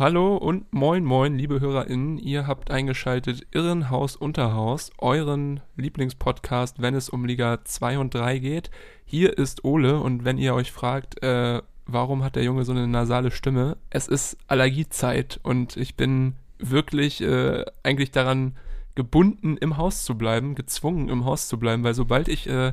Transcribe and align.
Hallo 0.00 0.38
und 0.38 0.72
moin 0.72 1.04
moin, 1.04 1.36
liebe 1.36 1.60
HörerInnen. 1.60 2.16
Ihr 2.16 2.46
habt 2.46 2.70
eingeschaltet 2.70 3.46
Irrenhaus 3.50 4.16
Unterhaus, 4.16 4.92
euren 4.96 5.60
Lieblingspodcast, 5.76 6.80
wenn 6.80 6.94
es 6.94 7.10
um 7.10 7.26
Liga 7.26 7.58
2 7.62 7.98
und 7.98 8.14
3 8.14 8.38
geht. 8.38 8.70
Hier 9.04 9.36
ist 9.36 9.62
Ole 9.62 10.00
und 10.00 10.24
wenn 10.24 10.38
ihr 10.38 10.54
euch 10.54 10.72
fragt, 10.72 11.22
äh, 11.22 11.60
warum 11.84 12.24
hat 12.24 12.34
der 12.34 12.44
Junge 12.44 12.64
so 12.64 12.72
eine 12.72 12.88
nasale 12.88 13.30
Stimme, 13.30 13.76
es 13.90 14.08
ist 14.08 14.38
Allergiezeit 14.46 15.38
und 15.42 15.76
ich 15.76 15.96
bin 15.96 16.36
wirklich 16.58 17.20
äh, 17.20 17.66
eigentlich 17.82 18.10
daran 18.10 18.56
gebunden, 18.94 19.58
im 19.58 19.76
Haus 19.76 20.04
zu 20.04 20.16
bleiben, 20.16 20.54
gezwungen, 20.54 21.10
im 21.10 21.26
Haus 21.26 21.46
zu 21.46 21.58
bleiben, 21.58 21.84
weil 21.84 21.92
sobald 21.92 22.28
ich 22.28 22.48
äh, 22.48 22.72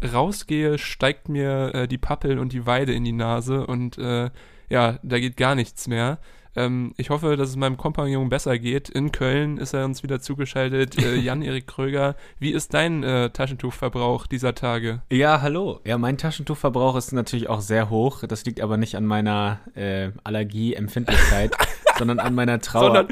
rausgehe, 0.00 0.78
steigt 0.78 1.28
mir 1.28 1.74
äh, 1.74 1.88
die 1.88 1.98
Pappel 1.98 2.38
und 2.38 2.52
die 2.52 2.66
Weide 2.66 2.92
in 2.92 3.02
die 3.02 3.10
Nase 3.10 3.66
und 3.66 3.98
äh, 3.98 4.30
ja, 4.68 5.00
da 5.02 5.18
geht 5.18 5.36
gar 5.36 5.56
nichts 5.56 5.88
mehr. 5.88 6.18
Ähm, 6.58 6.92
ich 6.96 7.10
hoffe, 7.10 7.36
dass 7.36 7.50
es 7.50 7.56
meinem 7.56 7.76
Kompagnon 7.76 8.28
besser 8.28 8.58
geht. 8.58 8.88
In 8.88 9.12
Köln 9.12 9.58
ist 9.58 9.74
er 9.74 9.84
uns 9.84 10.02
wieder 10.02 10.20
zugeschaltet. 10.20 11.00
Äh, 11.00 11.14
Jan-Erik 11.20 11.68
Kröger, 11.68 12.16
wie 12.40 12.50
ist 12.50 12.74
dein 12.74 13.04
äh, 13.04 13.30
Taschentuchverbrauch 13.30 14.26
dieser 14.26 14.56
Tage? 14.56 15.02
Ja, 15.10 15.40
hallo. 15.40 15.80
Ja, 15.84 15.98
mein 15.98 16.18
Taschentuchverbrauch 16.18 16.96
ist 16.96 17.12
natürlich 17.12 17.48
auch 17.48 17.60
sehr 17.60 17.90
hoch. 17.90 18.24
Das 18.26 18.44
liegt 18.44 18.60
aber 18.60 18.76
nicht 18.76 18.96
an 18.96 19.06
meiner 19.06 19.60
äh, 19.76 20.10
Allergieempfindlichkeit, 20.24 21.52
sondern 21.98 22.18
an 22.18 22.34
meiner 22.34 22.58
Trauer. 22.58 22.86
Sondern, 22.86 23.08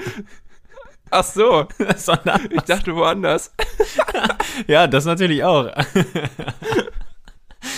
ach 1.11 1.25
so, 1.25 1.67
sondern 1.97 2.49
ich 2.51 2.63
dachte 2.63 2.97
woanders. 2.97 3.55
ja, 4.67 4.89
das 4.89 5.05
natürlich 5.05 5.45
auch. 5.45 5.71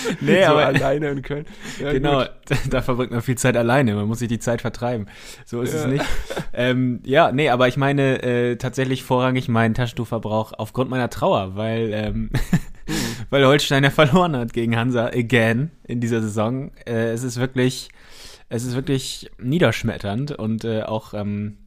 nee, 0.21 0.43
so 0.43 0.51
aber 0.51 0.65
alleine 0.67 1.09
in 1.09 1.21
Köln. 1.21 1.45
Ja, 1.79 1.91
genau, 1.91 2.23
da, 2.23 2.55
da 2.69 2.81
verbringt 2.81 3.11
man 3.11 3.21
viel 3.21 3.37
Zeit 3.37 3.55
alleine. 3.57 3.95
Man 3.95 4.07
muss 4.07 4.19
sich 4.19 4.27
die 4.27 4.39
Zeit 4.39 4.61
vertreiben. 4.61 5.07
So 5.45 5.61
ist 5.61 5.73
Ja. 5.73 5.79
es 5.81 5.85
nicht. 5.87 6.05
Ähm, 6.53 6.99
ja, 7.05 7.31
nee, 7.31 7.49
aber 7.49 7.67
ich 7.67 7.77
meine 7.77 8.21
äh, 8.23 8.55
tatsächlich 8.57 9.03
vorrangig 9.03 9.47
meinen 9.47 9.73
Taschentuchverbrauch 9.73 10.53
aufgrund 10.57 10.89
meiner 10.89 11.09
Trauer, 11.09 11.55
weil, 11.55 11.91
ähm, 11.93 12.29
weil 13.29 13.45
Holstein 13.45 13.83
ja 13.83 13.89
verloren 13.89 14.35
hat 14.35 14.53
gegen 14.53 14.75
Hansa 14.75 15.07
again 15.07 15.71
in 15.85 15.99
dieser 16.01 16.21
Saison. 16.21 16.71
Äh, 16.85 17.11
es 17.11 17.23
ist 17.23 17.39
wirklich, 17.39 17.89
es 18.49 18.63
ist 18.63 18.75
wirklich 18.75 19.29
niederschmetternd 19.37 20.31
und 20.31 20.63
äh, 20.65 20.81
auch 20.83 21.13
ähm, 21.13 21.57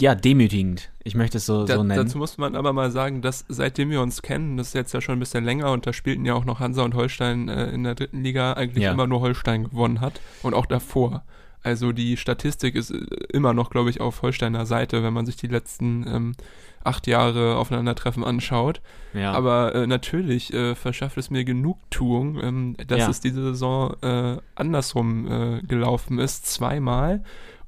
ja 0.00 0.14
demütigend. 0.14 0.90
Ich 1.04 1.14
möchte 1.14 1.38
es 1.38 1.46
so, 1.46 1.64
Da, 1.64 1.76
so 1.76 1.82
nennen. 1.82 2.04
dazu 2.04 2.18
muss 2.18 2.38
man 2.38 2.54
aber 2.56 2.72
mal 2.72 2.90
sagen, 2.90 3.22
dass 3.22 3.44
seitdem 3.48 3.90
wir 3.90 4.00
uns 4.02 4.22
kennen, 4.22 4.56
das 4.56 4.68
ist 4.68 4.74
jetzt 4.74 4.92
ja 4.94 5.00
schon 5.00 5.16
ein 5.16 5.20
bisschen 5.20 5.44
länger 5.44 5.70
und 5.72 5.86
da 5.86 5.92
spielten 5.92 6.24
ja 6.24 6.34
auch 6.34 6.44
noch 6.44 6.60
Hansa 6.60 6.82
und 6.82 6.94
Holstein 6.94 7.48
äh, 7.48 7.70
in 7.70 7.84
der 7.84 7.94
dritten 7.94 8.22
Liga, 8.22 8.52
eigentlich 8.54 8.84
Ja. 8.84 8.92
immer 8.92 9.06
nur 9.06 9.20
Holstein 9.20 9.64
gewonnen 9.64 10.00
hat 10.00 10.20
und 10.42 10.54
auch 10.54 10.66
davor. 10.66 11.24
Also 11.62 11.92
die 11.92 12.18
Statistik 12.18 12.74
ist 12.74 12.90
äh, 12.90 12.96
immer 13.32 13.54
noch, 13.54 13.70
glaube 13.70 13.88
ich, 13.90 14.00
auf 14.00 14.20
Holsteiner 14.22 14.66
Seite, 14.66 15.02
wenn 15.02 15.12
man 15.14 15.24
sich 15.26 15.36
die 15.36 15.46
letzten 15.46 16.06
ähm, 16.06 16.32
acht 16.82 17.06
Jahre 17.06 17.56
Aufeinandertreffen 17.56 18.22
anschaut. 18.24 18.82
ja. 19.14 19.32
Aber 19.32 19.74
äh, 19.74 19.86
natürlich 19.86 20.52
äh, 20.52 20.74
verschafft 20.74 21.16
es 21.16 21.30
mir 21.30 21.44
Genugtuung, 21.44 22.38
ähm, 22.42 22.76
dass 22.86 22.98
Ja. 22.98 23.08
es 23.08 23.20
diese 23.20 23.42
Saison 23.42 23.94
äh, 24.02 24.36
andersrum 24.54 25.26
äh, 25.26 25.62
gelaufen 25.62 26.18
ist, 26.18 26.44
zweimal. 26.46 27.22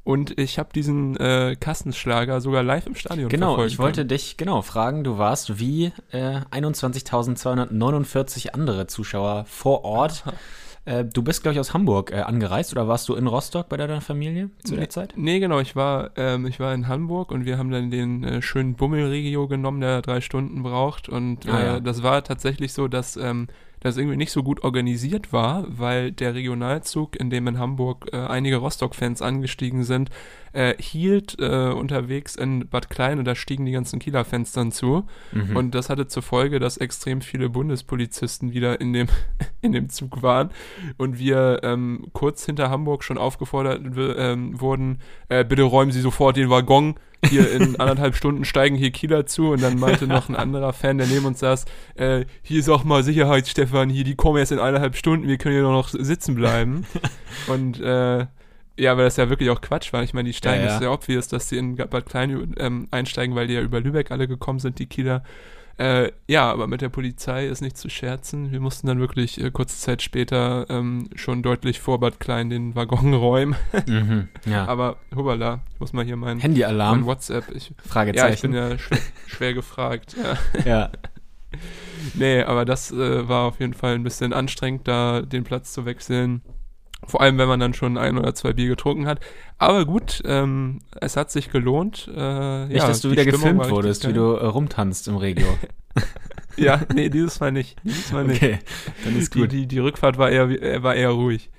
Und 0.06 0.38
ich 0.38 0.60
habe 0.60 0.68
diesen 0.72 1.16
äh, 1.16 1.56
Kassenschlager 1.58 2.40
sogar 2.40 2.62
live 2.62 2.86
im 2.86 2.94
Stadion 2.94 3.28
Genau, 3.28 3.64
ich 3.64 3.80
wollte 3.80 4.02
können. 4.02 4.08
dich 4.10 4.36
genau 4.36 4.62
fragen. 4.62 5.02
Du 5.02 5.18
warst 5.18 5.58
wie 5.58 5.92
äh, 6.12 6.42
21.249 6.52 8.50
andere 8.54 8.86
Zuschauer 8.86 9.44
vor 9.48 9.84
Ort. 9.84 10.22
Äh, 10.84 11.04
du 11.04 11.22
bist, 11.22 11.42
glaube 11.42 11.54
ich, 11.54 11.58
aus 11.60 11.74
Hamburg 11.74 12.12
äh, 12.12 12.20
angereist 12.20 12.70
oder 12.70 12.86
warst 12.86 13.08
du 13.08 13.16
in 13.16 13.26
Rostock 13.26 13.68
bei 13.68 13.76
deiner 13.76 14.00
Familie 14.00 14.50
zu 14.62 14.76
der 14.76 14.88
Zeit? 14.90 15.14
Nee, 15.16 15.40
genau, 15.40 15.58
ich 15.58 15.74
war, 15.74 16.10
ähm, 16.16 16.46
ich 16.46 16.60
war 16.60 16.72
in 16.72 16.86
Hamburg 16.86 17.32
und 17.32 17.44
wir 17.44 17.58
haben 17.58 17.72
dann 17.72 17.90
den 17.90 18.22
äh, 18.22 18.40
schönen 18.42 18.74
Bummelregio 18.76 19.48
genommen, 19.48 19.80
der 19.80 20.02
drei 20.02 20.20
Stunden 20.20 20.62
braucht. 20.62 21.08
Und 21.08 21.48
Ah, 21.48 21.58
äh, 21.60 21.66
ja. 21.66 21.80
das 21.80 22.04
war 22.04 22.22
tatsächlich 22.22 22.72
so, 22.72 22.86
dass 22.86 23.16
ähm, 23.16 23.48
das 23.80 23.96
irgendwie 23.96 24.16
nicht 24.16 24.32
so 24.32 24.42
gut 24.42 24.64
organisiert 24.64 25.32
war, 25.32 25.64
weil 25.68 26.12
der 26.12 26.34
Regionalzug, 26.34 27.16
in 27.16 27.30
dem 27.30 27.46
in 27.46 27.58
Hamburg 27.58 28.08
äh, 28.12 28.16
einige 28.16 28.56
Rostock-Fans 28.56 29.22
angestiegen 29.22 29.84
sind, 29.84 30.10
äh, 30.56 30.74
hielt 30.80 31.36
äh, 31.38 31.68
unterwegs 31.68 32.34
in 32.34 32.68
Bad 32.68 32.88
Klein 32.88 33.18
und 33.18 33.26
da 33.26 33.34
stiegen 33.34 33.66
die 33.66 33.72
ganzen 33.72 33.98
Kieler 33.98 34.24
Fans 34.24 34.52
dann 34.52 34.72
zu. 34.72 35.06
Mhm. 35.32 35.54
Und 35.54 35.74
das 35.74 35.90
hatte 35.90 36.06
zur 36.06 36.22
Folge, 36.22 36.58
dass 36.58 36.78
extrem 36.78 37.20
viele 37.20 37.50
Bundespolizisten 37.50 38.54
wieder 38.54 38.80
in 38.80 38.94
dem, 38.94 39.08
in 39.60 39.72
dem 39.72 39.90
Zug 39.90 40.22
waren 40.22 40.50
und 40.96 41.18
wir 41.18 41.60
ähm, 41.62 42.06
kurz 42.14 42.46
hinter 42.46 42.70
Hamburg 42.70 43.04
schon 43.04 43.18
aufgefordert 43.18 43.82
ähm, 43.96 44.58
wurden, 44.58 45.00
äh, 45.28 45.44
bitte 45.44 45.62
räumen 45.62 45.92
Sie 45.92 46.00
sofort 46.00 46.36
den 46.36 46.48
Waggon. 46.48 46.94
Hier 47.28 47.50
in 47.52 47.76
anderthalb 47.80 48.14
Stunden 48.14 48.46
steigen 48.46 48.76
hier 48.76 48.92
Kieler 48.92 49.26
zu 49.26 49.50
und 49.50 49.62
dann 49.62 49.78
meinte 49.78 50.06
noch 50.06 50.30
ein 50.30 50.36
anderer 50.36 50.72
Fan, 50.72 50.96
der 50.96 51.06
neben 51.06 51.26
uns 51.26 51.40
saß, 51.40 51.66
äh, 51.96 52.24
hier 52.42 52.60
ist 52.60 52.70
auch 52.70 52.84
mal 52.84 53.02
Sicherheit, 53.02 53.46
Stefan, 53.46 53.90
hier, 53.90 54.04
die 54.04 54.14
kommen 54.14 54.38
erst 54.38 54.52
in 54.52 54.58
eineinhalb 54.58 54.96
Stunden, 54.96 55.28
wir 55.28 55.36
können 55.36 55.54
hier 55.54 55.64
noch 55.64 55.88
sitzen 55.88 56.34
bleiben. 56.34 56.86
und 57.48 57.78
äh, 57.80 58.26
ja, 58.78 58.96
weil 58.96 59.04
das 59.04 59.16
ja 59.16 59.28
wirklich 59.30 59.50
auch 59.50 59.60
Quatsch 59.60 59.92
war. 59.92 60.02
Ich 60.02 60.14
meine, 60.14 60.28
die 60.28 60.32
steigen, 60.34 60.62
Ja, 60.64 60.68
ja. 60.70 60.76
ist 60.76 60.82
ja 60.82 60.90
obvious, 60.90 61.28
dass 61.28 61.48
die 61.48 61.56
in 61.58 61.76
Bad 61.76 62.06
Klein 62.06 62.54
ähm, 62.58 62.88
einsteigen, 62.90 63.34
weil 63.34 63.46
die 63.46 63.54
ja 63.54 63.60
über 63.62 63.80
Lübeck 63.80 64.10
alle 64.10 64.28
gekommen 64.28 64.58
sind, 64.58 64.78
die 64.78 64.86
Kieler. 64.86 65.22
Äh, 65.78 66.12
ja, 66.26 66.50
aber 66.50 66.66
mit 66.68 66.80
der 66.80 66.88
Polizei 66.88 67.46
ist 67.48 67.60
nicht 67.60 67.76
zu 67.76 67.90
scherzen. 67.90 68.50
Wir 68.50 68.60
mussten 68.60 68.86
dann 68.86 68.98
wirklich 68.98 69.38
äh, 69.42 69.50
kurze 69.50 69.76
Zeit 69.78 70.00
später 70.00 70.64
ähm, 70.70 71.10
schon 71.14 71.42
deutlich 71.42 71.80
vor 71.80 72.00
Bad 72.00 72.18
Klein 72.18 72.48
den 72.48 72.74
Waggon 72.74 73.12
räumen. 73.14 73.56
Mhm. 73.86 74.28
Ja. 74.46 74.66
aber 74.66 74.96
hubala, 75.14 75.60
ich 75.74 75.80
muss 75.80 75.92
mal 75.92 76.04
hier 76.04 76.16
mein, 76.16 76.36
mein 76.36 76.40
Handy-Alarm? 76.40 77.04
WhatsApp. 77.04 77.44
Ich, 77.54 77.68
ja, 77.68 77.74
ich 77.84 77.90
Fragezeichen. 77.90 78.52
bin 78.52 78.58
ja 78.58 78.78
schwer, 78.78 78.98
schwer 79.26 79.54
gefragt. 79.54 80.16
Ja. 80.64 80.64
ja. 80.64 80.90
Nee, 82.14 82.42
aber 82.42 82.64
das 82.64 82.92
äh, 82.92 83.28
war 83.28 83.44
auf 83.46 83.58
jeden 83.60 83.72
Fall 83.72 83.94
ein 83.94 84.02
bisschen 84.02 84.32
anstrengend, 84.32 84.86
da 84.86 85.22
den 85.22 85.44
Platz 85.44 85.72
zu 85.72 85.86
wechseln. 85.86 86.42
Vor 87.04 87.20
allem, 87.20 87.38
wenn 87.38 87.48
man 87.48 87.60
dann 87.60 87.74
schon 87.74 87.98
ein 87.98 88.18
oder 88.18 88.34
zwei 88.34 88.52
Bier 88.52 88.68
getrunken 88.68 89.06
hat. 89.06 89.20
Aber 89.58 89.84
gut, 89.84 90.22
ähm, 90.24 90.80
es 91.00 91.16
hat 91.16 91.30
sich 91.30 91.50
gelohnt. 91.50 92.10
Äh, 92.14 92.66
Nicht, 92.66 92.76
ja, 92.78 92.86
dass 92.88 93.00
du 93.00 93.10
wieder 93.10 93.22
Stimmung 93.22 93.40
gefilmt 93.58 93.70
wurdest, 93.70 94.08
wie 94.08 94.12
du 94.12 94.32
äh, 94.34 94.46
rumtanzt 94.46 95.08
im 95.08 95.16
Regio. 95.16 95.46
Ja, 96.58 96.80
nee, 96.94 97.10
dieses 97.10 97.38
Mal 97.40 97.52
nicht. 97.52 97.76
Dieses 97.84 98.12
Mal 98.12 98.24
nicht. 98.24 98.42
Okay, 98.42 98.58
dann 99.04 99.14
ist 99.14 99.34
Die, 99.34 99.40
gut. 99.40 99.52
die, 99.52 99.66
die 99.66 99.78
Rückfahrt 99.78 100.16
war 100.16 100.30
eher, 100.30 100.44
äh, 100.48 100.82
war 100.82 100.94
eher 100.94 101.10
ruhig. 101.10 101.50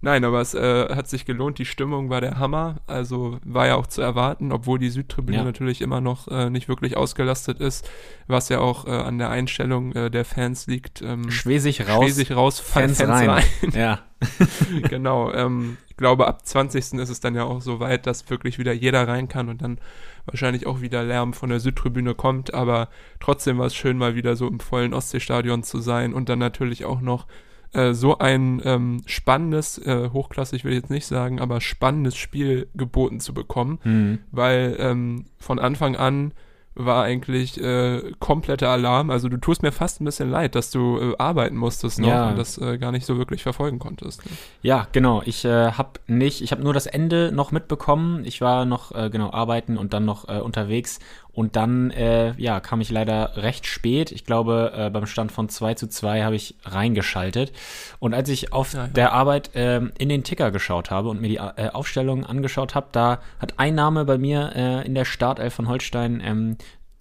Nein, 0.00 0.24
aber 0.24 0.40
es 0.40 0.54
äh, 0.54 0.94
hat 0.94 1.08
sich 1.08 1.24
gelohnt. 1.24 1.58
Die 1.58 1.64
Stimmung 1.64 2.10
war 2.10 2.20
der 2.20 2.38
Hammer. 2.38 2.76
Also 2.86 3.38
war 3.44 3.66
ja 3.66 3.76
auch 3.76 3.86
zu 3.86 4.02
erwarten, 4.02 4.52
obwohl 4.52 4.78
die 4.78 4.90
Südtribüne 4.90 5.38
Ja. 5.38 5.44
natürlich 5.44 5.80
immer 5.80 6.00
noch 6.00 6.28
äh, 6.28 6.50
nicht 6.50 6.68
wirklich 6.68 6.96
ausgelastet 6.96 7.60
ist, 7.60 7.88
was 8.26 8.48
ja 8.48 8.60
auch 8.60 8.86
äh, 8.86 8.90
an 8.90 9.18
der 9.18 9.30
Einstellung 9.30 9.92
äh, 9.92 10.10
der 10.10 10.24
Fans 10.24 10.66
liegt. 10.66 11.02
Ähm, 11.02 11.30
Schwesig 11.30 11.88
raus, 11.88 12.04
Schwesig 12.04 12.36
raus, 12.36 12.60
Fans, 12.60 13.00
rein. 13.00 13.42
Ja. 13.72 14.00
genau. 14.88 15.32
Ähm, 15.32 15.76
ich 15.88 15.96
glaube, 15.96 16.26
ab 16.26 16.44
20. 16.46 16.94
ist 16.94 17.08
es 17.08 17.20
dann 17.20 17.34
ja 17.34 17.44
auch 17.44 17.60
so 17.62 17.80
weit, 17.80 18.06
dass 18.06 18.28
wirklich 18.28 18.58
wieder 18.58 18.72
jeder 18.72 19.08
rein 19.08 19.28
kann 19.28 19.48
und 19.48 19.62
dann 19.62 19.78
wahrscheinlich 20.26 20.66
auch 20.66 20.80
wieder 20.80 21.02
Lärm 21.04 21.32
von 21.32 21.48
der 21.48 21.60
Südtribüne 21.60 22.14
kommt. 22.14 22.52
Aber 22.52 22.88
trotzdem 23.20 23.58
war 23.58 23.66
es 23.66 23.74
schön, 23.74 23.96
mal 23.96 24.14
wieder 24.14 24.36
so 24.36 24.46
im 24.46 24.60
vollen 24.60 24.92
Ostseestadion 24.92 25.62
zu 25.62 25.78
sein 25.80 26.12
und 26.12 26.28
dann 26.28 26.38
natürlich 26.38 26.84
auch 26.84 27.00
noch 27.00 27.26
äh, 27.76 27.94
so 27.94 28.18
ein 28.18 28.60
ähm, 28.64 29.02
spannendes, 29.06 29.78
äh, 29.78 30.10
hochklassig 30.12 30.64
will 30.64 30.72
ich 30.72 30.80
jetzt 30.80 30.90
nicht 30.90 31.06
sagen, 31.06 31.40
aber 31.40 31.60
spannendes 31.60 32.16
Spiel 32.16 32.68
geboten 32.74 33.20
zu 33.20 33.34
bekommen, 33.34 33.78
Mhm. 33.84 34.18
weil 34.32 34.76
ähm, 34.78 35.26
von 35.38 35.58
Anfang 35.58 35.96
an 35.96 36.32
war 36.78 37.04
eigentlich 37.04 37.58
äh, 37.58 38.12
kompletter 38.18 38.68
Alarm. 38.68 39.08
Also 39.08 39.30
du 39.30 39.38
tust 39.38 39.62
mir 39.62 39.72
fast 39.72 40.02
ein 40.02 40.04
bisschen 40.04 40.30
leid, 40.30 40.54
dass 40.54 40.70
du 40.70 40.98
äh, 40.98 41.14
arbeiten 41.16 41.56
musstest 41.56 41.98
noch 41.98 42.08
Ja. 42.08 42.28
und 42.28 42.36
das 42.36 42.58
äh, 42.58 42.76
gar 42.76 42.92
nicht 42.92 43.06
so 43.06 43.16
wirklich 43.16 43.42
verfolgen 43.42 43.78
konntest. 43.78 44.22
Ne? 44.26 44.32
Ja, 44.60 44.86
genau. 44.92 45.22
Ich 45.24 45.46
äh, 45.46 45.72
habe 45.72 45.92
nicht, 46.06 46.42
ich 46.42 46.52
habe 46.52 46.62
nur 46.62 46.74
das 46.74 46.84
Ende 46.84 47.32
noch 47.32 47.50
mitbekommen. 47.50 48.26
Ich 48.26 48.42
war 48.42 48.66
noch 48.66 48.92
äh, 48.94 49.08
genau 49.08 49.32
arbeiten 49.32 49.78
und 49.78 49.94
dann 49.94 50.04
noch 50.04 50.28
äh, 50.28 50.38
unterwegs 50.40 50.98
Und 51.36 51.54
dann, 51.54 51.90
äh, 51.90 52.32
ja, 52.38 52.60
kam 52.60 52.80
ich 52.80 52.88
leider 52.88 53.36
recht 53.36 53.66
spät. 53.66 54.10
Ich 54.10 54.24
glaube, 54.24 54.72
äh, 54.74 54.88
beim 54.88 55.04
Stand 55.04 55.30
von 55.30 55.50
2 55.50 55.74
zu 55.74 55.86
2 55.86 56.22
habe 56.22 56.34
ich 56.34 56.54
reingeschaltet. 56.64 57.52
Und 57.98 58.14
als 58.14 58.30
ich 58.30 58.54
auf 58.54 58.72
Ja, 58.72 58.84
ja. 58.84 58.88
der 58.88 59.12
Arbeit 59.12 59.54
äh, 59.54 59.82
in 59.98 60.08
den 60.08 60.24
Ticker 60.24 60.50
geschaut 60.50 60.90
habe 60.90 61.10
und 61.10 61.20
mir 61.20 61.28
die 61.28 61.36
äh, 61.36 61.68
Aufstellung 61.74 62.24
angeschaut 62.24 62.74
habe, 62.74 62.86
da 62.92 63.20
hat 63.38 63.58
ein 63.58 63.74
Name 63.74 64.06
bei 64.06 64.16
mir 64.16 64.52
äh, 64.56 64.86
in 64.86 64.94
der 64.94 65.04
Startelf 65.04 65.52
von 65.52 65.68
Holstein 65.68 66.22
ähm, 66.24 66.56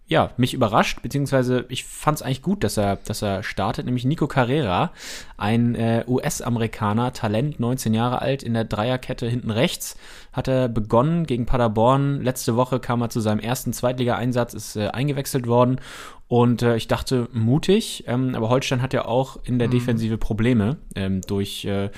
ja, 0.08 0.30
mich 0.38 0.54
überrascht, 0.54 1.02
beziehungsweise 1.02 1.66
ich 1.70 1.84
fand 1.84 2.18
es 2.18 2.22
eigentlich 2.22 2.44
gut, 2.44 2.64
dass 2.64 2.78
er, 2.78 2.98
dass 2.98 3.24
er 3.24 3.42
startet, 3.42 3.86
nämlich 3.86 4.06
Nico 4.06 4.28
Carrera, 4.28 4.92
ein 5.36 5.74
äh, 5.74 6.04
US-Amerikaner, 6.08 7.12
Talent, 7.12 7.60
19 7.60 7.94
Jahre 7.96 8.22
alt, 8.22 8.44
in 8.44 8.54
der 8.54 8.66
Dreierkette 8.66 9.28
hinten 9.28 9.50
rechts, 9.50 9.98
hat 10.32 10.48
er 10.48 10.68
begonnen 10.68 11.26
gegen 11.26 11.48
Paderborn. 11.48 12.22
Letzte 12.22 12.56
Woche 12.56 12.80
kam 12.80 13.02
er 13.02 13.10
zu 13.10 13.20
seinem 13.20 13.40
ersten 13.40 13.74
Zweitliga-Einsatz, 13.74 14.54
ist 14.54 14.76
äh, 14.76 14.90
eingewechselt 14.90 15.48
worden 15.48 15.80
und 16.28 16.62
äh, 16.62 16.76
ich 16.76 16.88
dachte, 16.88 17.28
mutig, 17.34 18.04
ähm, 18.08 18.36
aber 18.36 18.50
Holstein 18.50 18.82
hat 18.84 18.94
ja 18.94 19.06
auch 19.06 19.38
in 19.44 19.58
der 19.60 19.68
Defensive 19.68 20.18
Probleme 20.18 20.78
ähm, 20.96 21.22
durch 21.22 21.66
äh, 21.66 21.90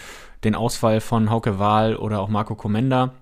den 0.44 0.56
Ausfall 0.56 1.02
von 1.02 1.30
Hauke 1.30 1.60
Wahl 1.60 1.96
oder 1.96 2.22
auch 2.22 2.30
Marco 2.30 2.56
Comenda. 2.56 3.14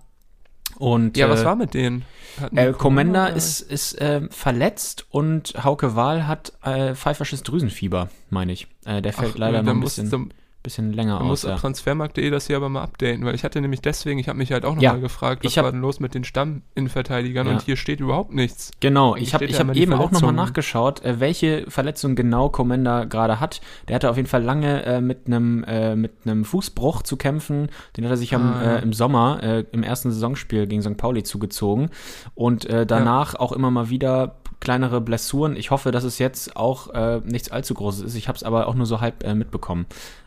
Und, 0.77 1.17
Ja, 1.17 1.29
was 1.29 1.41
äh, 1.41 1.45
war 1.45 1.55
mit 1.55 1.73
denen? 1.73 2.05
Äh, 2.53 2.73
Commander 2.73 3.33
ist, 3.33 3.61
ist 3.61 3.99
äh, 4.01 4.21
verletzt 4.29 5.05
und 5.09 5.53
Hauke 5.63 5.95
Wahl 5.95 6.27
hat 6.27 6.53
äh, 6.63 6.93
pfeifersches 6.95 7.43
Drüsenfieber, 7.43 8.09
meine 8.29 8.51
ich. 8.51 8.67
Äh, 8.85 9.01
der 9.01 9.13
fällt 9.13 9.33
Ach, 9.35 9.37
leider 9.37 9.63
noch 9.63 9.71
ein 9.71 9.79
bisschen, 9.79 10.09
da, 10.09 10.19
bisschen 10.65 10.91
länger 10.91 11.19
da 11.19 11.23
aus. 11.23 11.27
muss 11.29 11.43
Ja. 11.43 11.55
Transfermarkt.de 11.55 12.29
das 12.29 12.47
hier 12.47 12.57
aber 12.57 12.67
mal 12.69 12.81
updaten, 12.83 13.23
weil 13.23 13.33
ich 13.35 13.43
hatte 13.45 13.61
nämlich 13.61 13.81
deswegen, 13.81 14.19
ich 14.19 14.27
habe 14.27 14.37
mich 14.37 14.51
halt 14.51 14.65
auch 14.65 14.75
Ja, 14.77 14.89
nochmal 14.91 15.01
gefragt, 15.01 15.45
was 15.45 15.55
hab- 15.55 15.63
war 15.63 15.71
denn 15.71 15.79
los 15.81 15.99
mit 16.01 16.13
den 16.13 16.23
Stamminnenverteidigern 16.25 17.47
Ja. 17.47 17.53
und 17.53 17.61
hier 17.61 17.77
steht 17.77 17.99
überhaupt 17.99 18.33
nichts. 18.33 18.71
Genau, 18.79 19.15
ich 19.15 19.33
habe 19.33 19.45
ich 19.45 19.57
ja 19.57 19.59
hab 19.67 19.75
eben 19.75 19.93
auch 19.93 20.11
nochmal 20.11 20.33
nachgeschaut, 20.33 21.03
äh, 21.05 21.19
welche 21.19 21.65
Verletzung 21.69 22.15
genau 22.15 22.49
Commander 22.49 23.05
gerade 23.05 23.39
hat. 23.39 23.61
Der 23.87 23.95
hatte 23.95 24.09
auf 24.09 24.17
jeden 24.17 24.27
Fall 24.27 24.43
lange 24.43 24.83
äh, 24.85 25.01
mit 25.01 25.27
einem 25.27 25.63
äh, 25.65 25.95
mit 25.95 26.13
einem 26.25 26.45
Fußbruch 26.45 27.03
zu 27.03 27.17
kämpfen. 27.17 27.69
Den 27.95 28.03
hat 28.05 28.11
er 28.11 28.17
sich 28.17 28.33
am, 28.35 28.53
Ah, 28.53 28.63
ja. 28.63 28.75
äh, 28.77 28.81
im 28.81 28.93
Sommer 28.93 29.41
äh, 29.43 29.65
im 29.71 29.83
ersten 29.83 30.11
Saisonspiel 30.11 30.67
gegen 30.67 30.81
St. 30.81 30.97
Pauli 30.97 31.23
zugezogen 31.23 31.89
und 32.33 32.65
äh, 32.65 32.85
danach 32.85 33.35
auch 33.35 33.51
immer 33.51 33.71
mal 33.71 33.89
wieder 33.89 34.35
kleinere 34.59 34.99
Blessuren. 35.01 35.55
Ich 35.55 35.69
hoffe, 35.69 35.91
dass 35.91 36.03
es 36.03 36.17
jetzt 36.17 36.55
auch 36.57 37.21
nichts 37.23 37.51
allzu 37.51 37.73
Großes 37.75 38.01
ist. 38.01 38.15
Ich 38.15 38.27
habe 38.27 38.35
es 38.35 38.43
aber 38.43 38.67
auch 38.67 38.73
nur 38.73 38.85
so 38.87 38.99
halb 39.01 39.23
mitbekommen. 39.35 39.85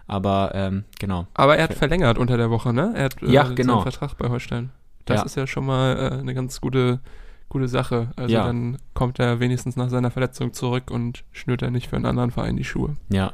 Aber 0.08 0.50
ähm, 0.54 0.84
genau. 0.98 1.26
Aber 1.34 1.56
er 1.56 1.64
hat 1.64 1.74
verlängert 1.74 2.18
unter 2.18 2.36
der 2.36 2.50
Woche, 2.50 2.72
ne? 2.72 2.92
Er 2.96 3.04
hat 3.04 3.22
äh, 3.22 3.30
Ja, 3.30 3.44
genau. 3.44 3.74
seinen 3.74 3.82
Vertrag 3.92 4.16
bei 4.18 4.28
Holstein. 4.28 4.70
Das 5.04 5.20
Ja. 5.20 5.24
ist 5.26 5.36
ja 5.36 5.46
schon 5.46 5.64
mal 5.66 5.96
äh, 5.96 6.18
eine 6.18 6.34
ganz 6.34 6.60
gute, 6.60 7.00
gute 7.48 7.68
Sache. 7.68 8.08
Also 8.16 8.34
Ja. 8.34 8.44
dann 8.46 8.78
kommt 8.94 9.18
er 9.20 9.38
wenigstens 9.40 9.76
nach 9.76 9.90
seiner 9.90 10.10
Verletzung 10.10 10.52
zurück 10.54 10.90
und 10.90 11.24
schnürt 11.32 11.62
er 11.62 11.70
nicht 11.70 11.88
für 11.88 11.96
einen 11.96 12.06
anderen 12.06 12.30
Verein 12.30 12.56
die 12.56 12.64
Schuhe. 12.64 12.96
Ja. 13.10 13.32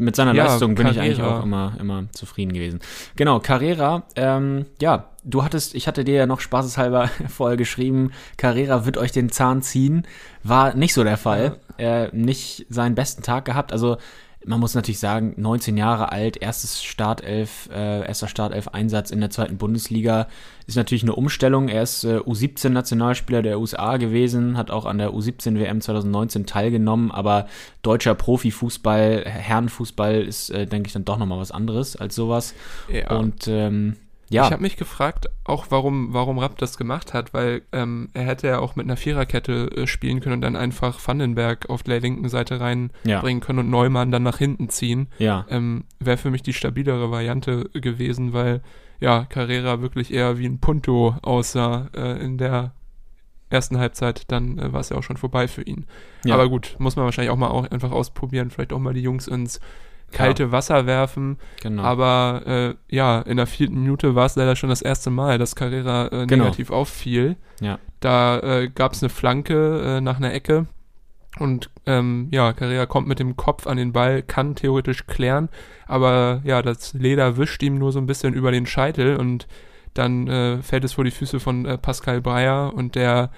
Mit 0.00 0.14
seiner 0.14 0.32
Ja, 0.32 0.44
Leistung 0.46 0.76
bin 0.76 0.86
ich 0.86 0.94
Carrera. 0.94 1.04
eigentlich 1.04 1.22
auch 1.26 1.42
immer, 1.42 1.72
immer 1.80 2.04
zufrieden 2.12 2.52
gewesen. 2.52 2.78
Genau, 3.16 3.40
Carrera, 3.40 4.04
ähm, 4.14 4.66
ja, 4.80 5.06
du 5.24 5.42
hattest, 5.42 5.74
ich 5.74 5.88
hatte 5.88 6.04
dir 6.04 6.14
ja 6.14 6.26
noch 6.26 6.38
spaßeshalber 6.38 7.08
vorher 7.28 7.56
geschrieben, 7.56 8.12
Carrera 8.36 8.86
wird 8.86 8.96
euch 8.96 9.10
den 9.10 9.28
Zahn 9.30 9.60
ziehen. 9.62 10.06
War 10.44 10.74
nicht 10.74 10.94
so 10.94 11.02
der 11.02 11.16
Fall. 11.16 11.56
Äh, 11.78 12.14
nicht 12.16 12.66
seinen 12.68 12.94
besten 12.94 13.22
Tag 13.24 13.44
gehabt. 13.44 13.72
Also, 13.72 13.96
man 14.44 14.60
muss 14.60 14.74
natürlich 14.74 15.00
sagen, 15.00 15.34
19 15.36 15.76
Jahre 15.76 16.12
alt, 16.12 16.36
erstes 16.36 16.82
Startelf, 16.82 17.68
äh, 17.72 18.06
erster 18.06 18.28
Startelf-Einsatz 18.28 19.10
in 19.10 19.20
der 19.20 19.30
zweiten 19.30 19.58
Bundesliga 19.58 20.28
ist 20.66 20.76
natürlich 20.76 21.02
eine 21.02 21.14
Umstellung. 21.14 21.68
Er 21.68 21.82
ist 21.82 22.04
äh, 22.04 22.18
U17-Nationalspieler 22.18 23.42
der 23.42 23.58
USA 23.58 23.96
gewesen, 23.96 24.56
hat 24.56 24.70
auch 24.70 24.86
an 24.86 24.98
der 24.98 25.10
U17-WM 25.10 25.80
2019 25.80 26.46
teilgenommen, 26.46 27.10
aber 27.10 27.48
deutscher 27.82 28.14
Profifußball, 28.14 29.24
Herrenfußball 29.26 30.22
ist, 30.22 30.50
äh, 30.50 30.66
denke 30.66 30.86
ich, 30.86 30.92
dann 30.92 31.04
doch 31.04 31.18
nochmal 31.18 31.40
was 31.40 31.50
anderes 31.50 31.96
als 31.96 32.14
sowas. 32.14 32.54
Ja. 32.92 33.16
Und 33.16 33.48
ähm, 33.48 33.96
ja, 34.30 34.46
Ich 34.46 34.52
habe 34.52 34.62
mich 34.62 34.76
gefragt, 34.76 35.28
auch 35.44 35.66
warum, 35.70 36.12
warum 36.12 36.38
Rapp 36.38 36.58
das 36.58 36.76
gemacht 36.76 37.14
hat, 37.14 37.32
weil 37.32 37.62
ähm, 37.72 38.10
er 38.12 38.24
hätte 38.24 38.48
ja 38.48 38.58
auch 38.58 38.76
mit 38.76 38.86
einer 38.86 38.96
Viererkette 38.96 39.70
äh, 39.74 39.86
spielen 39.86 40.20
können 40.20 40.34
und 40.34 40.40
dann 40.42 40.56
einfach 40.56 40.98
Vandenberg 41.06 41.70
auf 41.70 41.82
der 41.82 42.00
linken 42.00 42.28
Seite 42.28 42.60
reinbringen 42.60 42.92
ja, 43.04 43.40
können 43.40 43.60
und 43.60 43.70
Neumann 43.70 44.10
dann 44.10 44.22
nach 44.22 44.38
hinten 44.38 44.68
ziehen. 44.68 45.08
ja, 45.18 45.46
Ähm, 45.48 45.84
Wäre 45.98 46.18
für 46.18 46.30
mich 46.30 46.42
die 46.42 46.52
stabilere 46.52 47.10
Variante 47.10 47.70
gewesen, 47.72 48.32
weil 48.32 48.62
ja, 49.00 49.24
Carrera 49.24 49.80
wirklich 49.80 50.12
eher 50.12 50.38
wie 50.38 50.46
ein 50.46 50.58
Punto 50.58 51.14
aussah 51.22 51.88
äh, 51.94 52.22
in 52.22 52.36
der 52.36 52.72
ersten 53.50 53.78
Halbzeit, 53.78 54.30
dann 54.30 54.58
äh, 54.58 54.72
war 54.72 54.80
es 54.80 54.90
ja 54.90 54.96
auch 54.96 55.02
schon 55.02 55.16
vorbei 55.16 55.48
für 55.48 55.62
ihn. 55.62 55.86
ja. 56.24 56.34
Aber 56.34 56.48
gut, 56.48 56.76
muss 56.78 56.96
man 56.96 57.04
wahrscheinlich 57.04 57.30
auch 57.30 57.36
mal 57.36 57.48
auch 57.48 57.70
einfach 57.70 57.92
ausprobieren, 57.92 58.50
vielleicht 58.50 58.72
auch 58.72 58.78
mal 58.78 58.94
die 58.94 59.02
Jungs 59.02 59.26
ins 59.26 59.60
kalte 60.12 60.52
Wasser 60.52 60.86
werfen. 60.86 61.38
genau. 61.62 61.82
Aber 61.82 62.42
äh, 62.46 62.74
ja, 62.94 63.20
in 63.20 63.36
der 63.36 63.46
vierten 63.46 63.74
Minute 63.82 64.14
war 64.14 64.26
es 64.26 64.36
leider 64.36 64.56
schon 64.56 64.70
das 64.70 64.82
erste 64.82 65.10
Mal, 65.10 65.38
dass 65.38 65.54
Carrera 65.56 66.06
äh, 66.06 66.26
Genau. 66.26 66.44
negativ 66.44 66.70
auffiel. 66.70 67.36
Ja. 67.60 67.78
Da 68.00 68.38
äh, 68.40 68.68
gab 68.68 68.92
es 68.92 69.02
eine 69.02 69.10
Flanke 69.10 69.80
äh, 69.98 70.00
nach 70.00 70.16
einer 70.16 70.32
Ecke 70.32 70.66
und 71.38 71.70
ähm, 71.86 72.28
ja, 72.30 72.52
Carrera 72.52 72.86
kommt 72.86 73.06
mit 73.08 73.18
dem 73.18 73.36
Kopf 73.36 73.66
an 73.66 73.76
den 73.76 73.92
Ball, 73.92 74.22
kann 74.22 74.54
theoretisch 74.54 75.06
klären, 75.06 75.48
aber 75.86 76.40
ja, 76.44 76.62
das 76.62 76.94
Leder 76.94 77.36
wischt 77.36 77.62
ihm 77.62 77.78
nur 77.78 77.92
so 77.92 77.98
ein 77.98 78.06
bisschen 78.06 78.34
über 78.34 78.50
den 78.50 78.66
Scheitel 78.66 79.16
und 79.16 79.46
dann 79.94 80.26
äh, 80.28 80.62
fällt 80.62 80.84
es 80.84 80.92
vor 80.94 81.04
die 81.04 81.10
Füße 81.10 81.40
von 81.40 81.64
äh, 81.66 81.76
Pascal 81.78 82.20
Breyer 82.20 82.72
und 82.74 82.94
der 82.94 83.30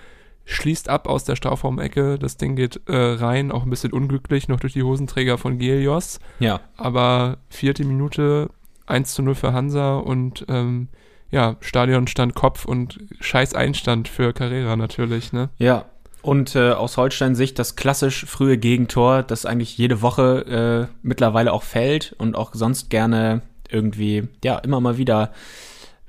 schließt 0.45 0.89
ab 0.89 1.09
aus 1.09 1.25
der 1.25 1.37
Strafraumecke. 1.37 2.19
Das 2.19 2.37
Ding 2.37 2.57
geht 2.57 2.81
äh, 2.87 2.97
rein, 2.97 3.53
auch 3.53 3.63
ein 3.63 3.71
bisschen 3.71 3.93
unglücklich, 3.93 4.49
noch 4.49 4.61
durch 4.61 4.73
die 4.73 4.83
Hosenträger 4.83 5.39
von 5.39 5.59
Gelios. 5.59 6.19
ja, 6.39 6.61
Aber 6.77 7.39
vierte 7.49 7.85
Minute 7.85 8.51
1 8.87 9.15
zu 9.15 9.23
0 9.23 9.35
für 9.35 9.53
Hansa 9.53 9.97
und 9.97 10.45
ähm, 10.49 10.89
ja, 11.31 11.57
Stadion 11.61 12.09
stand 12.09 12.35
Kopf 12.35 12.65
und 12.65 12.99
scheiß 13.21 13.55
Einstand 13.55 14.09
für 14.09 14.33
Carrera 14.33 14.77
natürlich, 14.77 15.33
ne? 15.33 15.51
Ja. 15.59 15.85
Und 16.23 16.55
äh, 16.55 16.73
aus 16.73 16.99
Holstein-Sicht 16.99 17.59
das 17.59 17.77
klassisch 17.77 18.27
frühe 18.27 18.59
Gegentor, 18.59 19.23
das 19.23 19.47
eigentlich 19.47 19.79
jede 19.79 20.03
Woche 20.03 20.89
äh, 20.91 20.95
mittlerweile 21.03 21.51
auch 21.51 21.63
fällt 21.63 22.15
und 22.19 22.37
auch 22.37 22.51
sonst 22.53 22.91
gerne 22.91 23.41
irgendwie, 23.71 24.29
ja, 24.45 24.59
immer 24.59 24.81
mal 24.81 24.99
wieder 24.99 25.31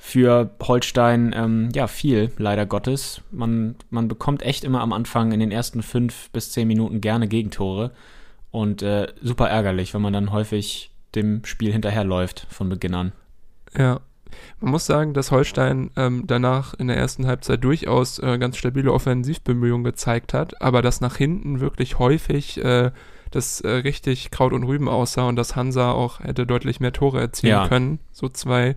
für 0.04 0.50
Holstein, 0.64 1.32
ähm, 1.38 1.70
ja, 1.76 1.86
viel, 1.86 2.32
leider 2.38 2.66
Gottes. 2.66 3.22
Man, 3.30 3.76
man 3.92 4.08
bekommt 4.08 4.42
echt 4.42 4.64
immer 4.64 4.82
am 4.82 4.94
Anfang 4.94 5.32
in 5.32 5.40
den 5.40 5.52
ersten 5.52 5.84
fünf 5.84 6.32
bis 6.32 6.52
zehn 6.52 6.68
Minuten 6.68 7.02
gerne 7.02 7.28
Gegentore 7.28 7.92
und 8.50 8.82
äh, 8.82 9.10
super 9.22 9.48
ärgerlich, 9.48 9.94
wenn 9.94 10.02
man 10.02 10.12
dann 10.12 10.32
häufig 10.32 10.90
dem 11.14 11.46
Spiel 11.46 11.72
hinterherläuft 11.72 12.48
von 12.50 12.68
Beginn 12.68 12.96
an. 12.96 13.12
Ja. 13.78 14.00
Man 14.60 14.72
muss 14.72 14.88
sagen, 14.88 15.14
dass 15.14 15.30
Holstein 15.30 15.92
ähm, 15.96 16.24
danach 16.26 16.74
in 16.74 16.88
der 16.88 16.98
ersten 16.98 17.28
Halbzeit 17.28 17.64
durchaus 17.64 18.18
äh, 18.18 18.40
ganz 18.40 18.58
stabile 18.58 18.92
Offensivbemühungen 18.94 19.84
gezeigt 19.84 20.34
hat, 20.34 20.60
aber 20.64 20.82
dass 20.82 21.00
nach 21.00 21.18
hinten 21.18 21.60
wirklich 21.60 22.00
häufig 22.00 22.58
äh, 22.64 22.90
das 23.30 23.62
äh, 23.62 23.70
richtig 23.70 24.32
Kraut 24.32 24.52
und 24.52 24.64
Rüben 24.64 24.90
aussah 24.90 25.28
und 25.28 25.36
dass 25.36 25.56
Hansa 25.56 25.92
auch 25.92 26.22
hätte 26.22 26.48
deutlich 26.48 26.80
mehr 26.80 26.92
Tore 26.92 27.20
erzielen 27.20 27.52
Ja. 27.52 27.68
können. 27.68 28.00
So 28.12 28.30
zwei. 28.30 28.76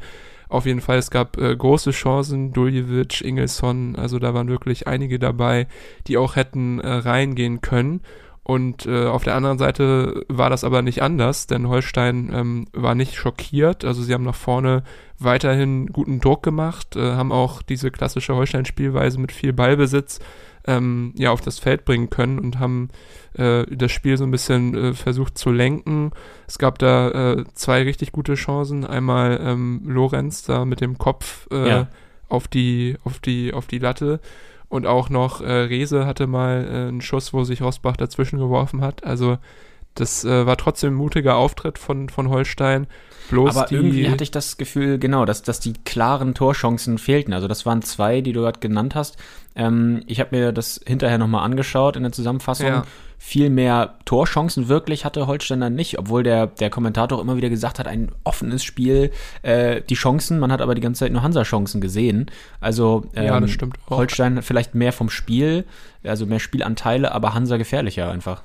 Auf 0.54 0.66
jeden 0.66 0.80
Fall, 0.80 0.98
es 0.98 1.10
gab 1.10 1.36
äh, 1.36 1.56
große 1.56 1.90
Chancen, 1.90 2.52
Duljevic, 2.52 3.22
Ingelsson, 3.22 3.96
also 3.96 4.20
da 4.20 4.34
waren 4.34 4.46
wirklich 4.46 4.86
einige 4.86 5.18
dabei, 5.18 5.66
die 6.06 6.16
auch 6.16 6.36
hätten 6.36 6.78
äh, 6.78 6.88
reingehen 6.88 7.60
können. 7.60 8.02
Und 8.44 8.86
äh, 8.86 9.06
auf 9.06 9.24
der 9.24 9.34
anderen 9.34 9.58
Seite 9.58 10.24
war 10.28 10.50
das 10.50 10.62
aber 10.62 10.82
nicht 10.82 11.02
anders, 11.02 11.48
denn 11.48 11.68
Holstein 11.68 12.30
ähm, 12.32 12.66
war 12.72 12.94
nicht 12.94 13.16
schockiert. 13.16 13.84
Also 13.84 14.02
sie 14.02 14.14
haben 14.14 14.22
nach 14.22 14.36
vorne 14.36 14.84
weiterhin 15.18 15.88
guten 15.88 16.20
Druck 16.20 16.44
gemacht, 16.44 16.94
äh, 16.94 17.00
haben 17.00 17.32
auch 17.32 17.60
diese 17.60 17.90
klassische 17.90 18.36
Holstein-Spielweise 18.36 19.18
mit 19.18 19.32
viel 19.32 19.52
Ballbesitz 19.52 20.20
ähm, 20.66 21.12
ja 21.16 21.30
auf 21.30 21.40
das 21.40 21.58
Feld 21.58 21.84
bringen 21.84 22.10
können 22.10 22.38
und 22.38 22.58
haben 22.58 22.88
äh, 23.34 23.64
das 23.74 23.92
Spiel 23.92 24.16
so 24.16 24.24
ein 24.24 24.30
bisschen 24.30 24.74
äh, 24.74 24.92
versucht 24.94 25.36
zu 25.36 25.50
lenken. 25.50 26.10
Es 26.46 26.58
gab 26.58 26.78
da 26.78 27.10
äh, 27.34 27.44
zwei 27.54 27.82
richtig 27.82 28.12
gute 28.12 28.34
Chancen. 28.34 28.84
Einmal 28.86 29.40
ähm, 29.42 29.82
Lorenz 29.84 30.42
da 30.42 30.64
mit 30.64 30.80
dem 30.80 30.96
Kopf 30.98 31.46
äh, 31.50 31.68
Ja. 31.68 31.88
auf 32.28 32.48
die 32.48 32.96
auf 33.04 33.18
die 33.18 33.52
auf 33.52 33.66
die 33.66 33.78
Latte 33.78 34.20
und 34.68 34.86
auch 34.86 35.10
noch 35.10 35.40
äh, 35.40 35.52
Rese 35.52 36.06
hatte 36.06 36.26
mal 36.26 36.64
äh, 36.64 36.88
einen 36.88 37.00
Schuss, 37.02 37.32
wo 37.32 37.44
sich 37.44 37.60
Rosbach 37.62 37.96
dazwischen 37.96 38.38
geworfen 38.38 38.80
hat. 38.80 39.04
Also 39.04 39.38
das 39.94 40.24
äh, 40.24 40.46
war 40.46 40.56
trotzdem 40.56 40.94
ein 40.94 40.96
mutiger 40.96 41.36
Auftritt 41.36 41.78
von, 41.78 42.08
von 42.08 42.28
Holstein. 42.28 42.88
Bloß 43.30 43.56
Aber 43.56 43.72
irgendwie 43.72 44.10
hatte 44.10 44.22
ich 44.22 44.30
das 44.30 44.56
Gefühl, 44.56 44.98
genau, 44.98 45.24
dass, 45.24 45.42
dass 45.42 45.60
die 45.60 45.72
klaren 45.84 46.34
Torchancen 46.34 46.98
fehlten. 46.98 47.32
Also 47.32 47.48
das 47.48 47.64
waren 47.64 47.82
zwei, 47.82 48.20
die 48.20 48.32
du 48.32 48.42
gerade 48.42 48.60
genannt 48.60 48.94
hast. 48.94 49.16
Ähm, 49.56 50.02
ich 50.06 50.20
habe 50.20 50.36
mir 50.36 50.52
das 50.52 50.80
hinterher 50.84 51.18
nochmal 51.18 51.44
angeschaut 51.44 51.96
in 51.96 52.02
der 52.02 52.12
Zusammenfassung. 52.12 52.66
Ja. 52.66 52.84
Viel 53.18 53.48
mehr 53.48 53.94
Torchancen 54.04 54.68
wirklich 54.68 55.06
hatte 55.06 55.26
Holstein 55.26 55.60
dann 55.60 55.74
nicht, 55.74 55.98
obwohl 55.98 56.22
der, 56.22 56.46
der 56.46 56.68
Kommentator 56.68 57.18
auch 57.18 57.22
immer 57.22 57.36
wieder 57.36 57.48
gesagt 57.48 57.78
hat, 57.78 57.86
ein 57.86 58.12
offenes 58.24 58.62
Spiel, 58.62 59.12
äh, 59.40 59.80
die 59.80 59.94
Chancen, 59.94 60.38
man 60.38 60.52
hat 60.52 60.60
aber 60.60 60.74
die 60.74 60.82
ganze 60.82 61.00
Zeit 61.00 61.12
nur 61.12 61.22
Hansa-Chancen 61.22 61.80
gesehen. 61.80 62.30
Also 62.60 63.06
ähm, 63.14 63.26
Ja, 63.26 63.40
das 63.40 63.50
stimmt 63.50 63.78
auch. 63.86 63.96
Holstein 63.96 64.42
vielleicht 64.42 64.74
mehr 64.74 64.92
vom 64.92 65.08
Spiel, 65.08 65.64
also 66.02 66.26
mehr 66.26 66.40
Spielanteile, 66.40 67.12
aber 67.12 67.32
Hansa 67.32 67.56
gefährlicher 67.56 68.10
einfach. 68.10 68.42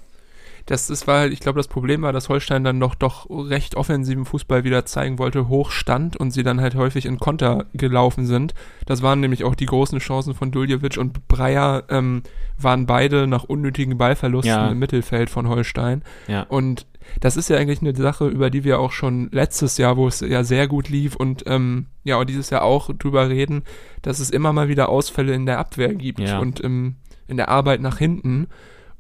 Das, 0.70 0.86
das 0.88 1.08
war 1.08 1.20
halt, 1.22 1.34
ich 1.34 1.40
glaube, 1.40 1.58
das 1.58 1.68
Problem 1.68 2.04
war, 2.04 2.14
dass 2.14 2.30
Holstein 2.30 2.64
dann 2.64 2.80
doch, 2.80 2.94
doch 2.94 3.28
recht 3.30 3.76
offensiven 3.76 4.26
Fußball 4.26 4.64
wieder 4.64 4.86
zeigen 4.86 5.18
wollte, 5.18 5.48
hoch 5.48 5.72
stand 5.72 6.16
und 6.16 6.30
sie 6.32 6.44
dann 6.44 6.62
halt 6.62 6.76
häufig 6.76 7.06
in 7.08 7.18
Konter 7.20 7.66
gelaufen 7.74 8.28
sind. 8.28 8.54
Das 8.86 9.02
waren 9.02 9.20
nämlich 9.20 9.44
auch 9.44 9.56
die 9.56 9.66
großen 9.66 9.98
Chancen 10.00 10.36
von 10.36 10.52
Duljevic 10.52 10.98
und 10.98 11.28
Breyer, 11.28 11.84
ähm, 11.90 12.22
waren 12.58 12.86
beide 12.86 13.26
nach 13.26 13.46
unnötigen 13.46 13.98
Ballverlusten 13.98 14.50
Ja. 14.54 14.70
im 14.70 14.78
Mittelfeld 14.78 15.30
von 15.32 15.48
Holstein. 15.50 16.04
Ja. 16.28 16.44
Und 16.44 16.86
das 17.20 17.36
ist 17.38 17.50
ja 17.50 17.58
eigentlich 17.58 17.82
eine 17.82 17.96
Sache, 17.96 18.28
über 18.28 18.52
die 18.52 18.64
wir 18.64 18.80
auch 18.80 18.92
schon 18.92 19.30
letztes 19.32 19.78
Jahr, 19.80 19.98
wo 19.98 20.08
es 20.08 20.20
ja 20.20 20.44
sehr 20.44 20.68
gut 20.68 20.90
lief 20.90 21.16
und 21.16 21.44
ähm, 21.48 21.88
ja, 22.04 22.18
und 22.18 22.30
dieses 22.30 22.52
Jahr 22.52 22.62
auch 22.62 22.92
drüber 22.96 23.30
reden, 23.30 23.64
dass 24.04 24.20
es 24.20 24.30
immer 24.30 24.54
mal 24.54 24.68
wieder 24.68 24.90
Ausfälle 24.90 25.34
in 25.34 25.48
der 25.48 25.58
Abwehr 25.58 25.96
gibt 25.96 26.20
Ja. 26.20 26.38
und 26.38 26.60
im, 26.60 26.98
in 27.28 27.38
der 27.38 27.50
Arbeit 27.50 27.82
nach 27.82 27.98
hinten. 27.98 28.48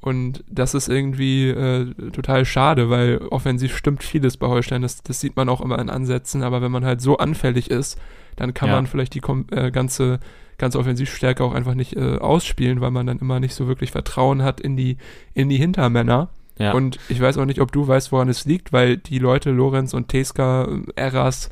Und 0.01 0.43
das 0.49 0.73
ist 0.73 0.87
irgendwie 0.87 1.49
äh, 1.49 1.93
total 2.11 2.45
schade, 2.45 2.89
weil 2.89 3.17
offensiv 3.17 3.75
stimmt 3.75 4.01
vieles 4.03 4.37
bei 4.37 4.47
Holstein. 4.47 4.81
Das, 4.81 5.03
das 5.03 5.19
sieht 5.19 5.35
man 5.35 5.49
auch 5.49 5.59
immer 5.59 5.77
in 5.79 5.89
Ansätzen. 5.89 6.41
Aber 6.41 6.61
wenn 6.61 6.71
man 6.71 6.85
halt 6.85 7.01
so 7.01 7.17
anfällig 7.17 7.69
ist, 7.69 7.99
dann 8.37 8.53
kann 8.53 8.69
Ja. 8.69 8.75
man 8.75 8.87
vielleicht 8.87 9.13
die 9.13 9.21
äh, 9.51 9.71
ganze, 9.71 10.19
ganze 10.57 10.79
Offensivstärke 10.79 11.43
auch 11.43 11.53
einfach 11.53 11.73
nicht 11.75 11.97
äh, 11.97 12.17
ausspielen, 12.17 12.79
weil 12.79 12.91
man 12.91 13.07
dann 13.07 13.19
immer 13.19 13.41
nicht 13.41 13.53
so 13.53 13.67
wirklich 13.67 13.91
Vertrauen 13.91 14.41
hat 14.41 14.61
in 14.61 14.77
die, 14.77 14.95
in 15.33 15.49
die 15.49 15.57
Hintermänner. 15.57 16.29
Ja. 16.57 16.71
Und 16.73 16.97
ich 17.09 17.19
weiß 17.19 17.37
auch 17.37 17.45
nicht, 17.45 17.59
ob 17.59 17.71
du 17.73 17.87
weißt, 17.87 18.11
woran 18.13 18.29
es 18.29 18.45
liegt, 18.45 18.71
weil 18.71 18.97
die 18.97 19.19
Leute, 19.19 19.51
Lorenz 19.51 19.93
und 19.93 20.07
Teska, 20.07 20.67
Eras, 20.95 21.49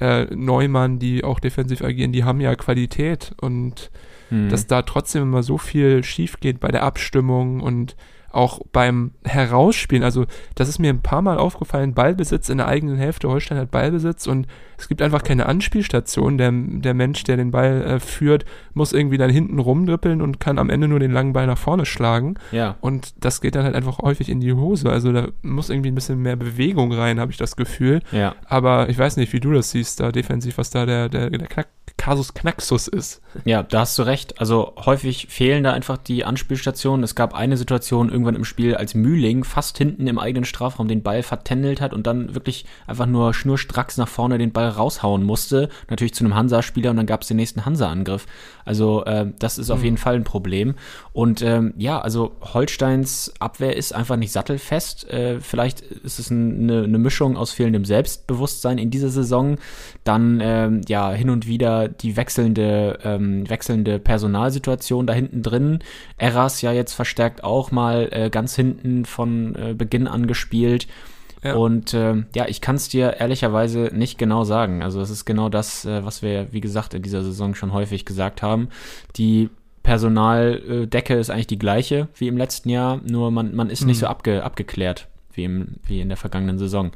äh, 0.00 0.24
Neumann, 0.34 0.98
die 0.98 1.22
auch 1.24 1.40
defensiv 1.40 1.82
agieren, 1.82 2.12
die 2.12 2.24
haben 2.24 2.40
ja 2.40 2.54
Qualität 2.54 3.32
und 3.40 3.90
Hm. 4.30 4.48
dass 4.48 4.66
da 4.66 4.82
trotzdem 4.82 5.22
immer 5.22 5.42
so 5.42 5.58
viel 5.58 6.02
schief 6.02 6.40
geht 6.40 6.60
bei 6.60 6.68
der 6.68 6.82
Abstimmung 6.82 7.60
und 7.60 7.96
auch 8.32 8.60
beim 8.72 9.12
Herausspielen. 9.24 10.04
Also, 10.04 10.26
das 10.54 10.68
ist 10.68 10.78
mir 10.78 10.90
ein 10.90 11.02
paar 11.02 11.22
Mal 11.22 11.38
aufgefallen, 11.38 11.94
Ballbesitz 11.94 12.48
in 12.48 12.58
der 12.58 12.68
eigenen 12.68 12.96
Hälfte, 12.96 13.28
Holstein 13.28 13.58
hat 13.58 13.70
Ballbesitz 13.70 14.26
und 14.26 14.46
es 14.78 14.88
gibt 14.88 15.02
einfach 15.02 15.22
keine 15.22 15.46
Anspielstation. 15.46 16.38
Der, 16.38 16.50
der 16.52 16.94
Mensch, 16.94 17.22
der 17.24 17.36
den 17.36 17.50
Ball 17.50 17.82
äh, 17.82 18.00
führt, 18.00 18.44
muss 18.72 18.92
irgendwie 18.92 19.18
dann 19.18 19.30
hinten 19.30 19.58
rumdrippeln 19.58 20.22
und 20.22 20.40
kann 20.40 20.58
am 20.58 20.70
Ende 20.70 20.88
nur 20.88 21.00
den 21.00 21.10
langen 21.10 21.32
Ball 21.32 21.46
nach 21.46 21.58
vorne 21.58 21.86
schlagen. 21.86 22.34
ja. 22.50 22.76
Und 22.80 23.24
das 23.24 23.40
geht 23.40 23.56
dann 23.56 23.64
halt 23.64 23.74
einfach 23.74 23.98
häufig 23.98 24.28
in 24.28 24.40
die 24.40 24.52
Hose. 24.52 24.90
Also 24.90 25.12
da 25.12 25.28
muss 25.42 25.68
irgendwie 25.68 25.90
ein 25.90 25.94
bisschen 25.94 26.20
mehr 26.22 26.36
Bewegung 26.36 26.92
rein, 26.92 27.20
habe 27.20 27.30
ich 27.32 27.36
das 27.36 27.56
Gefühl. 27.56 28.00
Ja. 28.10 28.34
Aber 28.46 28.88
ich 28.88 28.98
weiß 28.98 29.16
nicht, 29.16 29.32
wie 29.32 29.40
du 29.40 29.52
das 29.52 29.70
siehst, 29.70 30.00
da 30.00 30.12
defensiv, 30.12 30.56
was 30.56 30.70
da 30.70 30.86
der, 30.86 31.08
der, 31.08 31.30
der 31.30 31.48
Knack, 31.48 31.68
Kasus 32.00 32.32
Knaxus 32.32 32.88
ist. 32.88 33.20
Ja, 33.44 33.62
da 33.62 33.80
hast 33.80 33.98
du 33.98 34.02
recht. 34.04 34.40
Also 34.40 34.72
häufig 34.86 35.26
fehlen 35.28 35.62
da 35.64 35.72
einfach 35.74 35.98
die 35.98 36.24
Anspielstationen. 36.24 37.04
Es 37.04 37.14
gab 37.14 37.34
eine 37.34 37.58
Situation 37.58 38.08
irgendwann 38.08 38.36
im 38.36 38.46
Spiel, 38.46 38.74
als 38.74 38.94
Mühling 38.94 39.44
fast 39.44 39.76
hinten 39.76 40.06
im 40.06 40.18
eigenen 40.18 40.46
Strafraum 40.46 40.88
den 40.88 41.02
Ball 41.02 41.22
vertändelt 41.22 41.82
hat 41.82 41.92
und 41.92 42.06
dann 42.06 42.34
wirklich 42.34 42.64
einfach 42.86 43.04
nur 43.04 43.34
schnurstracks 43.34 43.98
nach 43.98 44.08
vorne 44.08 44.38
den 44.38 44.50
Ball 44.50 44.70
raushauen 44.70 45.22
musste. 45.22 45.68
Natürlich 45.90 46.14
zu 46.14 46.24
einem 46.24 46.34
Hansa-Spieler 46.34 46.90
und 46.90 46.96
dann 46.96 47.04
gab 47.04 47.20
es 47.20 47.28
den 47.28 47.36
nächsten 47.36 47.66
Hansa-Angriff. 47.66 48.26
Also 48.64 49.04
äh, 49.04 49.26
das 49.38 49.58
ist 49.58 49.70
auf 49.70 49.84
jeden 49.84 49.98
Fall 49.98 50.14
ein 50.14 50.24
Problem. 50.24 50.76
Und 51.12 51.42
ähm, 51.42 51.74
ja, 51.76 52.00
also 52.00 52.32
Holsteins 52.40 53.34
Abwehr 53.40 53.76
ist 53.76 53.94
einfach 53.94 54.16
nicht 54.16 54.32
sattelfest. 54.32 55.10
Äh, 55.10 55.40
vielleicht 55.40 55.82
ist 55.82 56.18
es 56.18 56.30
ein, 56.30 56.62
eine, 56.62 56.84
eine 56.84 56.98
Mischung 56.98 57.36
aus 57.36 57.52
fehlendem 57.52 57.84
Selbstbewusstsein 57.84 58.78
in 58.78 58.90
dieser 58.90 59.10
Saison. 59.10 59.58
Dann 60.04 60.40
ähm, 60.42 60.80
ja 60.88 61.12
hin 61.12 61.28
und 61.28 61.46
wieder 61.46 61.89
die 62.00 62.16
wechselnde, 62.16 62.98
ähm, 63.04 63.48
wechselnde 63.48 63.98
Personalsituation 63.98 65.06
da 65.06 65.12
hinten 65.12 65.42
drin. 65.42 65.80
Eras 66.18 66.62
ja 66.62 66.72
jetzt 66.72 66.94
verstärkt 66.94 67.44
auch 67.44 67.70
mal 67.70 68.08
äh, 68.10 68.30
ganz 68.30 68.56
hinten 68.56 69.04
von 69.04 69.54
äh, 69.54 69.74
Beginn 69.74 70.06
an 70.06 70.26
gespielt. 70.26 70.86
Ja. 71.42 71.54
Und 71.54 71.94
ähm, 71.94 72.26
ja, 72.34 72.46
ich 72.48 72.60
kann 72.60 72.76
es 72.76 72.88
dir 72.88 73.14
ehrlicherweise 73.18 73.90
nicht 73.94 74.18
genau 74.18 74.44
sagen. 74.44 74.82
Also 74.82 75.00
es 75.00 75.10
ist 75.10 75.24
genau 75.24 75.48
das, 75.48 75.84
äh, 75.84 76.04
was 76.04 76.22
wir, 76.22 76.52
wie 76.52 76.60
gesagt, 76.60 76.94
in 76.94 77.02
dieser 77.02 77.22
Saison 77.22 77.54
schon 77.54 77.72
häufig 77.72 78.04
gesagt 78.04 78.42
haben. 78.42 78.68
Die 79.16 79.48
Personaldecke 79.82 81.14
ist 81.14 81.30
eigentlich 81.30 81.46
die 81.46 81.58
gleiche 81.58 82.08
wie 82.14 82.28
im 82.28 82.36
letzten 82.36 82.68
Jahr, 82.68 83.00
nur 83.08 83.30
man, 83.30 83.54
man 83.54 83.70
ist 83.70 83.86
nicht 83.86 83.98
so 83.98 84.06
abge, 84.06 84.44
abgeklärt 84.44 85.08
wie, 85.32 85.44
im, 85.44 85.76
wie 85.84 86.00
in 86.00 86.08
der 86.08 86.16
vergangenen 86.16 86.58
Saison. 86.58 86.90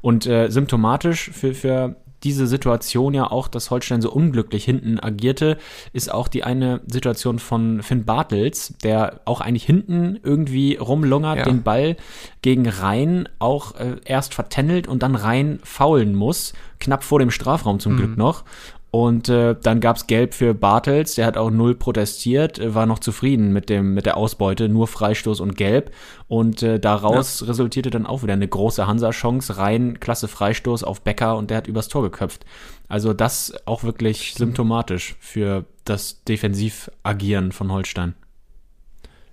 Und 0.00 0.26
äh, 0.26 0.48
symptomatisch 0.48 1.30
für, 1.30 1.54
für 1.54 1.96
diese 2.24 2.46
Situation 2.46 3.14
ja 3.14 3.30
auch, 3.30 3.48
dass 3.48 3.70
Holstein 3.70 4.00
so 4.02 4.10
unglücklich 4.10 4.64
hinten 4.64 4.98
agierte, 5.00 5.58
ist 5.92 6.12
auch 6.12 6.28
die 6.28 6.44
eine 6.44 6.80
Situation 6.86 7.38
von 7.38 7.82
Finn 7.82 8.04
Bartels, 8.04 8.74
der 8.82 9.20
auch 9.24 9.40
eigentlich 9.40 9.64
hinten 9.64 10.18
irgendwie 10.22 10.76
rumlungert, 10.76 11.38
Ja. 11.38 11.44
den 11.44 11.62
Ball 11.62 11.96
gegen 12.42 12.68
Rhein 12.68 13.28
auch 13.38 13.74
äh, 13.76 13.96
erst 14.04 14.34
vertändelt 14.34 14.86
und 14.88 15.02
dann 15.02 15.14
Rhein 15.16 15.60
faulen 15.62 16.14
muss, 16.14 16.52
knapp 16.80 17.04
vor 17.04 17.18
dem 17.18 17.30
Strafraum 17.30 17.80
zum 17.80 17.96
Glück 17.96 18.16
noch. 18.16 18.44
Und 18.92 19.30
äh, 19.30 19.56
dann 19.58 19.80
gab's 19.80 20.06
Gelb 20.06 20.34
für 20.34 20.52
Bartels, 20.52 21.14
der 21.14 21.24
hat 21.24 21.38
auch 21.38 21.50
null 21.50 21.74
protestiert, 21.74 22.58
äh, 22.58 22.74
war 22.74 22.84
noch 22.84 22.98
zufrieden 22.98 23.50
mit 23.50 23.70
dem 23.70 23.94
mit 23.94 24.04
der 24.04 24.18
Ausbeute, 24.18 24.68
nur 24.68 24.86
Freistoß 24.86 25.40
und 25.40 25.56
Gelb. 25.56 25.94
Und 26.28 26.62
äh, 26.62 26.78
daraus 26.78 27.46
resultierte 27.48 27.88
dann 27.88 28.04
auch 28.04 28.22
wieder 28.22 28.34
eine 28.34 28.46
große 28.46 28.86
Hansa-Chance, 28.86 29.56
rein 29.56 29.98
klasse 29.98 30.28
Freistoß 30.28 30.84
auf 30.84 31.00
Becker 31.00 31.38
und 31.38 31.48
der 31.48 31.56
hat 31.56 31.68
übers 31.68 31.88
Tor 31.88 32.02
geköpft. 32.02 32.44
Also 32.86 33.14
das 33.14 33.54
auch 33.64 33.82
wirklich 33.82 34.34
symptomatisch 34.34 35.16
für 35.20 35.64
das 35.86 36.22
Defensivagieren 36.24 37.52
von 37.52 37.72
Holstein. 37.72 38.14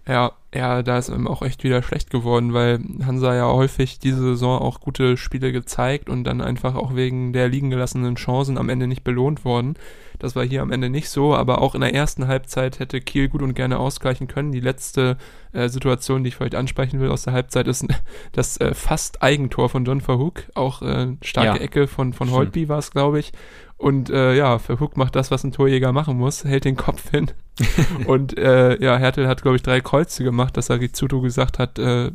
Ja, 0.07 0.31
ja, 0.53 0.81
da 0.81 0.97
ist 0.97 1.09
ihm 1.09 1.27
auch 1.27 1.43
echt 1.43 1.63
wieder 1.63 1.83
schlecht 1.83 2.09
geworden, 2.09 2.53
weil 2.53 2.79
Hansa 3.05 3.35
ja 3.35 3.47
häufig 3.47 3.99
diese 3.99 4.21
Saison 4.21 4.59
auch 4.59 4.79
gute 4.79 5.15
Spiele 5.15 5.51
gezeigt 5.51 6.09
und 6.09 6.23
dann 6.23 6.41
einfach 6.41 6.73
auch 6.73 6.95
wegen 6.95 7.33
der 7.33 7.49
liegen 7.49 7.69
gelassenen 7.69 8.15
Chancen 8.15 8.57
am 8.57 8.69
Ende 8.69 8.87
nicht 8.87 9.03
belohnt 9.03 9.45
worden. 9.45 9.75
Das 10.17 10.35
war 10.35 10.43
hier 10.43 10.63
am 10.63 10.71
Ende 10.71 10.89
nicht 10.89 11.09
so, 11.09 11.35
aber 11.35 11.61
auch 11.61 11.75
in 11.75 11.81
der 11.81 11.93
ersten 11.93 12.27
Halbzeit 12.27 12.79
hätte 12.79 12.99
Kiel 12.99 13.29
gut 13.29 13.43
und 13.43 13.53
gerne 13.53 13.77
ausgleichen 13.77 14.27
können. 14.27 14.51
Die 14.51 14.59
letzte 14.59 15.17
äh, 15.53 15.69
Situation, 15.69 16.23
die 16.23 16.29
ich 16.29 16.39
heute 16.39 16.57
ansprechen 16.57 16.99
will 16.99 17.09
aus 17.09 17.23
der 17.23 17.33
Halbzeit, 17.33 17.67
ist 17.67 17.85
das 18.31 18.57
äh, 18.57 18.73
fast 18.73 19.21
Eigentor 19.21 19.69
von 19.69 19.85
John 19.85 20.01
Verhoek. 20.01 20.43
Auch 20.55 20.81
äh, 20.81 21.15
starke 21.21 21.59
Ja. 21.59 21.63
Ecke 21.63 21.87
von, 21.87 22.13
von. 22.13 22.31
Holtby 22.31 22.67
war 22.67 22.79
es, 22.79 22.91
glaube 22.91 23.19
ich. 23.19 23.31
Und 23.77 24.09
äh, 24.09 24.35
ja, 24.35 24.59
Verhoek 24.59 24.97
macht 24.97 25.15
das, 25.15 25.31
was 25.31 25.43
ein 25.45 25.53
Torjäger 25.53 25.93
machen 25.93 26.17
muss, 26.17 26.43
hält 26.43 26.65
den 26.65 26.75
Kopf 26.75 27.11
hin. 27.11 27.31
und 28.07 28.37
äh, 28.37 28.81
ja, 28.81 28.97
Hertel 28.97 29.27
hat, 29.27 29.41
glaube 29.41 29.57
ich, 29.57 29.63
drei 29.63 29.81
Kreuze 29.81 30.23
gemacht, 30.23 30.57
dass 30.57 30.69
er 30.69 30.79
Rizzuto 30.79 31.21
gesagt 31.21 31.59
hat, 31.59 31.79
äh, 31.79 32.11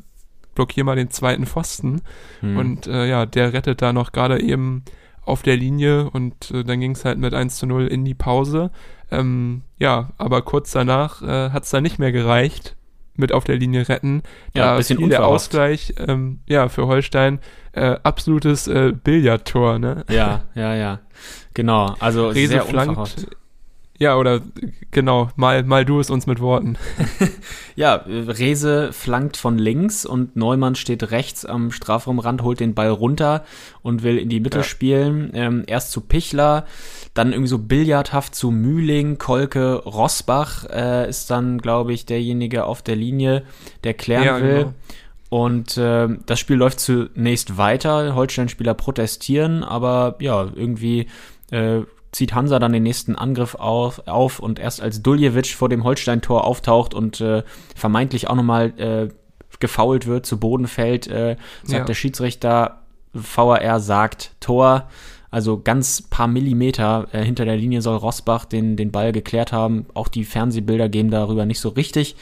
blockier 0.54 0.84
mal 0.84 0.96
den 0.96 1.10
zweiten 1.10 1.46
Pfosten. 1.46 2.02
Hm. 2.40 2.56
Und 2.56 2.86
äh, 2.86 3.06
ja, 3.06 3.26
der 3.26 3.52
rettet 3.52 3.82
da 3.82 3.92
noch 3.92 4.12
gerade 4.12 4.40
eben 4.40 4.84
auf 5.22 5.42
der 5.42 5.56
Linie 5.56 6.10
und 6.10 6.50
äh, 6.50 6.64
dann 6.64 6.80
ging 6.80 6.92
es 6.92 7.04
halt 7.04 7.18
mit 7.18 7.34
1 7.34 7.56
zu 7.56 7.66
0 7.66 7.86
in 7.86 8.04
die 8.04 8.14
Pause. 8.14 8.70
Ähm, 9.10 9.62
ja, 9.78 10.10
aber 10.18 10.42
kurz 10.42 10.70
danach 10.72 11.22
äh, 11.22 11.50
hat 11.50 11.64
es 11.64 11.70
dann 11.70 11.82
nicht 11.82 11.98
mehr 11.98 12.12
gereicht 12.12 12.76
mit 13.16 13.32
auf 13.32 13.44
der 13.44 13.56
Linie 13.56 13.88
retten. 13.88 14.22
Ja, 14.54 14.72
Da 14.72 14.76
bisschen 14.76 15.08
der. 15.08 15.24
Ausgleich, 15.24 15.94
ähm, 15.98 16.40
ja, 16.46 16.68
für 16.68 16.86
Holstein 16.86 17.38
äh, 17.72 17.96
absolutes 18.02 18.66
äh, 18.66 18.92
Billardtor, 18.92 19.78
ne? 19.78 20.04
Ja, 20.10 20.44
ja, 20.54 20.74
ja. 20.74 21.00
Genau. 21.54 21.94
Also 22.00 22.28
Rese 22.28 22.52
sehr 22.52 22.62
flankt. 22.62 22.90
unverhofft. 22.90 23.26
Ja, 24.04 24.16
oder 24.18 24.42
genau, 24.90 25.30
mal, 25.34 25.62
mal 25.62 25.86
du 25.86 25.98
es 25.98 26.10
uns 26.10 26.26
mit 26.26 26.40
Worten. 26.40 26.76
Ja, 27.76 27.96
äh, 27.96 28.30
Rese 28.30 28.92
flankt 28.92 29.36
von 29.36 29.58
links 29.58 30.06
und 30.06 30.36
Neumann 30.36 30.76
steht 30.76 31.10
rechts 31.10 31.44
am 31.44 31.72
Strafraumrand, 31.72 32.42
holt 32.42 32.60
den 32.60 32.74
Ball 32.74 32.90
runter 32.90 33.44
und 33.82 34.02
will 34.04 34.18
in 34.18 34.28
die 34.28 34.38
Mitte 34.40 34.58
Ja. 34.58 34.62
spielen. 34.64 35.30
Ähm, 35.34 35.64
erst 35.66 35.90
zu 35.90 36.00
Pichler, 36.02 36.66
dann 37.14 37.32
irgendwie 37.32 37.48
so 37.48 37.58
billardhaft 37.58 38.34
zu 38.34 38.50
Mühling, 38.52 39.18
Kolke, 39.18 39.74
Rosbach 39.84 40.66
äh, 40.70 41.08
ist 41.08 41.30
dann, 41.30 41.58
glaube 41.58 41.92
ich, 41.92 42.06
derjenige 42.06 42.64
auf 42.64 42.82
der 42.82 42.94
Linie, 42.96 43.42
der 43.82 43.94
klären 43.94 44.24
Ja, 44.24 44.40
will. 44.40 44.58
genau. 44.58 44.74
Und 45.30 45.76
ähm, 45.80 46.20
das 46.26 46.38
Spiel 46.38 46.56
läuft 46.56 46.78
zunächst 46.78 47.56
weiter. 47.56 48.14
Holstein-Spieler 48.14 48.74
protestieren, 48.74 49.64
aber 49.64 50.14
ja, 50.20 50.46
irgendwie 50.54 51.08
äh, 51.50 51.80
zieht 52.14 52.34
Hansa 52.34 52.58
dann 52.58 52.72
den 52.72 52.84
nächsten 52.84 53.16
Angriff 53.16 53.54
auf, 53.56 54.06
auf 54.06 54.38
und 54.38 54.58
erst 54.58 54.80
als 54.80 55.02
Duljevic 55.02 55.48
vor 55.48 55.68
dem 55.68 55.84
Holstein-Tor 55.84 56.44
auftaucht 56.44 56.94
und 56.94 57.20
äh, 57.20 57.42
vermeintlich 57.74 58.28
auch 58.28 58.36
nochmal 58.36 58.72
äh, 58.78 59.08
gefault 59.60 60.06
wird, 60.06 60.26
zu 60.26 60.38
Boden 60.38 60.66
fällt, 60.66 61.06
äh, 61.08 61.36
sagt 61.62 61.72
Ja. 61.80 61.84
der 61.84 61.94
Schiedsrichter, 61.94 62.80
VAR 63.12 63.80
sagt 63.80 64.32
Tor. 64.40 64.88
Also 65.30 65.60
ganz 65.60 66.00
paar 66.02 66.28
Millimeter 66.28 67.08
äh, 67.12 67.24
hinter 67.24 67.44
der 67.44 67.56
Linie 67.56 67.82
soll 67.82 67.96
Rosbach 67.96 68.44
den, 68.44 68.76
den 68.76 68.92
Ball 68.92 69.10
geklärt 69.10 69.52
haben. 69.52 69.86
Auch 69.94 70.06
die 70.06 70.24
Fernsehbilder 70.24 70.88
geben 70.88 71.10
darüber 71.10 71.44
nicht 71.44 71.58
so 71.58 71.70
richtig 71.70 72.14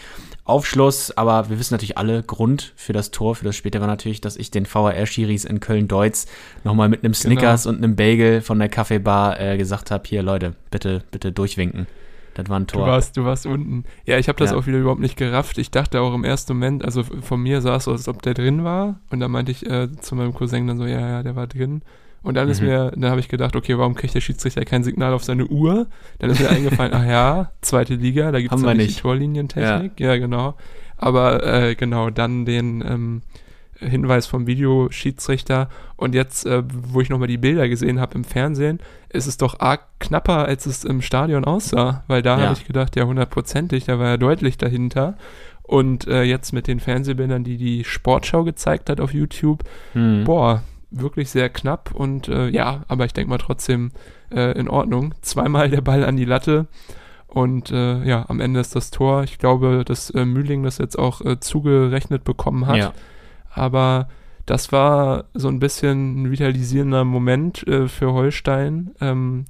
Aufschluss, 0.44 1.16
aber 1.16 1.48
wir 1.50 1.58
wissen 1.58 1.74
natürlich 1.74 1.96
alle, 1.98 2.22
Grund 2.22 2.72
für 2.76 2.92
das 2.92 3.10
Tor, 3.12 3.36
für 3.36 3.44
das 3.44 3.54
später 3.56 3.80
war 3.80 3.86
natürlich, 3.86 4.20
dass 4.20 4.36
ich 4.36 4.50
den 4.50 4.66
VAR-Schiris 4.66 5.44
in 5.44 5.60
Köln-Deutz 5.60 6.26
nochmal 6.64 6.88
mit 6.88 7.04
einem 7.04 7.14
Snickers 7.14 7.66
und 7.66 7.76
einem 7.78 7.94
Bagel 7.94 8.40
von 8.40 8.58
der 8.58 8.68
Kaffeebar 8.68 9.38
äh, 9.40 9.56
gesagt 9.56 9.90
habe, 9.92 10.02
hier 10.06 10.22
Leute, 10.22 10.54
bitte, 10.70 11.04
bitte 11.12 11.30
durchwinken. 11.30 11.86
Das 12.34 12.48
war 12.48 12.58
ein 12.58 12.66
Du 12.66 12.78
Tor. 12.78 12.86
warst, 12.86 13.16
du 13.16 13.24
warst 13.24 13.46
unten. 13.46 13.84
Ja, 14.06 14.18
ich 14.18 14.26
habe 14.28 14.38
das 14.38 14.50
Ja. 14.50 14.56
auch 14.56 14.66
wieder 14.66 14.78
überhaupt 14.78 15.00
nicht 15.02 15.16
gerafft. 15.16 15.58
Ich 15.58 15.70
dachte 15.70 16.00
auch 16.00 16.14
im 16.14 16.24
ersten 16.24 16.54
Moment, 16.54 16.84
also 16.84 17.02
von 17.04 17.40
mir 17.40 17.60
sah 17.60 17.76
es 17.76 17.84
so, 17.84 17.92
als 17.92 18.08
ob 18.08 18.22
der 18.22 18.34
drin 18.34 18.64
war. 18.64 18.98
Und 19.10 19.20
dann 19.20 19.30
meinte 19.30 19.52
ich 19.52 19.64
äh, 19.66 19.92
zu 20.00 20.14
meinem 20.16 20.32
Cousin 20.34 20.66
dann 20.66 20.78
so, 20.78 20.86
ja, 20.86 20.98
ja, 21.00 21.22
der 21.22 21.36
war 21.36 21.46
drin. 21.46 21.82
Und 22.22 22.34
dann 22.34 22.48
ist 22.48 22.60
Mhm. 22.60 22.66
mir, 22.68 22.92
dann 22.96 23.10
habe 23.10 23.20
ich 23.20 23.28
gedacht, 23.28 23.56
okay, 23.56 23.76
warum 23.78 23.94
kriegt 23.94 24.14
der 24.14 24.20
Schiedsrichter 24.20 24.64
kein 24.64 24.84
Signal 24.84 25.12
auf 25.12 25.24
seine 25.24 25.46
Uhr? 25.46 25.86
Dann 26.20 26.30
ist 26.30 26.40
mir 26.40 26.50
eingefallen, 26.50 26.92
ach 26.94 27.04
ja, 27.04 27.50
zweite 27.62 27.94
Liga, 27.94 28.30
da 28.30 28.40
gibt 28.40 28.54
es 28.54 28.62
wir 28.62 28.74
nicht 28.74 28.96
die 28.98 29.00
Torlinientechnik. 29.02 29.98
Ja, 29.98 30.16
genau. 30.16 30.54
Aber 30.96 31.44
äh, 31.44 31.74
genau, 31.74 32.10
dann 32.10 32.44
den 32.44 32.80
ähm, 32.86 33.22
Hinweis 33.80 34.26
vom 34.28 34.46
Videoschiedsrichter. 34.46 35.68
Und 35.96 36.14
jetzt, 36.14 36.46
äh, 36.46 36.62
wo 36.72 37.00
ich 37.00 37.08
nochmal 37.10 37.28
die 37.28 37.38
Bilder 37.38 37.68
gesehen 37.68 38.00
habe 38.00 38.14
im 38.14 38.24
Fernsehen, 38.24 38.78
ist 39.08 39.26
es 39.26 39.36
doch 39.36 39.58
arg 39.60 39.80
knapper, 39.98 40.44
als 40.46 40.66
es 40.66 40.84
im 40.84 41.02
Stadion 41.02 41.44
aussah. 41.44 42.04
Weil 42.06 42.22
da 42.22 42.38
Ja. 42.38 42.44
habe 42.46 42.52
ich 42.58 42.66
gedacht, 42.66 42.94
ja, 42.96 43.04
hundertprozentig, 43.04 43.84
da 43.86 43.98
war 43.98 44.10
er 44.10 44.18
deutlich 44.18 44.56
dahinter. 44.58 45.16
Und 45.62 46.06
äh, 46.06 46.22
jetzt 46.22 46.52
mit 46.52 46.66
den 46.66 46.80
Fernsehbildern, 46.80 47.44
die 47.44 47.56
die 47.56 47.84
Sportschau 47.84 48.44
gezeigt 48.44 48.90
hat 48.90 49.00
auf 49.00 49.12
YouTube, 49.14 49.64
Hm. 49.94 50.24
boah, 50.24 50.62
wirklich 50.92 51.30
sehr 51.30 51.48
knapp. 51.48 51.94
Und 51.94 52.28
äh, 52.28 52.48
ja, 52.48 52.82
aber 52.88 53.04
ich 53.04 53.12
denke 53.12 53.30
mal 53.30 53.38
trotzdem 53.38 53.90
äh, 54.30 54.58
in 54.58 54.68
Ordnung. 54.68 55.14
Zweimal 55.22 55.70
der 55.70 55.80
Ball 55.80 56.04
an 56.04 56.16
die 56.16 56.24
Latte. 56.24 56.66
Und 57.26 57.70
äh, 57.70 58.04
ja, 58.04 58.26
am 58.28 58.40
Ende 58.40 58.60
ist 58.60 58.76
das 58.76 58.90
Tor. 58.90 59.22
Ich 59.24 59.38
glaube, 59.38 59.84
dass 59.86 60.10
äh, 60.10 60.24
Mühling 60.24 60.62
das 60.62 60.78
jetzt 60.78 60.98
auch 60.98 61.22
äh, 61.22 61.40
zugerechnet 61.40 62.24
bekommen 62.24 62.66
hat. 62.66 62.76
Ja. 62.76 62.92
Aber 63.50 64.08
das 64.46 64.72
war 64.72 65.24
so 65.34 65.48
ein 65.48 65.58
bisschen 65.58 66.22
ein 66.22 66.30
vitalisierender 66.30 67.04
Moment 67.04 67.66
äh, 67.66 67.88
für 67.88 68.12
Holstein. 68.12 68.94
Ähm, 69.00 69.46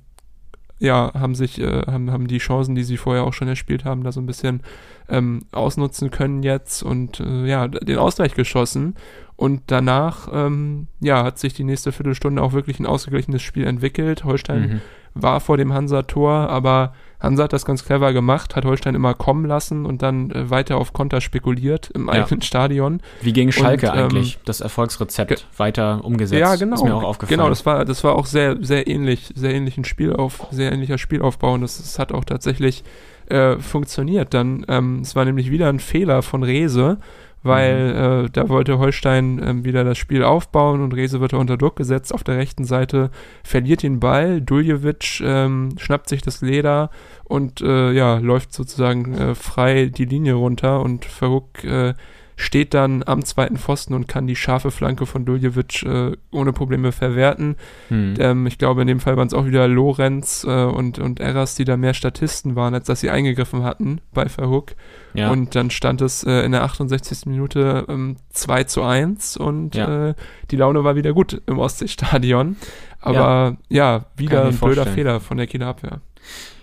ja, 0.78 1.12
haben 1.14 1.34
sich, 1.34 1.60
äh, 1.60 1.82
haben, 1.86 2.10
haben 2.10 2.26
die 2.26 2.38
Chancen, 2.38 2.74
die 2.74 2.84
sie 2.84 2.96
vorher 2.96 3.24
auch 3.24 3.32
schon 3.32 3.48
erspielt 3.48 3.84
haben, 3.84 4.02
da 4.02 4.12
so 4.12 4.20
ein 4.20 4.26
bisschen 4.26 4.62
ähm, 5.08 5.42
ausnutzen 5.52 6.10
können 6.10 6.42
jetzt 6.42 6.82
und 6.82 7.20
äh, 7.20 7.46
ja, 7.46 7.68
den 7.68 7.98
Ausgleich 7.98 8.34
geschossen. 8.34 8.94
Und 9.36 9.62
danach, 9.68 10.28
ähm, 10.32 10.86
ja, 11.00 11.24
hat 11.24 11.38
sich 11.38 11.52
die 11.54 11.64
nächste 11.64 11.90
Viertelstunde 11.90 12.40
auch 12.42 12.52
wirklich 12.52 12.78
ein 12.78 12.86
ausgeglichenes 12.86 13.42
Spiel 13.42 13.66
entwickelt. 13.66 14.24
Holstein 14.24 14.60
Mhm. 14.60 14.80
war 15.14 15.40
vor 15.40 15.56
dem 15.56 15.72
Hansa-Tor, 15.72 16.32
aber 16.48 16.94
Hansa 17.18 17.44
hat 17.44 17.52
das 17.52 17.64
ganz 17.64 17.84
clever 17.84 18.12
gemacht, 18.12 18.56
hat 18.56 18.64
Holstein 18.64 18.94
immer 18.94 19.14
kommen 19.14 19.44
lassen 19.44 19.84
und 19.84 20.02
dann 20.02 20.30
äh, 20.30 20.48
weiter 20.50 20.76
auf 20.76 20.92
Konter 20.92 21.20
spekuliert 21.20 21.90
im 21.94 22.06
Ja. 22.06 22.12
eigenen 22.14 22.42
Stadion. 22.42 23.00
Wie 23.20 23.32
gegen 23.32 23.50
Schalke 23.52 23.90
Und, 23.90 23.96
ähm, 23.98 24.04
eigentlich 24.04 24.38
das 24.44 24.60
Erfolgsrezept 24.60 25.46
weiter 25.56 26.04
umgesetzt. 26.04 26.40
Ja, 26.40 26.54
genau. 26.56 26.76
Ist 26.76 26.84
mir 26.84 26.94
auch 26.94 27.02
aufgefallen. 27.04 27.38
Genau, 27.38 27.48
das 27.48 27.66
war, 27.66 27.84
das 27.84 28.04
war 28.04 28.14
auch 28.14 28.26
sehr, 28.26 28.56
sehr 28.60 28.86
ähnlich, 28.86 29.32
sehr 29.34 29.54
ähnlichen 29.54 29.84
Spielauf, 29.84 30.46
sehr 30.50 30.72
ähnlicher 30.72 30.98
Spielaufbau 30.98 31.54
und 31.54 31.62
das, 31.62 31.78
das 31.78 31.98
hat 31.98 32.12
auch 32.12 32.24
tatsächlich 32.24 32.82
äh, 33.32 33.58
funktioniert. 33.58 34.34
Dann, 34.34 34.64
ähm, 34.68 35.00
es 35.00 35.16
war 35.16 35.24
nämlich 35.24 35.50
wieder 35.50 35.68
ein 35.68 35.80
Fehler 35.80 36.22
von 36.22 36.42
Rehse, 36.42 36.98
weil 37.42 38.26
äh, 38.26 38.30
da 38.30 38.48
wollte 38.48 38.78
Holstein 38.78 39.40
ähm, 39.44 39.64
wieder 39.64 39.82
das 39.82 39.98
Spiel 39.98 40.22
aufbauen 40.22 40.80
und 40.80 40.94
Rehse 40.94 41.20
wird 41.20 41.34
unter 41.34 41.56
Druck 41.56 41.76
gesetzt. 41.76 42.14
Auf 42.14 42.22
der 42.22 42.36
rechten 42.36 42.64
Seite 42.64 43.10
verliert 43.42 43.82
den 43.82 43.98
Ball, 43.98 44.40
Duljevic 44.40 45.20
ähm, 45.24 45.70
schnappt 45.78 46.08
sich 46.08 46.22
das 46.22 46.40
Leder 46.40 46.90
und 47.24 47.60
äh, 47.60 47.92
ja, 47.92 48.18
läuft 48.18 48.52
sozusagen 48.52 49.14
äh, 49.14 49.34
frei 49.34 49.86
die 49.86 50.04
Linie 50.04 50.34
runter 50.34 50.80
und 50.80 51.04
Verhook 51.04 51.64
äh, 51.64 51.94
steht 52.42 52.74
dann 52.74 53.02
am 53.06 53.24
zweiten 53.24 53.56
Pfosten 53.56 53.94
und 53.94 54.08
kann 54.08 54.26
die 54.26 54.36
scharfe 54.36 54.70
Flanke 54.70 55.06
von 55.06 55.24
Duljevic 55.24 55.82
äh, 55.84 56.12
ohne 56.30 56.52
Probleme 56.52 56.92
verwerten. 56.92 57.56
Hm. 57.88 58.14
Ähm, 58.18 58.46
ich 58.46 58.58
glaube, 58.58 58.82
in 58.82 58.88
dem 58.88 59.00
Fall 59.00 59.16
waren 59.16 59.28
es 59.28 59.34
auch 59.34 59.46
wieder 59.46 59.68
Lorenz 59.68 60.44
äh, 60.46 60.64
und, 60.64 60.98
und 60.98 61.20
Eras, 61.20 61.54
die 61.54 61.64
da 61.64 61.76
mehr 61.76 61.94
Statisten 61.94 62.56
waren, 62.56 62.74
als 62.74 62.86
dass 62.86 63.00
sie 63.00 63.10
eingegriffen 63.10 63.62
hatten 63.62 64.00
bei 64.12 64.28
Verhook. 64.28 64.72
ja. 65.14 65.30
Und 65.30 65.54
dann 65.54 65.70
stand 65.70 66.02
es 66.02 66.24
äh, 66.24 66.42
in 66.44 66.52
der 66.52 66.64
68. 66.64 67.26
Minute 67.26 67.86
ähm, 67.88 68.16
2 68.30 68.64
zu 68.64 68.82
1 68.82 69.36
und 69.36 69.74
Ja. 69.74 70.10
äh, 70.10 70.14
die 70.50 70.56
Laune 70.56 70.84
war 70.84 70.96
wieder 70.96 71.12
gut 71.12 71.40
im 71.46 71.58
Ostseestadion. 71.58 72.56
Aber 73.00 73.56
ja, 73.68 74.06
wieder 74.16 74.44
mir 74.44 74.50
ein 74.50 74.58
blöder. 74.58 74.86
Fehler 74.86 75.20
von 75.20 75.36
der 75.36 75.46
Kieler 75.46 75.66
Abwehr. 75.68 76.00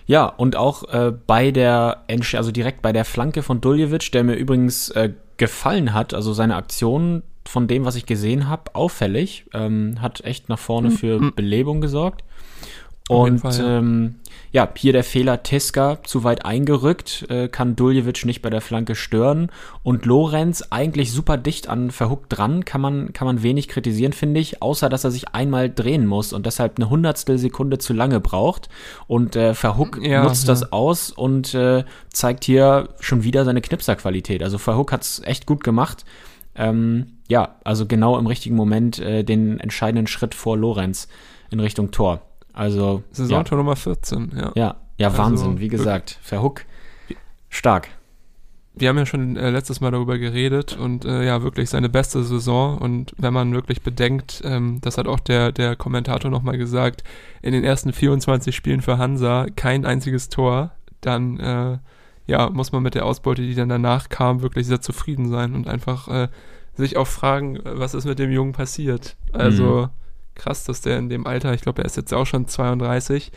Ja, 0.06 0.24
und 0.26 0.56
auch 0.56 0.92
äh, 0.92 1.12
bei 1.26 1.52
der, 1.52 2.04
also 2.08 2.50
direkt 2.50 2.82
bei 2.82 2.92
der 2.92 3.04
Flanke 3.04 3.42
von 3.42 3.60
Duljevic, 3.60 4.10
der 4.10 4.24
mir 4.24 4.34
übrigens 4.34 4.88
äh, 4.90 5.12
gefallen 5.40 5.94
hat, 5.94 6.12
also 6.12 6.34
seine 6.34 6.54
Aktion 6.54 7.22
von 7.48 7.66
dem, 7.66 7.86
was 7.86 7.96
ich 7.96 8.04
gesehen 8.04 8.46
habe, 8.46 8.74
auffällig, 8.74 9.46
ähm, 9.54 9.96
hat 10.00 10.20
echt 10.20 10.50
nach 10.50 10.58
vorne 10.58 10.90
für 10.90 11.32
Belebung 11.32 11.80
gesorgt. 11.80 12.22
Und 13.10 13.40
Fall, 13.40 13.58
ja. 13.58 13.78
ähm, 13.78 14.14
ja, 14.52 14.68
hier 14.76 14.92
der 14.92 15.04
Fehler 15.04 15.42
Teska 15.42 15.98
zu 16.02 16.24
weit 16.24 16.44
eingerückt, 16.44 17.26
äh, 17.28 17.48
kann 17.48 17.76
Duljevic 17.76 18.24
nicht 18.24 18.42
bei 18.42 18.50
der 18.50 18.60
Flanke 18.60 18.94
stören. 18.94 19.50
Und 19.82 20.06
Lorenz 20.06 20.64
eigentlich 20.70 21.12
super 21.12 21.36
dicht 21.36 21.68
an 21.68 21.90
Verhook 21.90 22.28
dran, 22.28 22.64
kann 22.64 22.80
man, 22.80 23.12
kann 23.12 23.26
man 23.26 23.42
wenig 23.42 23.68
kritisieren, 23.68 24.12
finde 24.12 24.40
ich, 24.40 24.62
außer 24.62 24.88
dass 24.88 25.04
er 25.04 25.10
sich 25.10 25.28
einmal 25.28 25.70
drehen 25.70 26.06
muss 26.06 26.32
und 26.32 26.46
deshalb 26.46 26.78
eine 26.78 26.90
Hundertstel 26.90 27.38
Sekunde 27.38 27.78
zu 27.78 27.92
lange 27.92 28.20
braucht. 28.20 28.68
Und 29.06 29.36
äh, 29.36 29.54
Verhook 29.54 30.00
Ja, 30.02 30.24
nutzt 30.24 30.48
ja. 30.48 30.52
das 30.52 30.72
aus 30.72 31.10
und 31.10 31.54
äh, 31.54 31.84
zeigt 32.12 32.44
hier 32.44 32.88
schon 33.00 33.22
wieder 33.22 33.44
seine 33.44 33.60
Knipserqualität. 33.60 34.42
Also 34.42 34.58
Verhook 34.58 34.92
hat 34.92 35.02
es 35.02 35.20
echt 35.24 35.46
gut 35.46 35.62
gemacht. 35.62 36.04
Ähm, 36.56 37.18
ja, 37.28 37.56
also 37.62 37.86
genau 37.86 38.18
im 38.18 38.26
richtigen 38.26 38.56
Moment 38.56 38.98
äh, 38.98 39.22
den 39.22 39.60
entscheidenden 39.60 40.08
Schritt 40.08 40.34
vor 40.34 40.56
Lorenz 40.56 41.08
in 41.50 41.60
Richtung 41.60 41.92
Tor. 41.92 42.22
Also 42.52 43.02
ja, 43.08 43.14
Saisontor 43.14 43.58
Nummer 43.58 43.76
14, 43.76 44.32
ja. 44.36 44.52
ja, 44.54 44.76
ja, 44.96 45.08
Also, 45.08 45.18
Wahnsinn, 45.18 45.60
wie 45.60 45.68
gesagt. 45.68 46.18
Verhook, 46.22 46.64
stark. 47.48 47.88
wir 48.74 48.88
haben 48.88 48.98
ja 48.98 49.06
schon 49.06 49.36
äh, 49.36 49.50
letztes 49.50 49.80
Mal 49.80 49.90
darüber 49.90 50.18
geredet 50.18 50.76
und 50.76 51.04
äh, 51.04 51.24
ja, 51.26 51.42
wirklich 51.42 51.70
seine 51.70 51.88
beste 51.88 52.22
Saison. 52.22 52.78
Und 52.78 53.14
wenn 53.18 53.32
man 53.32 53.52
wirklich 53.52 53.82
bedenkt, 53.82 54.42
ähm, 54.44 54.78
das 54.80 54.98
hat 54.98 55.06
auch 55.06 55.20
der, 55.20 55.52
der 55.52 55.76
Kommentator 55.76 56.30
nochmal 56.30 56.58
gesagt, 56.58 57.04
in 57.42 57.52
den 57.52 57.64
ersten 57.64 57.92
24 57.92 58.54
Spielen 58.54 58.80
für 58.82 58.98
Hansa 58.98 59.46
kein 59.56 59.84
einziges 59.84 60.28
Tor, 60.28 60.72
dann 61.00 61.38
äh, 61.40 61.78
ja, 62.26 62.48
muss 62.48 62.72
man 62.72 62.82
mit 62.82 62.94
der 62.94 63.06
Ausbeute, 63.06 63.42
die 63.42 63.54
dann 63.54 63.68
danach 63.68 64.08
kam, 64.08 64.40
wirklich 64.40 64.66
sehr 64.66 64.80
zufrieden 64.80 65.28
sein 65.28 65.54
und 65.54 65.66
einfach 65.66 66.08
äh, 66.08 66.28
sich 66.74 66.96
auch 66.96 67.06
fragen, 67.06 67.56
äh, 67.56 67.78
was 67.78 67.94
ist 67.94 68.04
mit 68.04 68.18
dem 68.18 68.30
Jungen 68.30 68.52
passiert. 68.52 69.16
Also 69.32 69.88
krass, 70.40 70.64
dass 70.64 70.80
der 70.80 70.98
in 70.98 71.08
dem 71.08 71.26
Alter, 71.26 71.54
ich 71.54 71.60
glaube, 71.60 71.82
er 71.82 71.86
ist 71.86 71.96
jetzt 71.96 72.14
auch 72.14 72.26
schon 72.26 72.46
32, 72.48 73.32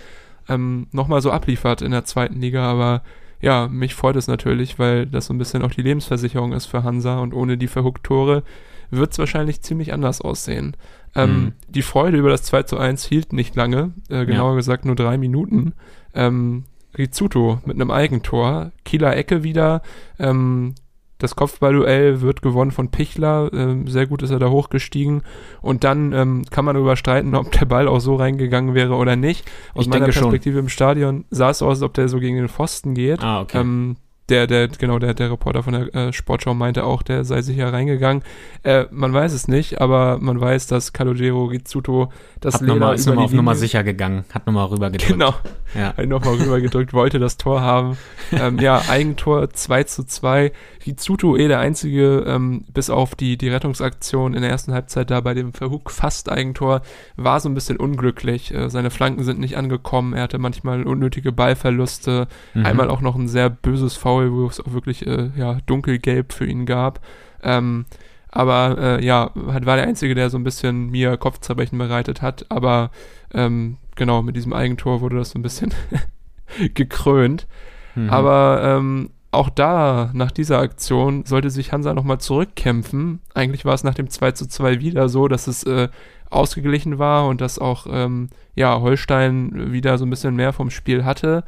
ähm, 0.50 0.88
nochmal 0.92 1.22
so 1.22 1.32
abliefert 1.32 1.82
in 1.82 1.92
der 1.92 2.06
zweiten 2.06 2.40
Liga, 2.40 2.64
aber 2.64 3.02
ja, 3.42 3.68
mich 3.68 3.94
freut 3.94 4.16
es 4.16 4.28
natürlich, 4.28 4.80
weil 4.80 5.06
das 5.06 5.26
so 5.26 5.34
ein 5.34 5.38
bisschen 5.38 5.64
auch 5.64 5.72
die 5.72 5.82
Lebensversicherung 5.82 6.54
ist 6.54 6.66
für 6.66 6.84
Hansa 6.84 7.20
und 7.20 7.34
ohne 7.34 7.58
die 7.58 7.68
Verhuckt-Tore 7.68 8.44
wird 8.90 9.12
es 9.12 9.20
wahrscheinlich 9.20 9.62
ziemlich 9.62 9.92
anders 9.94 10.22
aussehen. 10.22 10.78
Ähm, 11.16 11.30
Mhm. 11.30 11.54
Die 11.68 11.82
Freude 11.82 12.18
über 12.18 12.30
das 12.30 12.44
2 12.44 12.64
zu 12.64 12.78
1 12.78 13.06
hielt 13.06 13.34
nicht 13.34 13.56
lange, 13.56 13.92
äh, 14.10 14.26
genauer 14.26 14.56
gesagt 14.56 14.86
nur 14.86 14.96
drei 14.96 15.18
Minuten. 15.18 15.74
Ähm, 16.14 16.64
Rizzuto 16.98 17.60
mit 17.66 17.76
einem 17.76 17.92
Eigentor, 17.92 18.72
Kieler 18.86 19.18
Ecke 19.18 19.44
wieder, 19.44 19.82
ähm, 20.20 20.76
das 21.24 21.38
Kopfballduell 21.38 22.20
wird 22.20 22.42
gewonnen 22.42 22.72
von 22.72 22.90
Pichler, 22.90 23.50
ähm, 23.54 23.88
sehr 23.88 24.08
gut 24.08 24.22
ist 24.24 24.30
er 24.30 24.40
da 24.40 24.50
hochgestiegen 24.50 25.22
und 25.62 25.86
dann 25.86 26.12
ähm, 26.12 26.44
kann 26.52 26.66
man 26.66 26.76
darüber 26.76 26.98
streiten, 26.98 27.34
ob 27.34 27.50
der 27.54 27.66
Ball 27.66 27.88
auch 27.88 28.02
so 28.02 28.16
reingegangen 28.16 28.76
wäre 28.76 28.96
oder 28.96 29.16
nicht. 29.16 29.50
Aus 29.74 29.86
Ich 29.86 29.90
meiner 29.90 30.02
denke 30.02 30.12
schon. 30.12 30.24
Perspektive 30.24 30.60
im 30.60 30.68
Stadion 30.68 31.24
sah 31.30 31.52
es 31.52 31.60
so 31.60 31.66
aus, 31.66 31.78
als 31.78 31.84
ob 31.84 31.94
der 31.94 32.10
so 32.10 32.20
gegen 32.20 32.36
den 32.36 32.50
Pfosten 32.50 32.94
geht. 32.94 33.24
Ah, 33.24 33.40
okay. 33.40 33.62
Ähm, 33.62 33.96
der, 34.30 34.48
der, 34.48 34.68
genau, 34.70 35.00
der, 35.00 35.14
der 35.14 35.32
Reporter 35.32 35.64
von 35.64 35.74
der 35.74 35.94
äh, 35.96 36.14
Sportschau 36.14 36.54
meinte 36.54 36.86
auch, 36.86 37.02
der 37.04 37.26
sei 37.26 37.42
sicher 37.42 37.74
reingegangen. 37.74 38.24
Äh, 38.64 38.86
man 38.90 39.14
weiß 39.14 39.34
es 39.34 39.48
nicht, 39.50 39.82
aber 39.82 40.18
man 40.20 40.40
weiß, 40.40 40.68
dass 40.68 40.94
Calogero 40.94 41.46
Rizzuto 41.46 42.10
das 42.40 42.56
hat 42.56 42.62
Leder 42.62 42.74
nochmal, 42.76 42.96
ist 42.96 43.06
nochmal 43.06 43.26
auf 43.26 43.34
Nummer 43.34 43.56
sicher 43.56 43.84
gegangen, 43.84 44.24
hat 44.34 44.48
nochmal 44.48 44.68
rübergedrückt. 44.68 45.12
Genau, 45.12 45.34
Ja. 45.76 45.94
hat 45.98 46.08
nochmal 46.08 46.36
rübergedrückt, 46.36 46.94
wollte 46.94 47.20
das 47.20 47.38
Tor 47.38 47.62
haben. 47.62 47.98
Ähm, 48.32 48.58
ja, 48.58 48.82
Eigentor 48.90 49.52
2 49.52 49.84
zu 49.84 50.06
2. 50.06 50.52
Rizzuto 50.88 51.38
eh 51.38 51.48
der 51.48 51.60
einzige, 51.60 52.24
ähm, 52.26 52.66
bis 52.74 52.90
auf 52.90 53.14
die, 53.14 53.38
die 53.38 53.48
Rettungsaktion 53.50 54.34
in 54.34 54.42
der 54.42 54.50
ersten 54.50 54.74
Halbzeit 54.74 55.12
da 55.12 55.22
bei 55.22 55.36
dem 55.36 55.54
Verhook 55.54 55.92
fast 55.92 56.32
Eigentor, 56.32 56.82
war 57.16 57.40
so 57.40 57.48
ein 57.48 57.54
bisschen 57.54 57.78
unglücklich. 57.78 58.52
Äh, 58.52 58.72
seine 58.72 58.90
Flanken 58.90 59.24
sind 59.24 59.40
nicht 59.40 59.56
angekommen, 59.56 60.14
er 60.14 60.24
hatte 60.24 60.40
manchmal 60.40 60.82
unnötige 60.84 61.32
Ballverluste, 61.32 62.28
Mhm. 62.56 62.66
einmal 62.66 62.90
auch 62.90 63.02
noch 63.02 63.16
ein 63.16 63.28
sehr 63.28 63.50
böses 63.52 63.96
Foul 63.96 64.13
Foul, 64.14 64.32
wo 64.32 64.46
es 64.48 64.60
auch 64.60 64.74
wirklich 64.74 65.06
äh, 65.08 65.32
ja, 65.36 65.58
dunkelgelb 65.66 66.34
für 66.34 66.46
ihn 66.46 66.66
gab. 66.66 67.00
Ähm, 67.42 67.86
aber 68.30 68.78
äh, 68.80 69.06
ja, 69.06 69.32
hat, 69.48 69.66
war 69.66 69.76
der 69.76 69.88
Einzige, 69.88 70.16
der 70.16 70.30
so 70.30 70.38
ein 70.38 70.44
bisschen 70.44 70.90
mir 70.90 71.18
Kopfzerbrechen 71.18 71.78
bereitet 71.78 72.22
hat. 72.22 72.46
Aber 72.50 72.92
ähm, 73.34 73.78
genau, 73.96 74.22
mit 74.22 74.36
diesem 74.36 74.54
Eigentor 74.54 75.02
wurde 75.02 75.18
das 75.18 75.32
so 75.32 75.40
ein 75.40 75.44
bisschen 75.44 75.72
gekrönt. 76.74 77.48
Mhm. 77.96 78.10
Aber 78.10 78.62
ähm, 78.64 79.10
auch 79.32 79.50
da, 79.50 80.12
nach 80.14 80.32
dieser 80.32 80.60
Aktion, 80.60 81.26
sollte 81.26 81.50
sich 81.50 81.72
Hansa 81.72 81.94
nochmal 81.94 82.20
zurückkämpfen. 82.20 83.20
Eigentlich 83.34 83.66
war 83.66 83.74
es 83.74 83.84
nach 83.84 83.96
dem 83.96 84.10
2 84.10 84.32
zu 84.34 84.48
2 84.48 84.80
wieder 84.80 85.10
so, 85.10 85.28
dass 85.28 85.48
es 85.48 85.64
äh, 85.64 85.90
ausgeglichen 86.30 87.00
war 87.00 87.28
und 87.28 87.42
dass 87.42 87.60
auch 87.60 87.88
ähm, 87.90 88.30
ja, 88.56 88.80
Holstein 88.80 89.72
wieder 89.72 89.98
so 89.98 90.06
ein 90.06 90.10
bisschen 90.10 90.36
mehr 90.36 90.54
vom 90.54 90.70
Spiel 90.70 91.06
hatte. 91.06 91.44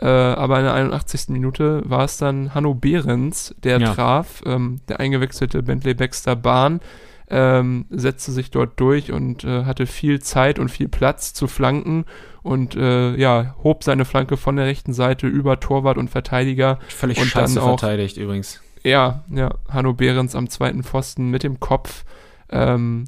Äh, 0.00 0.06
aber 0.06 0.58
in 0.58 0.64
der 0.64 0.74
81. 0.74 1.28
Minute 1.28 1.82
war 1.84 2.04
es 2.04 2.18
dann 2.18 2.54
Hanno 2.54 2.74
Behrens, 2.74 3.54
der 3.62 3.80
ja. 3.80 3.94
traf, 3.94 4.42
ähm, 4.46 4.80
der 4.88 5.00
eingewechselte 5.00 5.62
Bentley 5.62 5.94
Baxter 5.94 6.36
Bahn, 6.36 6.80
ähm, 7.30 7.86
setzte 7.90 8.32
sich 8.32 8.50
dort 8.50 8.78
durch 8.80 9.12
und 9.12 9.44
äh, 9.44 9.64
hatte 9.64 9.86
viel 9.86 10.20
Zeit 10.20 10.58
und 10.58 10.70
viel 10.70 10.88
Platz 10.88 11.34
zu 11.34 11.46
flanken 11.46 12.04
und 12.42 12.76
äh, 12.76 13.16
ja, 13.16 13.56
hob 13.62 13.84
seine 13.84 14.04
Flanke 14.04 14.36
von 14.36 14.56
der 14.56 14.66
rechten 14.66 14.92
Seite 14.92 15.26
über 15.26 15.60
Torwart 15.60 15.98
und 15.98 16.08
Verteidiger. 16.08 16.78
Völlig 16.88 17.18
und 17.18 17.26
scheiße 17.26 17.60
auch, 17.60 17.78
verteidigt 17.78 18.16
übrigens. 18.16 18.62
Ja, 18.84 19.24
ja, 19.30 19.54
Hanno 19.68 19.92
Behrens 19.92 20.34
am 20.34 20.48
zweiten 20.48 20.84
Pfosten 20.84 21.30
mit 21.30 21.42
dem 21.42 21.60
Kopf 21.60 22.04
ähm, 22.50 23.06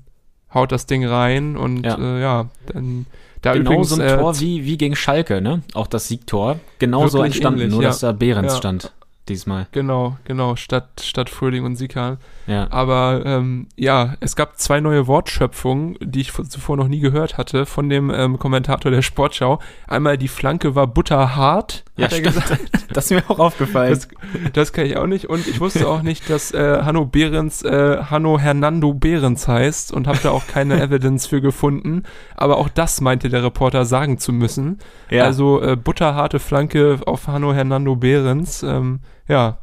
haut 0.53 0.73
das 0.73 0.87
Ding 0.87 1.07
rein 1.07 1.57
und 1.57 1.85
ja, 1.85 1.97
äh, 1.97 2.21
ja 2.21 2.51
dann 2.67 3.07
da 3.43 3.53
genau 3.53 3.71
übrigens, 3.71 3.91
so 3.91 4.01
ein 4.01 4.19
Tor 4.19 4.33
äh, 4.33 4.41
wie, 4.41 4.65
wie 4.65 4.77
gegen 4.77 4.97
Schalke, 4.97 5.41
ne? 5.41 5.63
Auch 5.75 5.87
das 5.87 6.09
Siegtor. 6.09 6.61
Genauso 6.79 7.23
entstanden, 7.23 7.61
ähnlich, 7.61 7.75
nur 7.75 7.83
ja. 7.83 7.89
dass 7.89 8.01
da 8.01 8.13
Behrens 8.13 8.53
ja. 8.53 8.59
stand 8.59 8.93
diesmal. 9.31 9.67
Genau, 9.73 10.19
genau, 10.25 10.57
statt, 10.57 11.01
statt 11.03 11.31
Fröhling 11.31 11.65
und 11.65 11.77
Sikan. 11.77 12.19
Ja. 12.47 12.67
Aber 12.71 13.23
ähm, 13.25 13.69
ja, 13.77 14.15
es 14.21 14.37
gab 14.37 14.59
zwei 14.59 14.81
neue 14.81 15.07
Wortschöpfungen, 15.07 15.97
die 16.01 16.21
ich 16.21 16.33
zuvor 16.33 16.77
noch 16.77 16.89
nie 16.89 17.01
gehört 17.01 17.39
hatte, 17.39 17.65
von 17.65 17.89
dem 17.89 18.11
ähm, 18.11 18.39
Kommentator 18.39 18.91
der 18.91 19.03
Sportschau. 19.03 19.61
Einmal 19.87 20.19
die 20.19 20.29
Flanke 20.29 20.75
war 20.75 20.87
butterhart, 20.87 21.85
ja, 21.97 22.07
hat 22.07 22.13
er 22.13 22.21
gesagt. 22.21 22.61
Das 22.93 23.05
ist 23.05 23.11
mir 23.13 23.23
auch 23.31 23.39
aufgefallen. 23.39 23.91
Das, 23.91 24.09
das 24.53 24.73
kann 24.73 24.85
ich 24.85 24.97
auch 24.97 25.07
nicht. 25.07 25.31
Und 25.31 25.47
ich 25.47 25.61
wusste 25.61 25.87
auch 25.87 26.03
nicht, 26.03 26.29
dass 26.29 26.53
äh, 26.53 26.81
Hanno 26.83 27.05
Behrens 27.05 27.63
äh, 27.63 27.99
Hanno 28.03 28.37
Hernando 28.37 28.93
Behrens 28.95 29.47
heißt 29.47 29.93
und 29.93 30.09
habe 30.09 30.19
da 30.21 30.31
auch 30.31 30.49
keine 30.49 30.81
Evidence 30.83 31.29
für 31.29 31.41
gefunden. 31.41 32.03
Aber 32.35 32.57
auch 32.57 32.69
das 32.69 33.01
meinte 33.01 33.29
der 33.29 33.45
Reporter 33.45 33.85
sagen 33.85 34.19
zu 34.19 34.33
müssen. 34.33 34.79
Ja. 35.09 35.25
Also 35.25 35.63
äh, 35.63 35.77
butterharte 35.77 36.41
Flanke 36.41 36.99
auf 37.07 37.29
Hanno 37.29 37.53
Hernando 37.53 37.95
Behrens. 37.95 38.65
Ähm, 38.65 39.01
ja, 39.31 39.59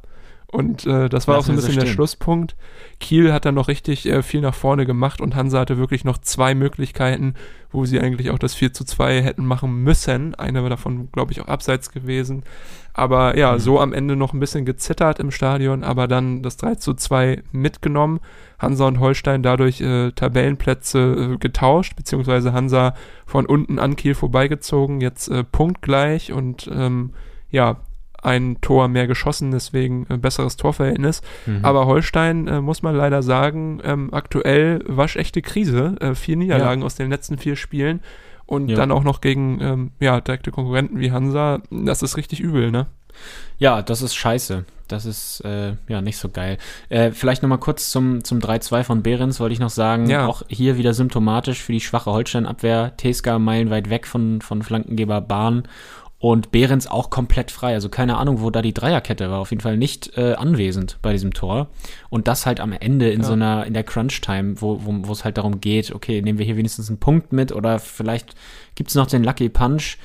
und 0.50 0.86
äh, 0.86 1.10
das 1.10 1.28
war 1.28 1.36
Lass 1.36 1.44
auch 1.44 1.48
so 1.48 1.52
ein 1.52 1.58
bisschen 1.58 1.74
so 1.74 1.80
der 1.82 1.88
Schlusspunkt. 1.88 2.56
Kiel 3.02 3.34
hat 3.34 3.44
dann 3.44 3.56
noch 3.56 3.68
richtig 3.68 4.06
äh, 4.08 4.24
viel 4.24 4.40
nach 4.40 4.54
vorne 4.54 4.86
gemacht 4.86 5.20
und 5.20 5.36
Hansa 5.36 5.60
hatte 5.60 5.78
wirklich 5.78 6.06
noch 6.06 6.18
zwei 6.20 6.56
Möglichkeiten, 6.56 7.34
wo 7.70 7.84
sie 7.84 8.00
eigentlich 8.00 8.32
auch 8.32 8.40
das 8.40 8.56
4 8.56 8.72
zu 8.72 8.86
2 8.86 9.22
hätten 9.22 9.46
machen 9.46 9.84
müssen. 9.84 10.36
Eine 10.36 10.64
war 10.64 10.70
davon, 10.70 11.10
glaube 11.12 11.34
ich, 11.34 11.42
auch 11.42 11.50
abseits 11.50 11.92
gewesen. 11.92 12.44
Aber 12.94 13.38
ja, 13.38 13.54
mhm. 13.54 13.60
so 13.60 13.80
am 13.82 13.92
Ende 13.92 14.16
noch 14.16 14.34
ein 14.34 14.40
bisschen 14.40 14.64
gezittert 14.64 15.20
im 15.20 15.32
Stadion, 15.32 15.84
aber 15.84 16.08
dann 16.08 16.42
das 16.44 16.56
3 16.56 16.76
zu 16.76 16.94
2 16.94 17.44
mitgenommen. 17.52 18.22
Hansa 18.58 18.88
und 18.88 19.02
Holstein 19.02 19.44
dadurch 19.44 19.82
äh, 19.82 20.12
Tabellenplätze 20.14 21.34
äh, 21.34 21.38
getauscht, 21.38 21.98
beziehungsweise 21.98 22.54
Hansa 22.54 22.96
von 23.26 23.46
unten 23.46 23.80
an 23.80 23.98
Kiel 23.98 24.16
vorbeigezogen, 24.16 25.02
jetzt 25.02 25.28
äh, 25.28 25.44
punktgleich 25.44 26.32
und 26.32 26.70
ähm, 26.74 27.12
ja, 27.52 27.82
ein 28.24 28.60
Tor 28.62 28.88
mehr 28.88 29.08
geschossen, 29.08 29.52
deswegen 29.52 30.06
äh, 30.10 30.18
besseres 30.18 30.58
Torverhältnis. 30.58 31.22
Mhm. 31.46 31.64
Aber 31.64 31.86
Holstein, 31.86 32.48
äh, 32.48 32.62
muss 32.62 32.82
man 32.82 32.96
leider 32.96 33.24
sagen, 33.24 33.80
ähm, 33.84 34.14
aktuell 34.14 34.84
waschechte 34.88 35.42
Krise. 35.42 35.96
Äh, 36.00 36.16
vier 36.16 36.36
Niederlagen 36.36 36.82
ja. 36.82 36.86
aus 36.86 36.96
den 36.96 37.10
letzten 37.10 37.38
vier 37.38 37.56
Spielen 37.56 38.02
und 38.46 38.70
ja. 38.70 38.76
dann 38.76 38.92
auch 38.92 39.04
noch 39.04 39.22
gegen 39.22 39.60
ähm, 39.62 39.92
ja, 40.00 40.20
direkte 40.22 40.52
Konkurrenten 40.52 41.00
wie 41.00 41.12
Hansa. 41.12 41.62
Das 41.70 42.02
ist 42.02 42.18
richtig 42.18 42.40
übel, 42.40 42.72
ne? 42.72 42.88
Ja, 43.58 43.82
das 43.82 44.02
ist 44.02 44.16
scheiße. 44.16 44.66
Das 44.88 45.06
ist 45.06 45.42
äh, 45.42 45.74
ja 45.90 46.02
nicht 46.02 46.18
so 46.18 46.30
geil. 46.30 46.58
Äh, 46.90 47.12
vielleicht 47.12 47.42
nochmal 47.44 47.58
kurz 47.58 47.90
zum, 47.90 48.24
zum 48.24 48.40
3-2 48.40 48.84
von 48.84 49.04
Behrens 49.04 49.40
wollte 49.40 49.54
ich 49.54 49.60
noch 49.60 49.70
sagen. 49.70 50.10
Ja. 50.10 50.28
Auch 50.28 50.44
hier 50.48 50.78
wieder 50.78 50.94
symptomatisch 50.94 51.62
für 51.62 51.74
die 51.74 51.82
schwache 51.82 52.12
Holstein-Abwehr. 52.12 52.96
Teska 52.96 53.38
meilenweit 53.38 53.90
weg 53.90 54.08
von, 54.08 54.42
von 54.42 54.64
Flankengeber 54.64 55.20
Bahn 55.20 55.68
und 56.20 56.52
Behrens 56.52 56.88
auch 56.88 57.10
komplett 57.10 57.52
frei. 57.52 57.74
Also 57.74 57.90
keine 57.90 58.18
Ahnung, 58.18 58.42
wo 58.42 58.50
da 58.50 58.62
die 58.62 58.74
Dreierkette 58.74 59.30
war. 59.30 59.40
Auf 59.40 59.52
jeden 59.52 59.62
Fall 59.62 59.78
nicht 59.78 60.18
äh, 60.18 60.34
anwesend 60.34 60.98
bei 61.02 61.12
diesem 61.12 61.34
Tor. 61.34 61.68
Und 62.10 62.28
das 62.28 62.46
halt 62.46 62.60
am 62.60 62.72
Ende 62.74 63.10
in 63.10 63.22
ja. 63.22 63.28
so 63.28 63.34
einer, 63.34 63.66
in 63.66 63.74
der 63.74 63.84
Crunch-Time, 63.84 64.60
wo, 64.62 64.84
wo, 64.84 65.08
wo 65.08 65.12
es 65.12 65.24
halt 65.24 65.38
darum 65.38 65.62
geht, 65.62 65.94
okay, 65.94 66.22
nehmen 66.22 66.40
wir 66.40 66.46
hier 66.46 66.58
wenigstens 66.58 66.90
einen 66.90 67.00
Punkt 67.00 67.34
mit 67.34 67.52
oder 67.52 67.80
vielleicht 67.80 68.36
gibt's 68.76 68.96
noch 68.96 69.08
den 69.08 69.24
Lucky 69.24 69.50
Punch. 69.50 69.98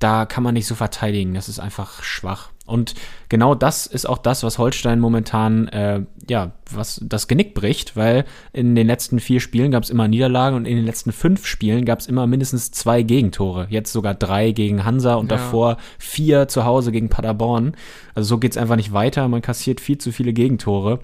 Da 0.00 0.26
kann 0.26 0.42
man 0.42 0.54
nicht 0.54 0.66
so 0.66 0.74
verteidigen. 0.74 1.34
Das 1.34 1.48
ist 1.48 1.60
einfach 1.60 2.02
schwach. 2.02 2.50
Und 2.72 2.94
genau 3.28 3.54
das 3.54 3.86
ist 3.86 4.08
auch 4.08 4.16
das, 4.16 4.42
was 4.42 4.56
Holstein 4.56 4.98
momentan, 4.98 5.68
äh, 5.68 6.00
ja, 6.26 6.52
was 6.70 7.00
das 7.04 7.28
Genick 7.28 7.52
bricht, 7.52 7.96
weil 7.96 8.24
in 8.54 8.74
den 8.74 8.86
letzten 8.86 9.20
vier 9.20 9.40
Spielen 9.40 9.70
gab 9.70 9.82
es 9.82 9.90
immer 9.90 10.08
Niederlagen 10.08 10.56
und 10.56 10.64
in 10.64 10.76
den 10.76 10.86
letzten 10.86 11.12
fünf 11.12 11.44
Spielen 11.46 11.84
gab 11.84 12.00
es 12.00 12.06
immer 12.06 12.26
mindestens 12.26 12.70
zwei 12.70 13.02
Gegentore. 13.02 13.66
Jetzt 13.68 13.92
sogar 13.92 14.14
drei 14.14 14.52
gegen 14.52 14.86
Hansa 14.86 15.16
und 15.16 15.30
ja. 15.30 15.36
davor 15.36 15.76
vier 15.98 16.48
zu 16.48 16.64
Hause 16.64 16.92
gegen 16.92 17.10
Paderborn. 17.10 17.74
Also 18.14 18.28
so 18.28 18.38
geht's 18.38 18.56
einfach 18.56 18.76
nicht 18.76 18.94
weiter. 18.94 19.28
Man 19.28 19.42
kassiert 19.42 19.78
viel 19.78 19.98
zu 19.98 20.10
viele 20.10 20.32
Gegentore. 20.32 21.00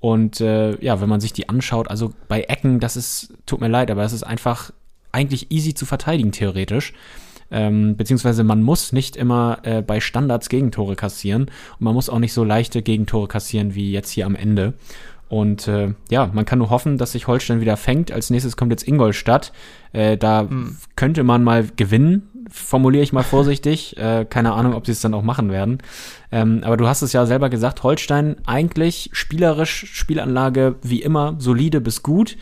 Und 0.00 0.40
äh, 0.40 0.76
ja, 0.84 1.00
wenn 1.00 1.08
man 1.08 1.20
sich 1.20 1.32
die 1.32 1.48
anschaut, 1.48 1.88
also 1.88 2.12
bei 2.26 2.40
Ecken, 2.42 2.80
das 2.80 2.96
ist, 2.96 3.32
tut 3.46 3.60
mir 3.60 3.68
leid, 3.68 3.92
aber 3.92 4.02
es 4.02 4.12
ist 4.12 4.24
einfach 4.24 4.72
eigentlich 5.12 5.52
easy 5.52 5.74
zu 5.74 5.86
verteidigen, 5.86 6.32
theoretisch. 6.32 6.94
Ähm, 7.52 7.96
beziehungsweise 7.96 8.42
man 8.44 8.62
muss 8.62 8.92
nicht 8.92 9.16
immer 9.16 9.58
äh, 9.62 9.82
bei 9.82 10.00
Standards 10.00 10.48
Gegentore 10.48 10.96
kassieren 10.96 11.42
und 11.42 11.80
man 11.80 11.94
muss 11.94 12.08
auch 12.08 12.18
nicht 12.18 12.32
so 12.32 12.44
leichte 12.44 12.82
Gegentore 12.82 13.28
kassieren 13.28 13.74
wie 13.74 13.92
jetzt 13.92 14.10
hier 14.10 14.26
am 14.26 14.34
Ende. 14.34 14.74
Und 15.28 15.66
äh, 15.66 15.94
ja, 16.10 16.28
man 16.30 16.44
kann 16.44 16.58
nur 16.58 16.68
hoffen, 16.68 16.98
dass 16.98 17.12
sich 17.12 17.26
Holstein 17.26 17.62
wieder 17.62 17.78
fängt. 17.78 18.12
Als 18.12 18.28
nächstes 18.28 18.56
kommt 18.58 18.70
jetzt 18.70 18.86
Ingolstadt. 18.86 19.52
Äh, 19.92 20.18
da 20.18 20.42
hm. 20.42 20.76
könnte 20.94 21.24
man 21.24 21.42
mal 21.42 21.66
gewinnen, 21.74 22.28
formuliere 22.50 23.02
ich 23.02 23.14
mal 23.14 23.22
vorsichtig. 23.22 23.96
Äh, 23.96 24.26
keine 24.28 24.52
Ahnung, 24.52 24.74
ob 24.74 24.84
sie 24.84 24.92
es 24.92 25.00
dann 25.00 25.14
auch 25.14 25.22
machen 25.22 25.50
werden. 25.50 25.78
Ähm, 26.30 26.60
aber 26.64 26.76
du 26.76 26.86
hast 26.86 27.00
es 27.00 27.14
ja 27.14 27.24
selber 27.24 27.48
gesagt, 27.48 27.82
Holstein 27.82 28.36
eigentlich 28.44 29.08
spielerisch, 29.14 29.86
Spielanlage 29.94 30.74
wie 30.82 31.00
immer, 31.00 31.36
solide 31.38 31.80
bis 31.80 32.02
gut 32.02 32.36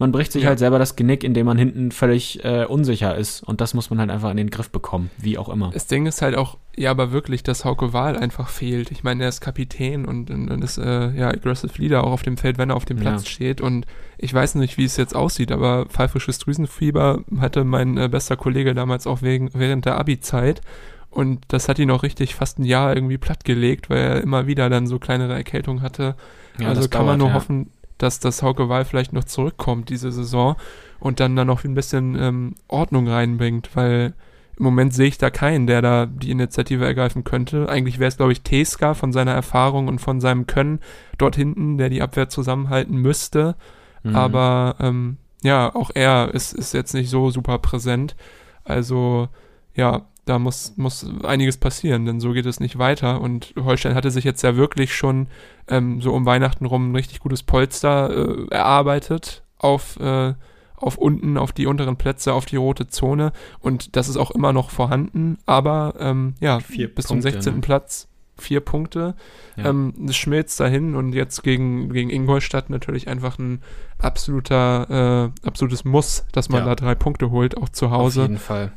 man 0.00 0.12
bricht 0.12 0.32
sich 0.32 0.44
ja. 0.44 0.48
halt 0.48 0.58
selber 0.58 0.78
das 0.78 0.96
Genick, 0.96 1.22
indem 1.24 1.44
man 1.44 1.58
hinten 1.58 1.92
völlig 1.92 2.42
äh, 2.42 2.64
unsicher 2.64 3.14
ist. 3.16 3.42
Und 3.42 3.60
das 3.60 3.74
muss 3.74 3.90
man 3.90 4.00
halt 4.00 4.10
einfach 4.10 4.30
in 4.30 4.38
den 4.38 4.48
Griff 4.48 4.70
bekommen, 4.70 5.10
wie 5.18 5.36
auch 5.36 5.50
immer. 5.50 5.70
Das 5.74 5.86
Ding 5.88 6.06
ist 6.06 6.22
halt 6.22 6.36
auch, 6.36 6.56
ja, 6.74 6.90
aber 6.90 7.12
wirklich, 7.12 7.42
dass 7.42 7.66
Hauke 7.66 7.92
Wahl 7.92 8.16
einfach 8.16 8.48
fehlt. 8.48 8.90
Ich 8.92 9.04
meine, 9.04 9.24
er 9.24 9.28
ist 9.28 9.42
Kapitän 9.42 10.06
und, 10.06 10.30
und, 10.30 10.50
und 10.50 10.64
ist 10.64 10.78
äh, 10.78 11.10
ja 11.10 11.28
aggressive 11.28 11.74
Leader 11.76 12.02
auch 12.02 12.12
auf 12.12 12.22
dem 12.22 12.38
Feld, 12.38 12.56
wenn 12.56 12.70
er 12.70 12.76
auf 12.76 12.86
dem 12.86 12.96
Platz 12.96 13.24
ja. 13.24 13.30
steht. 13.30 13.60
Und 13.60 13.84
ich 14.16 14.32
weiß 14.32 14.54
nicht, 14.54 14.78
wie 14.78 14.84
es 14.84 14.96
jetzt 14.96 15.14
aussieht, 15.14 15.52
aber 15.52 15.84
pfeifrisches 15.84 16.38
Drüsenfieber 16.38 17.22
hatte 17.38 17.64
mein 17.64 17.98
äh, 17.98 18.08
bester 18.08 18.38
Kollege 18.38 18.72
damals 18.72 19.06
auch 19.06 19.20
wegen, 19.20 19.50
während 19.52 19.84
der 19.84 19.98
Abi-Zeit. 19.98 20.62
Und 21.10 21.44
das 21.48 21.68
hat 21.68 21.78
ihn 21.78 21.90
auch 21.90 22.04
richtig 22.04 22.34
fast 22.34 22.58
ein 22.58 22.64
Jahr 22.64 22.94
irgendwie 22.94 23.18
plattgelegt, 23.18 23.90
weil 23.90 23.98
er 23.98 24.22
immer 24.22 24.46
wieder 24.46 24.70
dann 24.70 24.86
so 24.86 24.98
kleinere 24.98 25.34
Erkältungen 25.34 25.82
hatte. 25.82 26.16
Ja, 26.58 26.68
also 26.68 26.88
kann 26.88 27.00
dauert, 27.00 27.06
man 27.06 27.18
nur 27.18 27.28
ja. 27.28 27.34
hoffen, 27.34 27.70
dass 28.02 28.20
das 28.20 28.42
Hauke 28.42 28.68
Wahl 28.68 28.84
vielleicht 28.84 29.12
noch 29.12 29.24
zurückkommt 29.24 29.88
diese 29.88 30.12
Saison 30.12 30.56
und 30.98 31.20
dann 31.20 31.36
da 31.36 31.44
noch 31.44 31.64
ein 31.64 31.74
bisschen 31.74 32.16
ähm, 32.18 32.54
Ordnung 32.68 33.08
reinbringt, 33.08 33.70
weil 33.74 34.14
im 34.60 34.64
Moment 34.64 34.92
sehe 34.92 35.08
ich 35.08 35.16
da 35.16 35.30
keinen, 35.30 35.66
der 35.66 35.80
da 35.80 36.04
die 36.04 36.30
Initiative 36.30 36.84
ergreifen 36.84 37.24
könnte. 37.24 37.68
Eigentlich 37.70 37.98
wäre 37.98 38.08
es, 38.08 38.18
glaube 38.18 38.32
ich, 38.32 38.42
Teska 38.42 38.92
von 38.92 39.10
seiner 39.10 39.32
Erfahrung 39.32 39.88
und 39.88 40.00
von 40.00 40.20
seinem 40.20 40.46
Können 40.46 40.80
dort 41.16 41.34
hinten, 41.34 41.78
der 41.78 41.88
die 41.88 42.02
Abwehr 42.02 42.28
zusammenhalten 42.28 42.96
müsste. 42.96 43.56
Mhm. 44.02 44.14
Aber 44.14 44.76
ähm, 44.78 45.16
ja, 45.42 45.74
auch 45.74 45.90
er 45.94 46.34
ist, 46.34 46.52
ist 46.52 46.74
jetzt 46.74 46.92
nicht 46.92 47.08
so 47.08 47.30
super 47.30 47.58
präsent. 47.58 48.16
Also 48.64 49.28
ja, 49.74 50.02
da 50.24 50.38
muss, 50.38 50.76
muss 50.76 51.06
einiges 51.24 51.56
passieren, 51.56 52.06
denn 52.06 52.20
so 52.20 52.32
geht 52.32 52.46
es 52.46 52.60
nicht 52.60 52.78
weiter. 52.78 53.20
Und 53.20 53.54
Holstein 53.56 53.94
hatte 53.94 54.10
sich 54.10 54.24
jetzt 54.24 54.42
ja 54.42 54.56
wirklich 54.56 54.94
schon 54.94 55.28
ähm, 55.68 56.00
so 56.00 56.12
um 56.12 56.26
Weihnachten 56.26 56.66
rum 56.66 56.92
ein 56.92 56.96
richtig 56.96 57.20
gutes 57.20 57.42
Polster 57.42 58.10
äh, 58.10 58.46
erarbeitet 58.50 59.42
auf, 59.58 59.98
äh, 60.00 60.34
auf 60.76 60.98
unten, 60.98 61.36
auf 61.36 61.52
die 61.52 61.66
unteren 61.66 61.96
Plätze, 61.96 62.32
auf 62.32 62.46
die 62.46 62.56
rote 62.56 62.86
Zone. 62.86 63.32
Und 63.60 63.96
das 63.96 64.08
ist 64.08 64.16
auch 64.16 64.30
immer 64.30 64.52
noch 64.52 64.70
vorhanden. 64.70 65.38
Aber 65.46 65.94
ähm, 65.98 66.34
ja, 66.40 66.60
vier 66.60 66.94
bis 66.94 67.06
Punkte, 67.06 67.30
zum 67.30 67.32
16. 67.32 67.54
Ne? 67.54 67.60
Platz 67.60 68.06
vier 68.40 68.60
Punkte. 68.60 69.14
Ja. 69.56 69.66
Ähm, 69.66 69.92
das 69.98 70.16
schmilzt 70.16 70.58
dahin 70.60 70.94
und 70.94 71.12
jetzt 71.12 71.42
gegen, 71.42 71.92
gegen 71.92 72.08
Ingolstadt 72.08 72.70
natürlich 72.70 73.06
einfach 73.06 73.38
ein 73.38 73.60
absoluter, 73.98 75.32
äh, 75.44 75.46
absolutes 75.46 75.84
Muss, 75.84 76.24
dass 76.32 76.48
man 76.48 76.60
ja. 76.60 76.66
da 76.66 76.74
drei 76.74 76.94
Punkte 76.94 77.30
holt, 77.30 77.58
auch 77.58 77.68
zu 77.68 77.90
Hause. 77.90 78.22
Auf 78.22 78.28
jeden 78.28 78.40
Fall 78.40 78.72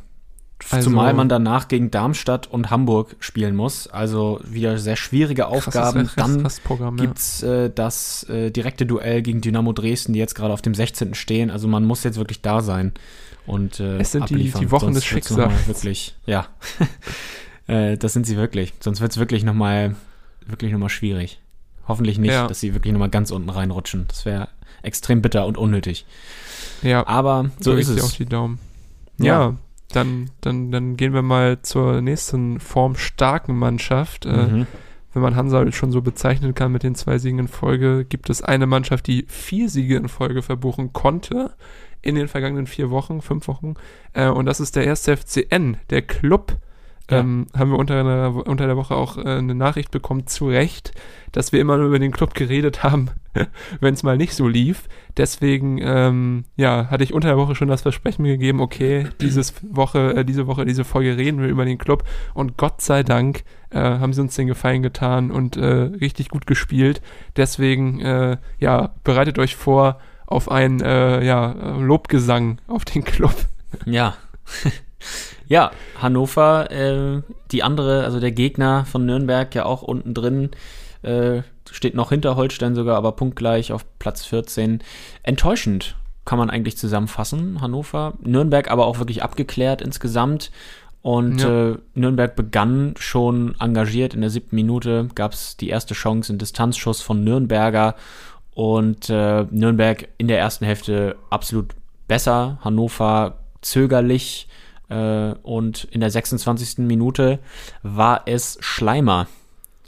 Also- 0.72 0.90
Zumal 0.90 1.14
man 1.14 1.30
danach 1.30 1.68
gegen 1.68 1.92
Darmstadt 1.92 2.48
und 2.48 2.70
Hamburg 2.72 3.16
spielen 3.20 3.56
muss. 3.56 3.88
Also 3.88 4.40
wieder 4.44 4.78
sehr 4.78 4.96
schwierige 4.96 5.48
Aufgaben. 5.48 6.10
Dann 6.16 6.42
Restprogramm, 6.42 6.98
ja. 6.98 7.06
gibt's 7.06 7.44
äh, 7.44 7.70
das 7.74 8.24
äh, 8.30 8.50
direkte 8.52 8.86
Duell 8.86 9.22
gegen 9.22 9.42
Dynamo 9.42 9.74
Dresden, 9.74 10.14
die 10.14 10.20
jetzt 10.20 10.36
gerade 10.36 10.54
auf 10.54 10.62
dem 10.62 10.74
16. 10.74 11.14
stehen. 11.16 11.52
Also 11.52 11.68
man 11.68 11.86
muss 11.86 12.04
jetzt 12.04 12.18
wirklich 12.18 12.42
da 12.42 12.62
sein 12.62 12.94
und 13.46 13.80
äh, 13.80 13.98
Es 14.00 14.12
sind 14.14 14.30
die- 14.30 14.36
abliefern. 14.36 14.62
die 14.62 14.72
Wochen 14.72 14.86
Sonst 14.86 14.96
des 14.98 15.06
Schicksals. 15.06 15.68
Wirklich, 15.68 16.16
ja. 16.26 16.48
äh, 17.68 17.98
das 17.98 18.14
sind 18.14 18.26
sie 18.26 18.38
wirklich. 18.38 18.74
Sonst 18.80 19.02
wird's 19.02 19.18
wirklich 19.18 19.44
nochmal 19.44 19.96
wirklich 20.46 20.72
noch 20.72 20.80
mal 20.80 20.90
schwierig. 20.90 21.40
Hoffentlich 21.88 22.18
nicht, 22.18 22.32
Ja. 22.32 22.48
dass 22.48 22.60
sie 22.62 22.74
wirklich 22.74 22.94
nochmal 22.94 23.10
ganz 23.10 23.32
unten 23.32 23.50
reinrutschen. 23.50 24.06
Das 24.08 24.26
wäre 24.26 24.48
extrem 24.82 25.22
bitter 25.22 25.46
und 25.46 25.58
unnötig. 25.58 26.06
Ja, 26.82 27.06
Aber 27.08 27.50
so 27.60 27.74
ist 27.74 27.90
es. 27.90 28.04
auch 28.04 28.12
die 28.12 28.26
Daumen. 28.26 28.60
Ja. 29.18 29.26
Ja, 29.26 29.56
dann, 29.96 30.30
dann, 30.42 30.72
dann 30.72 30.98
gehen 30.98 31.14
wir 31.14 31.22
mal 31.22 31.62
zur 31.62 32.02
nächsten 32.02 32.60
formstarken 32.60 33.56
Mannschaft. 33.58 34.26
Äh, 34.26 34.30
Mhm. 34.48 34.68
wenn 35.14 35.22
man 35.22 35.36
Hansa 35.36 35.72
schon 35.72 35.92
so 35.92 36.02
bezeichnen 36.02 36.56
kann 36.56 36.72
mit 36.72 36.82
den 36.82 36.96
zwei 36.96 37.20
Siegen 37.20 37.38
in 37.40 37.48
Folge, 37.48 38.04
gibt 38.04 38.30
es 38.32 38.42
eine 38.42 38.66
Mannschaft, 38.66 39.06
die 39.06 39.26
vier 39.28 39.70
Siege 39.70 39.96
in 39.96 40.10
Folge 40.10 40.42
verbuchen 40.42 40.92
konnte 40.92 41.52
in 42.02 42.16
den 42.16 42.28
vergangenen 42.28 42.66
vier 42.68 42.90
Wochen, 42.90 43.22
fünf 43.22 43.48
Wochen. 43.48 43.76
Äh, 44.14 44.28
und 44.30 44.46
das 44.48 44.60
ist 44.60 44.76
der 44.76 44.86
erste 44.86 45.16
FCN, 45.16 45.78
der 45.90 46.02
Club. 46.02 46.58
Ja. 47.12 47.20
Ähm, 47.20 47.48
haben 47.54 47.72
wir 47.72 47.78
unter, 47.78 48.00
einer, 48.00 48.48
unter 48.48 48.66
der 48.66 48.78
Woche 48.78 48.96
auch 48.96 49.18
äh, 49.18 49.22
eine 49.22 49.56
Nachricht 49.56 49.92
bekommen, 49.92 50.26
zu 50.26 50.48
Recht, 50.48 50.94
dass 51.34 51.52
wir 51.52 51.60
immer 51.60 51.78
nur 51.78 51.88
über 51.88 52.00
den 52.00 52.12
Club 52.12 52.34
geredet 52.34 52.82
haben, 52.82 53.10
wenn 53.82 53.94
es 53.94 54.04
mal 54.04 54.16
nicht 54.16 54.34
so 54.34 54.48
lief. 54.48 54.88
Deswegen, 55.18 55.80
ähm, 55.82 56.46
ja, 56.56 56.88
hatte 56.90 57.04
ich 57.04 57.14
unter 57.14 57.28
der 57.28 57.38
Woche 57.38 57.56
schon 57.56 57.68
das 57.68 57.82
Versprechen 57.82 58.24
gegeben, 58.24 58.62
okay, 58.62 59.08
dieses 59.20 59.54
Woche, 59.64 60.16
äh, 60.16 60.26
diese 60.26 60.48
Woche, 60.48 60.64
diese 60.66 60.86
Folge 60.86 61.18
reden 61.18 61.42
wir 61.42 61.50
über 61.50 61.66
den 61.66 61.78
Club. 61.78 62.06
Und 62.34 62.58
Gott 62.58 62.82
sei 62.82 63.04
Dank 63.04 63.44
äh, 63.70 63.80
haben 63.80 64.14
sie 64.14 64.22
uns 64.22 64.36
den 64.36 64.48
Gefallen 64.48 64.82
getan 64.82 65.30
und 65.30 65.58
äh, 65.58 65.66
richtig 65.66 66.30
gut 66.30 66.48
gespielt. 66.48 67.02
Deswegen, 67.36 68.00
äh, 68.00 68.38
ja, 68.60 68.94
bereitet 69.04 69.40
euch 69.40 69.58
vor 69.58 70.00
auf 70.26 70.50
einen 70.50 70.80
äh, 70.82 71.24
ja, 71.24 71.52
Lobgesang 71.80 72.60
auf 72.68 72.86
den 72.86 73.04
Club. 73.04 73.36
Ja. 73.86 74.16
ja, 75.48 75.72
Hannover, 76.02 76.72
äh, 76.72 77.22
die 77.52 77.64
andere, 77.64 78.04
also 78.04 78.20
der 78.20 78.32
Gegner 78.32 78.86
von 78.86 79.06
Nürnberg, 79.06 79.54
ja 79.56 79.66
auch 79.66 79.82
unten 79.82 80.14
drin, 80.14 80.52
äh, 81.02 81.42
steht 81.72 81.96
noch 81.96 82.10
hinter 82.10 82.36
Holstein 82.36 82.76
sogar, 82.76 82.98
aber 82.98 83.14
punktgleich 83.14 83.72
auf 83.72 83.86
Platz 84.00 84.26
14. 84.26 84.80
Enttäuschend 85.24 85.96
kann 86.26 86.38
man 86.38 86.50
eigentlich 86.50 86.78
zusammenfassen, 86.78 87.62
Hannover. 87.62 88.14
Nürnberg 88.22 88.72
aber 88.72 88.86
auch 88.86 89.00
wirklich 89.00 89.24
abgeklärt 89.24 89.82
insgesamt. 89.82 90.52
Und 91.02 91.42
Ja. 91.42 91.72
äh, 91.72 91.78
Nürnberg 91.96 92.34
begann 92.36 92.94
schon 92.98 93.56
engagiert. 93.60 94.14
In 94.14 94.22
der 94.22 94.30
siebten 94.30 94.56
Minute 94.56 95.10
gab 95.16 95.34
es 95.34 95.58
die 95.58 95.68
erste 95.68 95.94
Chance, 95.94 96.32
einen 96.32 96.40
Distanzschuss 96.40 97.02
von 97.02 97.26
Nürnberger. 97.26 97.96
Und 98.54 99.10
äh, 99.10 99.44
Nürnberg 99.52 100.08
in 100.18 100.30
der 100.30 100.40
ersten 100.40 100.64
Hälfte 100.64 101.18
absolut 101.30 101.74
besser. 102.08 102.58
Hannover 102.62 103.40
zögerlich. 103.62 104.48
Äh, 104.94 105.36
und 105.42 105.86
in 105.86 106.02
der 106.02 106.12
26. 106.12 106.80
Minute 106.80 107.40
war 107.82 108.24
es 108.26 108.58
Schleimer. 108.60 109.28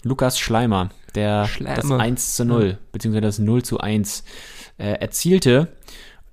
Lukas 0.03 0.39
Schleimer, 0.39 0.89
der 1.15 1.45
Schleimer. 1.45 1.75
das 1.75 1.91
1 1.91 2.35
zu 2.35 2.45
0, 2.45 2.77
beziehungsweise 2.91 3.21
das 3.21 3.39
0 3.39 3.63
zu 3.63 3.79
1 3.79 4.23
äh, 4.77 4.93
erzielte. 4.93 5.69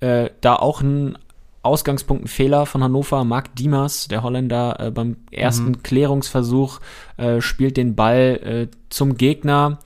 Äh, 0.01 0.31
da 0.41 0.57
auch 0.57 0.81
ein 0.81 1.19
Ausgangspunkt, 1.63 2.25
ein 2.25 2.29
Fehler 2.29 2.67
von 2.67 2.83
Hannover. 2.83 3.25
Marc 3.25 3.55
Diemers, 3.57 4.09
der 4.09 4.23
Holländer, 4.23 4.81
äh, 4.81 4.91
beim 4.91 5.17
ersten 5.31 5.83
Klärungsversuch 5.83 6.81
äh, 7.17 7.41
spielt 7.41 7.77
den 7.77 7.95
Ball 7.95 8.41
äh, 8.43 8.77
zum 8.89 9.17
Gegner 9.17 9.79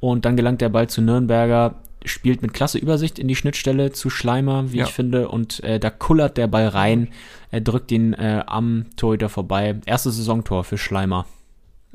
und 0.00 0.24
dann 0.24 0.36
gelangt 0.36 0.60
der 0.60 0.68
Ball 0.68 0.88
zu 0.88 1.02
Nürnberger, 1.02 1.76
spielt 2.04 2.42
mit 2.42 2.52
klasse 2.52 2.78
Übersicht 2.78 3.18
in 3.18 3.28
die 3.28 3.36
Schnittstelle 3.36 3.92
zu 3.92 4.10
Schleimer, 4.10 4.72
wie 4.72 4.78
Ja. 4.78 4.84
ich 4.84 4.92
finde, 4.92 5.28
und 5.28 5.62
äh, 5.64 5.78
da 5.80 5.90
kullert 5.90 6.36
der 6.36 6.46
Ball 6.46 6.68
rein. 6.68 7.08
Er 7.50 7.60
drückt 7.60 7.90
ihn 7.92 8.12
äh, 8.14 8.42
am 8.46 8.86
Torhüter 8.96 9.28
vorbei. 9.28 9.80
Erstes 9.86 10.16
Saisontor 10.16 10.64
für 10.64 10.78
Schleimer. 10.78 11.26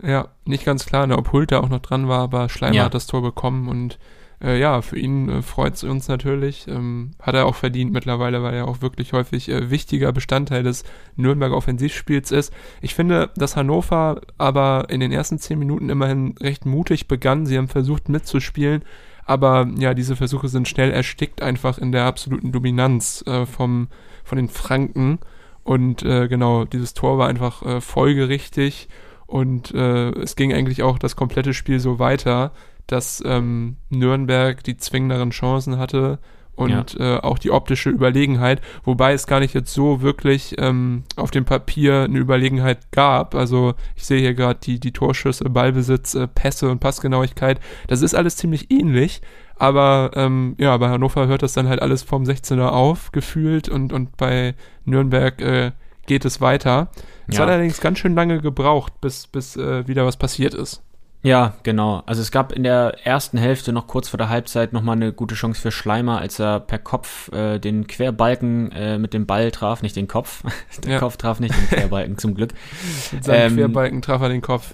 Ja, 0.02 0.30
nicht 0.46 0.66
ganz 0.66 0.86
klar, 0.86 1.08
ne, 1.08 1.18
ob 1.18 1.32
Hult 1.34 1.52
da 1.52 1.60
auch 1.60 1.70
noch 1.70 1.80
dran 1.82 2.08
war, 2.08 2.20
aber 2.20 2.48
Schleimer 2.50 2.76
Ja. 2.76 2.84
hat 2.86 2.94
das 2.94 3.08
Tor 3.08 3.22
bekommen 3.22 3.68
und 3.68 4.00
äh, 4.42 4.58
ja, 4.58 4.82
für 4.82 4.98
ihn 4.98 5.28
äh, 5.28 5.42
freut 5.42 5.74
es 5.74 5.84
uns 5.84 6.08
natürlich. 6.08 6.66
Ähm, 6.70 7.12
hat 7.22 7.36
er 7.36 7.46
auch 7.46 7.56
verdient 7.56 7.92
mittlerweile, 7.92 8.42
weil 8.42 8.54
er 8.54 8.70
auch 8.70 8.82
wirklich 8.82 9.12
häufig 9.12 9.50
äh, 9.50 9.70
wichtiger 9.70 10.14
Bestandteil 10.14 10.64
des 10.64 10.86
Nürnberger 11.18 11.58
Offensivspiels 11.58 12.32
ist. 12.32 12.54
Ich 12.80 12.96
finde, 12.96 13.32
dass 13.36 13.58
Hannover 13.58 14.22
aber 14.38 14.86
in 14.88 15.02
den 15.02 15.12
ersten 15.12 15.40
zehn 15.40 15.60
Minuten 15.60 15.90
immerhin 15.90 16.36
recht 16.40 16.66
mutig 16.66 17.10
begann. 17.10 17.46
Sie 17.46 17.58
haben 17.58 17.68
versucht 17.68 18.08
mitzuspielen, 18.08 18.84
aber 19.30 19.68
ja, 19.78 19.94
diese 19.94 20.16
Versuche 20.16 20.48
sind 20.48 20.68
schnell 20.68 20.90
erstickt, 20.90 21.44
einfach 21.44 21.78
in 21.78 21.92
der 21.92 22.06
absoluten 22.06 22.52
Dominanz 22.52 23.24
äh, 23.28 23.46
vom, 23.46 23.88
von 24.24 24.38
den 24.38 24.50
Franken. 24.50 25.20
Und 25.64 26.02
äh, 26.02 26.28
genau, 26.28 26.66
dieses 26.66 26.96
Tor 26.96 27.20
war 27.20 27.28
einfach 27.28 27.62
äh, 27.62 27.80
folgerichtig. 27.80 28.90
Und 29.28 29.72
äh, 29.72 30.10
es 30.14 30.36
ging 30.36 30.52
eigentlich 30.52 30.82
auch 30.82 30.98
das 30.98 31.16
komplette 31.16 31.54
Spiel 31.54 31.80
so 31.80 32.00
weiter, 32.00 32.54
dass 32.88 33.22
ähm, 33.24 33.78
Nürnberg 33.92 34.64
die 34.64 34.78
zwingenderen 34.78 35.30
Chancen 35.30 35.78
hatte 35.78 36.18
und 36.60 37.00
äh, 37.00 37.18
auch 37.18 37.40
die 37.40 37.52
optische 37.52 37.90
Überlegenheit, 37.90 38.62
wobei 38.84 39.14
es 39.14 39.28
gar 39.28 39.40
nicht 39.40 39.54
jetzt 39.54 39.74
so 39.74 40.02
wirklich 40.02 40.56
ähm, 40.60 41.04
auf 41.16 41.32
dem 41.32 41.46
Papier 41.46 42.04
eine 42.04 42.20
Überlegenheit 42.20 42.92
gab. 42.92 43.34
Also 43.36 43.74
ich 43.96 44.06
sehe 44.06 44.20
hier 44.20 44.34
gerade 44.34 44.60
die, 44.62 44.80
die 44.80 44.92
Torschüsse, 44.92 45.46
Ballbesitz, 45.50 46.16
äh, 46.16 46.28
Pässe 46.28 46.70
und 46.70 46.80
Passgenauigkeit. 46.80 47.60
Das 47.88 48.02
ist 48.02 48.14
alles 48.14 48.36
ziemlich 48.36 48.72
ähnlich. 48.72 49.22
Aber 49.56 50.12
ähm, 50.16 50.56
ja, 50.58 50.76
bei 50.78 50.90
Hannover 50.90 51.28
hört 51.28 51.44
das 51.44 51.54
dann 51.54 51.68
halt 51.68 51.82
alles 51.82 52.02
vom 52.04 52.24
16er 52.24 52.70
auf, 52.70 53.12
gefühlt, 53.12 53.68
und, 53.68 53.92
und 53.92 54.16
bei 54.16 54.56
Nürnberg 54.86 55.42
äh, 55.42 55.72
geht 56.08 56.24
es 56.24 56.40
weiter. 56.40 56.90
Es 57.28 57.36
Ja. 57.36 57.44
hat 57.44 57.50
allerdings 57.50 57.82
ganz 57.82 58.00
schön 58.00 58.16
lange 58.16 58.40
gebraucht, 58.42 59.02
bis, 59.02 59.28
bis 59.28 59.58
äh, 59.58 59.88
wieder 59.88 60.06
was 60.06 60.18
passiert 60.18 60.54
ist. 60.54 60.82
Ja, 61.22 61.56
genau. 61.64 62.02
Also 62.06 62.22
es 62.22 62.32
gab 62.32 62.54
in 62.54 62.64
der 62.64 62.96
ersten 63.06 63.38
Hälfte 63.38 63.74
noch 63.74 63.88
kurz 63.88 64.08
vor 64.08 64.18
der 64.18 64.30
Halbzeit 64.30 64.72
nochmal 64.72 64.96
eine 64.96 65.12
gute 65.12 65.36
Chance 65.36 65.60
für 65.60 65.72
Schleimer, 65.72 66.20
als 66.20 66.40
er 66.40 66.62
per 66.62 66.80
Kopf 66.80 67.30
äh, 67.34 67.60
den 67.60 67.88
Querbalken 67.88 68.72
äh, 68.72 68.98
mit 68.98 69.14
dem 69.14 69.26
Ball 69.26 69.52
traf, 69.52 69.82
nicht 69.82 69.98
den 69.98 70.08
Kopf. 70.08 70.44
Der 70.86 70.94
Ja. 70.94 71.00
Kopf 71.00 71.18
traf 71.18 71.42
nicht 71.42 71.54
den 71.54 71.68
Querbalken 71.68 72.18
zum 72.18 72.36
Glück. 72.36 72.54
Mit 73.12 73.26
seinem 73.26 73.52
Ähm, 73.52 73.58
Querbalken 73.58 74.02
traf 74.02 74.22
er 74.22 74.30
den 74.30 74.42
Kopf. 74.42 74.74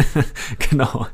genau. 0.70 1.06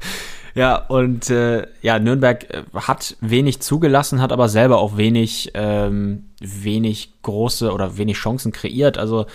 Ja, 0.54 0.76
und 0.87 1.30
äh, 1.30 1.66
ja, 1.83 1.98
Nürnberg 1.98 2.44
äh, 2.54 2.62
hat 2.74 3.16
wenig 3.20 3.61
zugelassen, 3.61 4.20
hat 4.20 4.33
aber 4.33 4.48
selber 4.48 4.78
auch 4.78 4.96
wenig, 4.96 5.50
ähm, 5.54 6.26
wenig 6.40 7.12
große 7.22 7.72
oder 7.72 7.96
wenig 7.98 8.16
Chancen 8.18 8.52
kreiert. 8.52 8.98
Also 8.98 9.26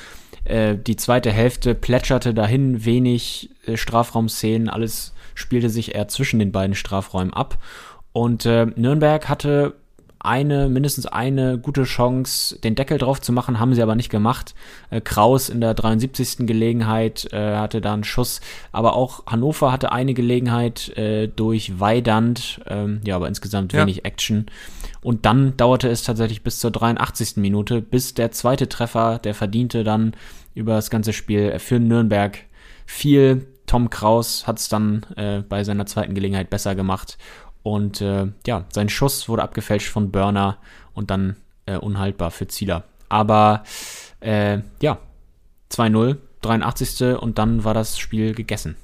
äh, 0.45 0.75
die 0.77 0.95
zweite 0.95 1.31
Hälfte 1.31 1.75
plätscherte 1.75 2.33
dahin, 2.33 2.85
wenig 2.85 3.49
äh, 3.65 3.75
Strafraumszenen, 3.77 4.69
alles 4.69 5.13
spielte 5.35 5.69
sich 5.69 5.93
eher 5.93 6.07
zwischen 6.07 6.39
den 6.39 6.51
beiden 6.51 6.75
Strafräumen 6.75 7.33
ab. 7.33 7.57
Und 8.11 8.45
äh, 8.45 8.65
Nürnberg 8.75 9.29
hatte 9.29 9.75
eine, 10.25 10.69
mindestens 10.69 11.05
eine 11.05 11.59
gute 11.59 11.83
Chance, 11.83 12.57
den 12.59 12.75
Deckel 12.75 12.97
drauf 12.97 13.21
zu 13.21 13.31
machen, 13.31 13.59
haben 13.59 13.75
sie 13.75 13.83
aber 13.83 13.95
nicht 13.95 14.09
gemacht. 14.09 14.55
Äh, 14.89 15.01
Kraus 15.01 15.49
in 15.49 15.61
der 15.61 15.73
73. 15.73 16.47
Gelegenheit 16.47 17.31
äh, 17.31 17.55
hatte 17.57 17.79
da 17.79 17.93
einen 17.93 18.03
Schuss, 18.03 18.41
aber 18.71 18.95
auch 18.95 19.25
Hannover 19.27 19.71
hatte 19.71 19.91
eine 19.91 20.13
Gelegenheit 20.13 20.89
äh, 20.97 21.27
durch 21.27 21.79
Weidand, 21.79 22.59
ähm, 22.67 23.01
ja, 23.05 23.15
aber 23.15 23.27
insgesamt 23.27 23.73
Ja. 23.73 23.81
wenig 23.81 24.03
Action. 24.03 24.47
Und 25.01 25.25
dann 25.25 25.55
dauerte 25.57 25.87
es 25.89 26.03
tatsächlich 26.03 26.41
bis 26.41 26.59
zur 26.59 26.71
83. 26.71 27.37
Minute, 27.37 27.81
bis 27.81 28.15
der 28.15 28.31
zweite 28.31 28.67
Treffer, 28.67 29.19
der 29.19 29.35
verdiente 29.35 29.83
dann 29.83 30.15
über 30.55 30.73
das 30.73 30.89
ganze 30.89 31.13
Spiel 31.13 31.59
für 31.59 31.79
Nürnberg 31.79 32.39
viel. 32.87 33.45
Tom 33.65 33.89
Kraus 33.89 34.47
hat 34.47 34.59
es 34.59 34.69
dann 34.69 35.05
äh, 35.15 35.41
bei 35.41 35.63
seiner 35.63 35.85
zweiten 35.85 36.13
Gelegenheit 36.15 36.49
besser 36.49 36.75
gemacht. 36.75 37.17
Und 37.63 38.01
äh, 38.01 38.27
ja, 38.45 38.65
sein 38.71 38.89
Schuss 38.89 39.27
wurde 39.27 39.43
abgefälscht 39.43 39.89
von 39.89 40.11
Burner 40.11 40.57
und 40.93 41.09
dann 41.09 41.37
äh, 41.65 41.77
unhaltbar 41.77 42.31
für 42.31 42.47
Zieler. 42.47 42.83
Aber 43.09 43.63
äh, 44.19 44.59
ja, 44.81 44.99
2-0, 45.71 46.17
83. 46.41 47.17
und 47.19 47.39
dann 47.39 47.63
war 47.63 47.73
das 47.73 47.97
Spiel 47.97 48.35
gegessen. 48.35 48.75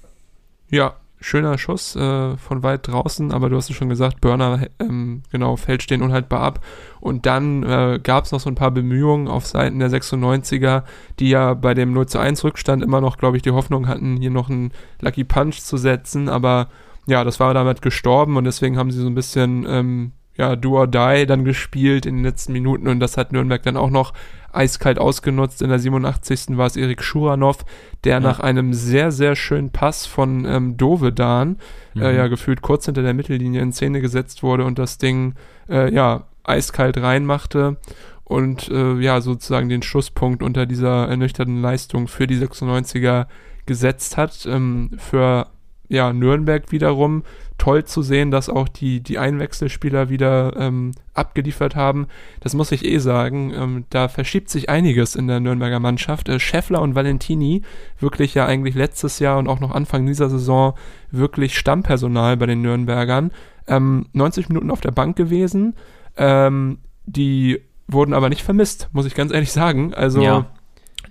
Ja, 0.70 0.96
schöner 1.22 1.58
Schuss 1.58 1.96
äh, 1.96 2.36
von 2.36 2.64
weit 2.64 2.88
draußen, 2.88 3.32
aber 3.32 3.50
du 3.50 3.56
hast 3.56 3.70
es 3.70 3.76
schon 3.76 3.90
gesagt, 3.90 4.20
Burner 4.22 4.68
ähm, 4.80 5.22
genau 5.32 5.56
fällt 5.56 5.84
stehen 5.84 6.02
unhaltbar 6.02 6.42
ab. 6.42 6.66
Und 7.00 7.26
dann 7.26 7.64
äh, 7.64 8.00
gab 8.02 8.26
es 8.26 8.32
noch 8.32 8.40
so 8.40 8.50
ein 8.50 8.56
paar 8.56 8.72
Bemühungen 8.72 9.28
auf 9.28 9.46
Seiten 9.46 9.80
der 9.80 9.90
96er, 9.90 10.84
die 11.20 11.30
ja 11.30 11.54
bei 11.54 11.74
dem 11.74 11.94
0 11.94 12.08
zu 12.08 12.20
1 12.20 12.44
Rückstand 12.44 12.84
immer 12.84 13.02
noch, 13.02 13.18
glaube 13.18 13.38
ich, 13.38 13.44
die 13.44 13.52
Hoffnung 13.52 13.88
hatten, 13.88 14.18
hier 14.18 14.32
noch 14.32 14.50
einen 14.50 14.72
Lucky 15.00 15.24
Punch 15.24 15.62
zu 15.62 15.78
setzen, 15.78 16.28
aber 16.28 16.70
ja, 17.08 17.24
das 17.24 17.40
war 17.40 17.54
damit 17.54 17.82
gestorben 17.82 18.36
und 18.38 18.44
deswegen 18.44 18.78
haben 18.78 18.92
sie 18.92 19.02
so 19.02 19.08
ein 19.08 19.16
bisschen 19.16 19.66
ähm, 19.68 20.12
ja, 20.38 20.56
Do 20.56 20.78
or 20.78 20.88
Die 20.88 21.26
dann 21.26 21.46
gespielt 21.46 22.06
in 22.06 22.18
den 22.18 22.24
letzten 22.24 22.54
Minuten 22.54 22.88
und 22.88 23.00
das 23.00 23.18
hat 23.18 23.32
Nürnberg 23.32 23.62
dann 23.64 23.78
auch 23.78 23.90
noch 23.90 24.14
eiskalt 24.54 25.00
ausgenutzt. 25.00 25.62
In 25.62 25.70
der 25.70 25.80
87. 25.80 26.58
war 26.58 26.68
es 26.68 26.76
Erik 26.76 27.04
Schuranov, 27.04 27.66
der 28.04 28.14
ja. 28.14 28.20
nach 28.20 28.40
einem 28.40 28.74
sehr, 28.74 29.12
sehr 29.12 29.36
schönen 29.36 29.72
Pass 29.72 30.06
von 30.06 30.46
ähm, 30.46 30.78
Dovedan, 30.78 31.58
äh, 31.96 32.00
mhm. 32.00 32.04
äh, 32.04 32.16
ja, 32.16 32.28
gefühlt 32.28 32.62
kurz 32.62 32.86
hinter 32.86 33.02
der 33.02 33.14
Mittellinie 33.14 33.62
in 33.62 33.72
Szene 33.72 34.02
gesetzt 34.02 34.44
wurde 34.44 34.66
und 34.66 34.80
das 34.80 34.98
Ding, 34.98 35.36
äh, 35.70 35.94
ja, 35.94 36.26
eiskalt 36.44 36.98
reinmachte 36.98 37.78
und 38.24 38.70
äh, 38.70 38.96
ja, 39.00 39.22
sozusagen 39.22 39.70
den 39.70 39.84
Schusspunkt 39.84 40.42
unter 40.42 40.66
dieser 40.66 41.08
ernüchterten 41.08 41.62
Leistung 41.62 42.08
für 42.08 42.28
die 42.28 42.38
96er 42.38 43.28
gesetzt 43.66 44.18
hat. 44.18 44.46
Ähm, 44.50 44.92
für 44.98 45.48
ja, 45.88 46.14
Nürnberg 46.14 46.72
wiederum 46.72 47.24
toll 47.62 47.86
zu 47.86 48.02
sehen, 48.02 48.32
dass 48.32 48.50
auch 48.50 48.68
die, 48.68 49.02
die 49.02 49.20
Einwechselspieler 49.20 50.10
wieder 50.10 50.54
ähm, 50.58 50.94
abgeliefert 51.14 51.76
haben. 51.76 52.08
Das 52.40 52.56
muss 52.56 52.72
ich 52.72 52.84
eh 52.84 52.98
sagen. 52.98 53.54
Ähm, 53.56 53.86
da 53.92 54.08
verschiebt 54.08 54.50
sich 54.50 54.68
einiges 54.68 55.16
in 55.16 55.28
der 55.28 55.40
Nürnberger 55.40 55.80
Mannschaft. 55.80 56.28
Äh, 56.28 56.40
Scheffler 56.40 56.82
und 56.82 56.96
Valentini, 56.96 57.62
wirklich 58.00 58.34
ja 58.34 58.48
eigentlich 58.48 58.74
letztes 58.74 59.20
Jahr 59.20 59.38
und 59.38 59.48
auch 59.48 59.60
noch 59.60 59.76
Anfang 59.76 60.08
dieser 60.08 60.28
Saison 60.28 60.74
wirklich 61.12 61.56
Stammpersonal 61.56 62.36
bei 62.36 62.48
den 62.48 62.64
Nürnbergern. 62.64 63.30
Ähm, 63.68 64.08
90 64.14 64.50
Minuten 64.50 64.72
auf 64.72 64.82
der 64.82 64.90
Bank 64.90 65.16
gewesen. 65.16 65.76
Ähm, 66.18 66.80
die 67.06 67.62
wurden 67.88 68.16
aber 68.16 68.30
nicht 68.30 68.42
vermisst, 68.42 68.90
muss 68.92 69.06
ich 69.06 69.14
ganz 69.14 69.32
ehrlich 69.32 69.52
sagen. 69.52 69.94
Also 69.94 70.24
ja 70.24 70.48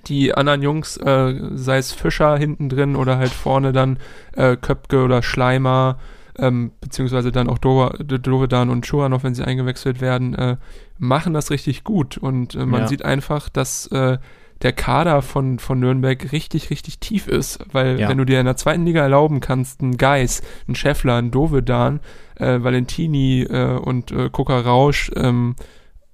die 0.06 0.34
anderen 0.34 0.62
Jungs, 0.62 0.96
äh, 0.96 1.34
sei 1.52 1.76
es 1.76 1.92
Fischer 1.92 2.38
hinten 2.38 2.70
drin 2.70 2.96
oder 2.96 3.18
halt 3.18 3.32
vorne 3.32 3.72
dann 3.72 3.98
äh, 4.34 4.56
Köpke 4.56 5.04
oder 5.04 5.22
Schleimer, 5.22 5.98
ähm, 6.40 6.72
beziehungsweise 6.80 7.30
dann 7.30 7.48
auch 7.48 7.58
Do 7.58 7.90
Dovedan 7.90 8.70
und 8.70 8.86
Schuranov, 8.86 9.22
wenn 9.24 9.34
sie 9.34 9.44
eingewechselt 9.44 10.00
werden, 10.00 10.34
äh, 10.34 10.56
machen 10.98 11.34
das 11.34 11.50
richtig 11.50 11.84
gut. 11.84 12.18
Und 12.18 12.54
äh, 12.54 12.66
man 12.66 12.82
ja. 12.82 12.88
sieht 12.88 13.04
einfach, 13.04 13.48
dass 13.48 13.86
äh, 13.88 14.18
der 14.62 14.72
Kader 14.72 15.22
von, 15.22 15.58
von 15.58 15.80
Nürnberg 15.80 16.32
richtig, 16.32 16.70
richtig 16.70 16.98
tief 16.98 17.28
ist. 17.28 17.64
Weil 17.72 18.00
ja. 18.00 18.08
wenn 18.08 18.18
du 18.18 18.24
dir 18.24 18.40
in 18.40 18.46
der 18.46 18.56
zweiten 18.56 18.84
Liga 18.84 19.02
erlauben 19.02 19.40
kannst, 19.40 19.80
einen 19.80 19.96
Geis, 19.96 20.42
einen 20.66 20.74
Scheffler, 20.74 21.16
einen 21.16 21.30
Dovedan, 21.30 22.00
äh, 22.36 22.62
Valentini 22.62 23.42
äh, 23.42 23.78
und 23.78 24.12
äh, 24.12 24.30
Koka 24.30 24.58
Rausch 24.60 25.10
ähm, 25.16 25.56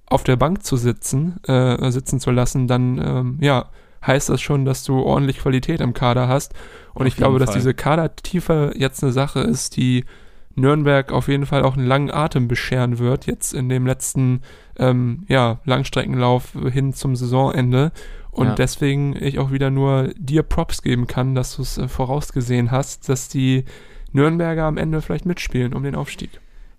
auf 0.05 0.23
der 0.23 0.37
Bank 0.37 0.63
zu 0.63 0.77
sitzen, 0.77 1.43
äh, 1.43 1.91
sitzen 1.91 2.19
zu 2.19 2.31
lassen, 2.31 2.67
dann 2.67 2.97
ähm, 2.97 3.37
ja, 3.41 3.65
heißt 4.07 4.29
das 4.29 4.41
schon, 4.41 4.65
dass 4.65 4.83
du 4.83 5.01
ordentlich 5.01 5.39
Qualität 5.39 5.81
im 5.81 5.93
Kader 5.93 6.27
hast. 6.27 6.53
Und 6.93 7.03
auf 7.03 7.07
ich 7.07 7.17
glaube, 7.17 7.37
Fall. 7.37 7.45
dass 7.45 7.55
diese 7.55 7.73
Kadertiefe 7.73 8.73
jetzt 8.75 9.03
eine 9.03 9.11
Sache 9.11 9.41
ist, 9.41 9.77
die 9.77 10.05
Nürnberg 10.55 11.11
auf 11.11 11.27
jeden 11.27 11.45
Fall 11.45 11.61
auch 11.61 11.77
einen 11.77 11.85
langen 11.85 12.09
Atem 12.09 12.47
bescheren 12.47 12.97
wird, 12.97 13.27
jetzt 13.27 13.53
in 13.53 13.69
dem 13.69 13.85
letzten 13.85 14.41
ähm, 14.77 15.23
ja, 15.27 15.59
Langstreckenlauf 15.65 16.53
hin 16.71 16.93
zum 16.93 17.15
Saisonende. 17.15 17.91
Und 18.31 18.47
ja. 18.47 18.55
deswegen 18.55 19.15
ich 19.15 19.39
auch 19.39 19.51
wieder 19.51 19.69
nur 19.69 20.09
dir 20.17 20.43
Props 20.43 20.81
geben 20.81 21.07
kann, 21.07 21.35
dass 21.35 21.55
du 21.55 21.61
es 21.61 21.77
äh, 21.77 21.87
vorausgesehen 21.87 22.71
hast, 22.71 23.09
dass 23.09 23.29
die 23.29 23.65
Nürnberger 24.11 24.63
am 24.63 24.77
Ende 24.77 25.01
vielleicht 25.01 25.25
mitspielen 25.25 25.73
um 25.73 25.83
den 25.83 25.95
Aufstieg. 25.95 26.29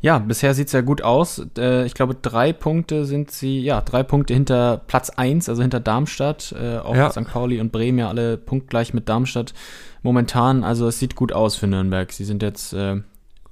Ja, 0.00 0.18
bisher 0.18 0.54
sieht's 0.54 0.72
ja 0.72 0.80
gut 0.80 1.02
aus. 1.02 1.44
Äh, 1.58 1.84
ich 1.84 1.94
glaube, 1.94 2.14
drei 2.14 2.52
Punkte 2.52 3.04
sind 3.04 3.32
sie, 3.32 3.60
ja, 3.60 3.80
drei 3.80 4.04
Punkte 4.04 4.32
hinter 4.32 4.80
Platz 4.86 5.10
eins, 5.10 5.48
also 5.48 5.62
hinter 5.62 5.80
Darmstadt. 5.80 6.54
Äh, 6.58 6.78
auch 6.78 6.94
ja. 6.94 7.10
St. 7.10 7.26
Pauli 7.26 7.60
und 7.60 7.72
Bremen 7.72 7.98
ja 7.98 8.08
alle 8.08 8.36
punktgleich 8.36 8.94
mit 8.94 9.08
Darmstadt 9.08 9.54
momentan. 10.02 10.62
Also 10.62 10.86
es 10.86 11.00
sieht 11.00 11.16
gut 11.16 11.32
aus 11.32 11.56
für 11.56 11.66
Nürnberg. 11.66 12.12
Sie 12.12 12.24
sind 12.24 12.42
jetzt 12.42 12.72
äh, 12.74 13.00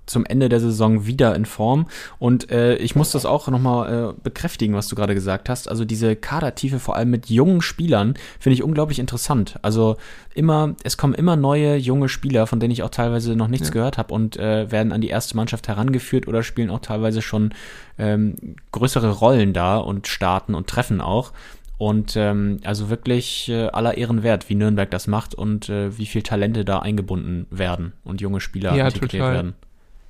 zum 0.06 0.24
Ende 0.24 0.48
der 0.48 0.60
Saison 0.60 1.06
wieder 1.06 1.34
in 1.34 1.44
Form. 1.44 1.86
Und 2.18 2.50
äh, 2.50 2.76
ich 2.76 2.96
muss 2.96 3.10
das 3.10 3.26
auch 3.26 3.48
nochmal 3.48 4.10
äh, 4.10 4.20
bekräftigen, 4.22 4.74
was 4.74 4.88
du 4.88 4.96
gerade 4.96 5.14
gesagt 5.14 5.48
hast. 5.48 5.68
Also 5.68 5.84
diese 5.84 6.16
Kadertiefe, 6.16 6.78
vor 6.78 6.96
allem 6.96 7.10
mit 7.10 7.28
jungen 7.28 7.60
Spielern, 7.60 8.14
finde 8.38 8.54
ich 8.54 8.62
unglaublich 8.62 8.98
interessant. 8.98 9.58
Also 9.62 9.96
immer, 10.34 10.74
es 10.84 10.96
kommen 10.96 11.14
immer 11.14 11.36
neue 11.36 11.76
junge 11.76 12.08
Spieler, 12.08 12.46
von 12.46 12.60
denen 12.60 12.72
ich 12.72 12.82
auch 12.82 12.90
teilweise 12.90 13.36
noch 13.36 13.48
nichts 13.48 13.68
ja. 13.68 13.74
gehört 13.74 13.98
habe 13.98 14.14
und 14.14 14.36
äh, 14.36 14.70
werden 14.70 14.92
an 14.92 15.00
die 15.00 15.08
erste 15.08 15.36
Mannschaft 15.36 15.68
herangeführt 15.68 16.28
oder 16.28 16.42
spielen 16.42 16.70
auch 16.70 16.80
teilweise 16.80 17.22
schon 17.22 17.52
ähm, 17.98 18.36
größere 18.72 19.10
Rollen 19.10 19.52
da 19.52 19.78
und 19.78 20.06
starten 20.06 20.54
und 20.54 20.68
treffen 20.68 21.00
auch. 21.00 21.32
Und 21.78 22.16
ähm, 22.16 22.58
also 22.64 22.88
wirklich 22.88 23.50
äh, 23.50 23.66
aller 23.66 23.98
Ehren 23.98 24.22
wert, 24.22 24.48
wie 24.48 24.54
Nürnberg 24.54 24.90
das 24.90 25.06
macht 25.06 25.34
und 25.34 25.68
äh, 25.68 25.96
wie 25.98 26.06
viel 26.06 26.22
Talente 26.22 26.64
da 26.64 26.78
eingebunden 26.78 27.46
werden 27.50 27.92
und 28.02 28.22
junge 28.22 28.40
Spieler 28.40 28.74
ja, 28.74 28.86
integriert 28.86 29.12
total. 29.12 29.34
werden. 29.34 29.54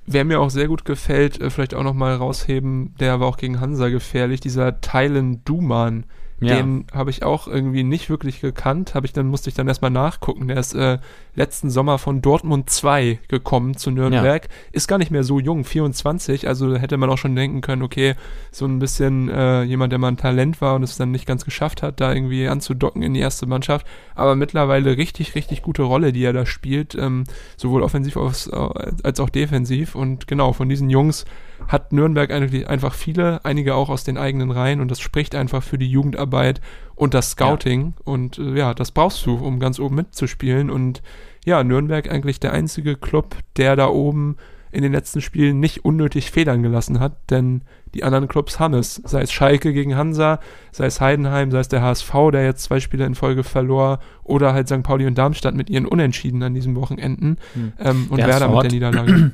Wer 0.06 0.24
mir 0.24 0.40
auch 0.40 0.50
sehr 0.50 0.68
gut 0.68 0.84
gefällt, 0.84 1.40
äh, 1.40 1.50
vielleicht 1.50 1.74
auch 1.74 1.82
nochmal 1.82 2.14
rausheben, 2.14 2.94
der 3.00 3.20
war 3.20 3.26
auch 3.26 3.36
gegen 3.36 3.60
Hansa 3.60 3.88
gefährlich, 3.88 4.40
dieser 4.40 4.80
Tylen 4.80 5.44
Duman. 5.44 6.04
Ja. 6.40 6.56
Den 6.56 6.86
habe 6.92 7.10
ich 7.10 7.22
auch 7.22 7.48
irgendwie 7.48 7.82
nicht 7.82 8.10
wirklich 8.10 8.40
gekannt, 8.40 8.94
habe 8.94 9.06
ich 9.06 9.12
dann 9.12 9.26
musste 9.26 9.48
ich 9.48 9.54
dann 9.54 9.68
erstmal 9.68 9.90
nachgucken. 9.90 10.48
Der 10.48 10.58
ist 10.58 10.74
äh, 10.74 10.98
letzten 11.36 11.70
Sommer 11.70 11.98
von 11.98 12.20
Dortmund 12.22 12.68
2 12.68 13.20
gekommen 13.28 13.76
zu 13.76 13.92
Nürnberg, 13.92 14.44
ja. 14.44 14.50
ist 14.72 14.88
gar 14.88 14.98
nicht 14.98 15.12
mehr 15.12 15.22
so 15.22 15.38
jung, 15.38 15.64
24, 15.64 16.48
also 16.48 16.76
hätte 16.76 16.96
man 16.96 17.08
auch 17.08 17.18
schon 17.18 17.36
denken 17.36 17.60
können, 17.60 17.82
okay, 17.82 18.14
so 18.50 18.66
ein 18.66 18.80
bisschen 18.80 19.28
äh, 19.28 19.62
jemand, 19.62 19.92
der 19.92 20.00
mal 20.00 20.08
ein 20.08 20.16
Talent 20.16 20.60
war 20.60 20.74
und 20.74 20.82
es 20.82 20.96
dann 20.96 21.12
nicht 21.12 21.26
ganz 21.26 21.44
geschafft 21.44 21.82
hat, 21.82 22.00
da 22.00 22.12
irgendwie 22.12 22.48
anzudocken 22.48 23.02
in 23.02 23.14
die 23.14 23.20
erste 23.20 23.46
Mannschaft, 23.46 23.86
aber 24.16 24.34
mittlerweile 24.34 24.96
richtig 24.96 25.36
richtig 25.36 25.62
gute 25.62 25.82
Rolle, 25.82 26.12
die 26.12 26.24
er 26.24 26.32
da 26.32 26.46
spielt, 26.46 26.94
ähm, 26.94 27.24
sowohl 27.56 27.82
offensiv 27.82 28.16
als, 28.16 28.50
als 28.50 29.20
auch 29.20 29.30
defensiv. 29.30 29.94
Und 29.94 30.26
genau, 30.26 30.52
von 30.52 30.68
diesen 30.68 30.90
Jungs 30.90 31.24
hat 31.68 31.92
Nürnberg 31.92 32.30
eigentlich 32.30 32.68
einfach 32.68 32.94
viele, 32.94 33.44
einige 33.44 33.74
auch 33.74 33.88
aus 33.88 34.02
den 34.02 34.18
eigenen 34.18 34.50
Reihen. 34.50 34.80
Und 34.80 34.90
das 34.90 35.00
spricht 35.00 35.34
einfach 35.34 35.62
für 35.62 35.78
die 35.78 35.88
Jugendarbeit 35.88 36.60
und 36.96 37.14
das 37.14 37.32
Scouting 37.32 37.94
ja. 37.96 38.02
und 38.04 38.38
äh, 38.38 38.58
ja, 38.58 38.74
das 38.74 38.90
brauchst 38.90 39.24
du, 39.26 39.36
um 39.36 39.60
ganz 39.60 39.78
oben 39.78 39.94
mitzuspielen 39.94 40.70
und 40.70 41.02
ja, 41.44 41.62
Nürnberg 41.62 42.10
eigentlich 42.10 42.40
der 42.40 42.52
einzige 42.52 42.96
Club, 42.96 43.36
der 43.56 43.76
da 43.76 43.86
oben 43.86 44.36
in 44.72 44.82
den 44.82 44.92
letzten 44.92 45.20
Spielen 45.20 45.60
nicht 45.60 45.84
unnötig 45.84 46.30
Federn 46.30 46.62
gelassen 46.62 46.98
hat, 46.98 47.30
denn 47.30 47.62
die 47.94 48.04
anderen 48.04 48.28
Clubs 48.28 48.58
haben 48.58 48.74
es. 48.74 48.96
Sei 49.04 49.22
es 49.22 49.32
Schalke 49.32 49.72
gegen 49.72 49.96
Hansa, 49.96 50.40
sei 50.72 50.86
es 50.86 51.00
Heidenheim, 51.00 51.50
sei 51.50 51.60
es 51.60 51.68
der 51.68 51.82
HSV, 51.82 52.12
der 52.32 52.44
jetzt 52.44 52.64
zwei 52.64 52.80
Spiele 52.80 53.06
in 53.06 53.14
Folge 53.14 53.44
verlor, 53.44 54.00
oder 54.22 54.52
halt 54.52 54.68
St. 54.68 54.82
Pauli 54.82 55.06
und 55.06 55.16
Darmstadt 55.16 55.54
mit 55.54 55.70
ihren 55.70 55.86
Unentschieden 55.86 56.42
an 56.42 56.52
diesem 56.52 56.74
Wochenenden 56.76 57.38
hm. 57.54 57.72
ähm, 57.78 58.06
und 58.10 58.18
der 58.18 58.26
Werder 58.26 58.48
mit 58.48 58.64
der 58.64 58.72
Niederlage. 58.72 59.32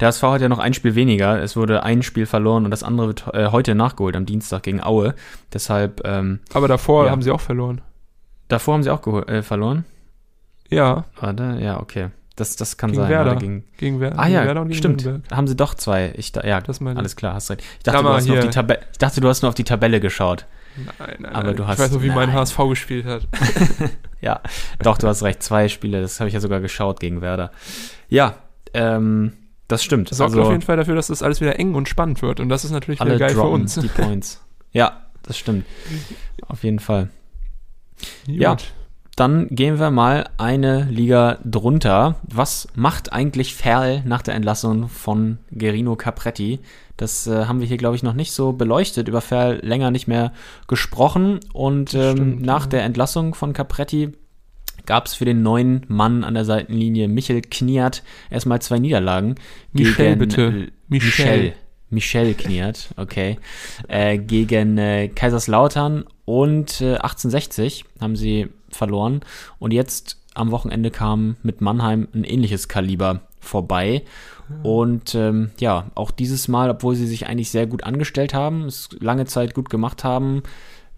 Der 0.00 0.08
HSV 0.08 0.22
hat 0.22 0.40
ja 0.40 0.48
noch 0.48 0.58
ein 0.58 0.74
Spiel 0.74 0.94
weniger. 0.94 1.40
Es 1.40 1.56
wurde 1.56 1.82
ein 1.82 2.02
Spiel 2.02 2.26
verloren 2.26 2.64
und 2.64 2.70
das 2.70 2.82
andere 2.82 3.08
wird 3.08 3.24
äh, 3.32 3.48
heute 3.48 3.74
nachgeholt, 3.74 4.16
am 4.16 4.26
Dienstag 4.26 4.62
gegen 4.62 4.82
Aue. 4.82 5.14
Deshalb. 5.52 6.02
Ähm, 6.04 6.40
Aber 6.52 6.68
davor 6.68 7.06
ja. 7.06 7.10
haben 7.10 7.22
sie 7.22 7.30
auch 7.30 7.40
verloren. 7.40 7.80
Davor 8.48 8.74
haben 8.74 8.82
sie 8.82 8.90
auch 8.90 9.06
äh, 9.28 9.42
verloren? 9.42 9.84
Ja. 10.68 11.04
Warte, 11.20 11.58
ja, 11.60 11.80
okay. 11.80 12.08
Das, 12.36 12.56
das 12.56 12.76
kann 12.76 12.90
gegen 12.90 13.02
sein. 13.02 13.10
Werder. 13.10 13.36
Gegen, 13.36 13.64
gegen, 13.76 14.00
Wer 14.00 14.18
ah, 14.18 14.26
ja, 14.26 14.44
Werder 14.44 14.66
stimmt. 14.72 15.04
Nürnberg. 15.04 15.30
Haben 15.30 15.46
sie 15.46 15.56
doch 15.56 15.74
zwei. 15.74 16.12
Ich, 16.16 16.32
ja, 16.34 16.60
alles 16.94 17.16
klar, 17.16 17.34
hast 17.34 17.50
recht. 17.50 17.62
Ich 17.78 17.82
dachte, 17.82 18.02
du 18.02 18.08
hast 18.08 18.26
nur 18.26 18.38
auf 18.38 18.44
die 18.44 18.50
Tabelle, 18.50 18.80
ich 18.90 18.98
dachte, 18.98 19.20
du 19.20 19.28
hast 19.28 19.42
nur 19.42 19.48
auf 19.50 19.54
die 19.54 19.64
Tabelle 19.64 20.00
geschaut. 20.00 20.46
Nein, 20.76 21.16
nein, 21.18 21.34
Aber 21.34 21.52
du 21.52 21.66
hast, 21.66 21.78
ich 21.78 21.84
weiß 21.84 21.92
noch, 21.92 22.02
wie 22.02 22.08
nein. 22.08 22.16
mein 22.16 22.32
HSV 22.32 22.56
gespielt 22.70 23.04
hat. 23.04 23.28
ja, 24.22 24.40
doch, 24.82 24.96
du 24.96 25.06
hast 25.06 25.22
recht. 25.22 25.42
Zwei 25.42 25.68
Spiele, 25.68 26.00
das 26.00 26.20
habe 26.20 26.28
ich 26.28 26.34
ja 26.34 26.40
sogar 26.40 26.60
geschaut 26.60 27.00
gegen 27.00 27.20
Werder. 27.20 27.52
Ja, 28.08 28.36
ähm, 28.72 29.34
das 29.72 29.82
stimmt. 29.82 30.10
Sorgt 30.10 30.32
also, 30.32 30.42
auf 30.42 30.50
jeden 30.50 30.62
Fall 30.62 30.76
dafür, 30.76 30.94
dass 30.94 31.06
das 31.06 31.22
alles 31.22 31.40
wieder 31.40 31.58
eng 31.58 31.74
und 31.74 31.88
spannend 31.88 32.22
wird. 32.22 32.40
Und 32.40 32.48
das 32.48 32.64
ist 32.64 32.70
natürlich 32.70 33.00
wieder 33.00 33.18
geil 33.18 33.30
für 33.30 33.42
uns. 33.42 33.74
Die 33.74 33.88
Points. 33.88 34.40
Ja, 34.74 35.02
das 35.22 35.36
stimmt. 35.36 35.66
Auf 36.48 36.64
jeden 36.64 36.78
Fall. 36.78 37.10
Gut. 38.24 38.34
Ja, 38.34 38.56
dann 39.16 39.48
gehen 39.50 39.78
wir 39.78 39.90
mal 39.90 40.30
eine 40.38 40.84
Liga 40.84 41.36
drunter. 41.44 42.16
Was 42.22 42.68
macht 42.74 43.12
eigentlich 43.12 43.54
Ferl 43.54 44.02
nach 44.06 44.22
der 44.22 44.34
Entlassung 44.34 44.88
von 44.88 45.36
Gerino 45.50 45.94
Capretti? 45.94 46.60
Das 46.96 47.26
äh, 47.26 47.44
haben 47.44 47.60
wir 47.60 47.66
hier, 47.66 47.76
glaube 47.76 47.96
ich, 47.96 48.02
noch 48.02 48.14
nicht 48.14 48.32
so 48.32 48.52
beleuchtet. 48.52 49.08
Über 49.08 49.20
Ferl 49.20 49.60
länger 49.62 49.90
nicht 49.90 50.08
mehr 50.08 50.32
gesprochen. 50.68 51.40
Und 51.52 51.92
ähm, 51.92 52.16
Stimmt, 52.16 52.42
nach 52.42 52.62
ja. 52.62 52.68
der 52.68 52.84
Entlassung 52.84 53.34
von 53.34 53.52
Capretti 53.52 54.12
gab 54.86 55.06
es 55.06 55.14
für 55.14 55.24
den 55.24 55.42
neuen 55.42 55.84
Mann 55.88 56.24
an 56.24 56.34
der 56.34 56.44
Seitenlinie 56.44 57.08
Michel 57.08 57.42
Kniat 57.42 58.02
erstmal 58.30 58.60
zwei 58.62 58.78
Niederlagen. 58.78 59.36
Michel, 59.72 60.06
gegen, 60.06 60.18
bitte. 60.18 60.42
Äh, 60.42 60.70
Michel. 60.88 61.54
Michel 61.90 62.34
Kniat, 62.34 62.88
okay. 62.96 63.38
Äh, 63.86 64.18
gegen 64.18 64.78
äh, 64.78 65.08
Kaiserslautern 65.08 66.04
und 66.24 66.80
äh, 66.80 66.94
1860 66.94 67.84
haben 68.00 68.16
sie 68.16 68.48
verloren. 68.70 69.20
Und 69.58 69.72
jetzt 69.72 70.18
am 70.34 70.50
Wochenende 70.50 70.90
kam 70.90 71.36
mit 71.42 71.60
Mannheim 71.60 72.08
ein 72.14 72.24
ähnliches 72.24 72.68
Kaliber 72.68 73.20
vorbei. 73.40 74.04
Und 74.62 75.14
ähm, 75.14 75.50
ja, 75.58 75.90
auch 75.94 76.10
dieses 76.10 76.48
Mal, 76.48 76.70
obwohl 76.70 76.94
sie 76.94 77.06
sich 77.06 77.26
eigentlich 77.26 77.50
sehr 77.50 77.66
gut 77.66 77.84
angestellt 77.84 78.32
haben, 78.34 78.64
es 78.64 78.88
lange 79.00 79.26
Zeit 79.26 79.54
gut 79.54 79.68
gemacht 79.70 80.04
haben, 80.04 80.42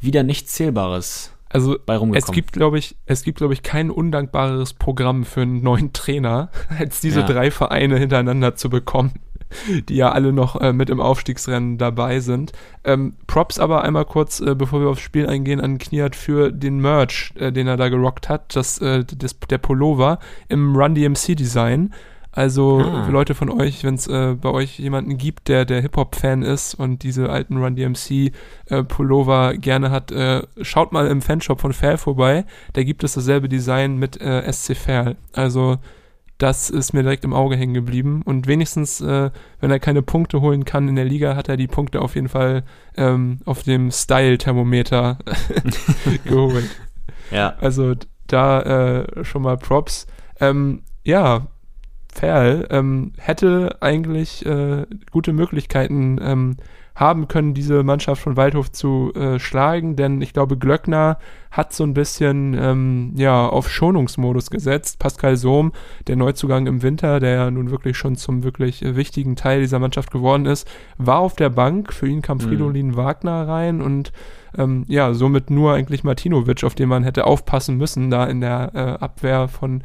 wieder 0.00 0.22
nichts 0.22 0.52
Zählbares 0.52 1.33
also 1.54 1.78
es 2.14 2.26
gibt, 2.32 2.52
glaube 2.52 2.78
ich, 2.78 2.96
es 3.06 3.22
gibt, 3.22 3.38
glaube 3.38 3.54
ich, 3.54 3.62
kein 3.62 3.90
undankbareres 3.90 4.74
Programm 4.74 5.24
für 5.24 5.42
einen 5.42 5.62
neuen 5.62 5.92
Trainer, 5.92 6.50
als 6.78 7.00
diese 7.00 7.20
ja. 7.20 7.26
drei 7.26 7.50
Vereine 7.50 7.96
hintereinander 7.96 8.56
zu 8.56 8.68
bekommen. 8.68 9.12
die 9.88 9.96
ja 9.96 10.12
alle 10.12 10.32
noch 10.32 10.60
äh, 10.60 10.72
mit 10.72 10.90
im 10.90 11.00
Aufstiegsrennen 11.00 11.78
dabei 11.78 12.20
sind. 12.20 12.52
Ähm, 12.84 13.14
Props 13.26 13.58
aber 13.58 13.84
einmal 13.84 14.04
kurz, 14.04 14.40
äh, 14.40 14.54
bevor 14.54 14.80
wir 14.80 14.88
aufs 14.88 15.02
Spiel 15.02 15.28
eingehen, 15.28 15.60
an 15.60 15.78
Kniat 15.78 16.16
für 16.16 16.52
den 16.52 16.78
Merch, 16.78 17.32
äh, 17.36 17.52
den 17.52 17.66
er 17.66 17.76
da 17.76 17.88
gerockt 17.88 18.28
hat, 18.28 18.56
das, 18.56 18.78
äh, 18.78 19.04
das, 19.04 19.38
der 19.38 19.58
Pullover 19.58 20.18
im 20.48 20.76
Run 20.76 20.94
DMC 20.94 21.34
Design. 21.36 21.92
Also 22.36 22.80
Ah. 22.80 23.04
für 23.04 23.12
Leute 23.12 23.34
von 23.34 23.48
euch, 23.48 23.84
wenn 23.84 23.94
es 23.94 24.08
äh, 24.08 24.34
bei 24.34 24.48
euch 24.50 24.78
jemanden 24.80 25.16
gibt, 25.18 25.46
der 25.48 25.64
der 25.64 25.80
Hip-Hop-Fan 25.82 26.42
ist 26.42 26.74
und 26.74 27.02
diese 27.04 27.30
alten 27.30 27.56
Run 27.58 27.76
DMC 27.76 28.32
äh, 28.66 28.82
Pullover 28.82 29.54
gerne 29.56 29.90
hat, 29.92 30.10
äh, 30.10 30.42
schaut 30.60 30.90
mal 30.92 31.06
im 31.06 31.22
Fanshop 31.22 31.60
von 31.60 31.72
Fair 31.72 31.96
vorbei. 31.96 32.44
Da 32.72 32.82
gibt 32.82 33.04
es 33.04 33.14
dasselbe 33.14 33.48
Design 33.48 33.96
mit 33.98 34.20
äh, 34.20 34.50
SC 34.52 34.76
Fair. 34.76 35.14
Also 35.32 35.78
das 36.38 36.68
ist 36.70 36.92
mir 36.92 37.04
direkt 37.04 37.24
im 37.24 37.32
Auge 37.32 37.54
hängen 37.56 37.74
geblieben. 37.74 38.22
Und 38.24 38.48
wenigstens, 38.48 39.00
äh, 39.00 39.30
wenn 39.60 39.70
er 39.70 39.78
keine 39.78 40.02
Punkte 40.02 40.40
holen 40.40 40.64
kann 40.64 40.88
in 40.88 40.96
der 40.96 41.04
Liga, 41.04 41.36
hat 41.36 41.48
er 41.48 41.56
die 41.56 41.68
Punkte 41.68 42.00
auf 42.02 42.16
jeden 42.16 42.28
Fall 42.28 42.64
ähm, 42.96 43.38
auf 43.44 43.62
dem 43.62 43.92
Style-Thermometer 43.92 45.18
geholt. 46.24 46.68
Ja. 47.30 47.54
Also 47.60 47.94
da 48.26 48.62
äh, 49.02 49.24
schon 49.24 49.42
mal 49.42 49.56
Props. 49.56 50.08
Ähm, 50.40 50.82
ja, 51.04 51.46
Ferl 52.14 52.66
ähm, 52.70 53.12
hätte 53.18 53.76
eigentlich 53.80 54.46
äh, 54.46 54.86
gute 55.10 55.32
Möglichkeiten 55.32 56.18
ähm, 56.22 56.56
haben 56.94 57.26
können, 57.26 57.54
diese 57.54 57.82
Mannschaft 57.82 58.22
von 58.22 58.36
Waldhof 58.36 58.70
zu 58.70 59.12
äh, 59.14 59.40
schlagen, 59.40 59.96
denn 59.96 60.22
ich 60.22 60.32
glaube, 60.32 60.56
Glöckner 60.56 61.18
hat 61.50 61.72
so 61.72 61.82
ein 61.82 61.92
bisschen 61.92 62.54
ähm, 62.54 63.12
ja, 63.16 63.48
auf 63.48 63.68
Schonungsmodus 63.68 64.48
gesetzt. 64.48 65.00
Pascal 65.00 65.36
Sohm, 65.36 65.72
der 66.06 66.14
Neuzugang 66.14 66.68
im 66.68 66.82
Winter, 66.82 67.18
der 67.18 67.30
ja 67.30 67.50
nun 67.50 67.70
wirklich 67.70 67.96
schon 67.96 68.14
zum 68.14 68.44
wirklich 68.44 68.84
äh, 68.84 68.94
wichtigen 68.94 69.34
Teil 69.34 69.60
dieser 69.60 69.80
Mannschaft 69.80 70.12
geworden 70.12 70.46
ist, 70.46 70.68
war 70.96 71.18
auf 71.18 71.34
der 71.34 71.50
Bank. 71.50 71.92
Für 71.92 72.06
ihn 72.06 72.22
kam 72.22 72.38
Mhm. 72.38 72.42
Fridolin 72.42 72.96
Wagner 72.96 73.48
rein 73.48 73.80
und 73.82 74.12
ähm, 74.56 74.84
ja, 74.86 75.14
somit 75.14 75.50
nur 75.50 75.74
eigentlich 75.74 76.04
Martinovic, 76.04 76.62
auf 76.62 76.76
den 76.76 76.88
man 76.88 77.02
hätte 77.02 77.26
aufpassen 77.26 77.76
müssen, 77.76 78.08
da 78.10 78.24
in 78.24 78.40
der 78.40 78.70
äh, 78.72 79.04
Abwehr 79.04 79.48
von, 79.48 79.82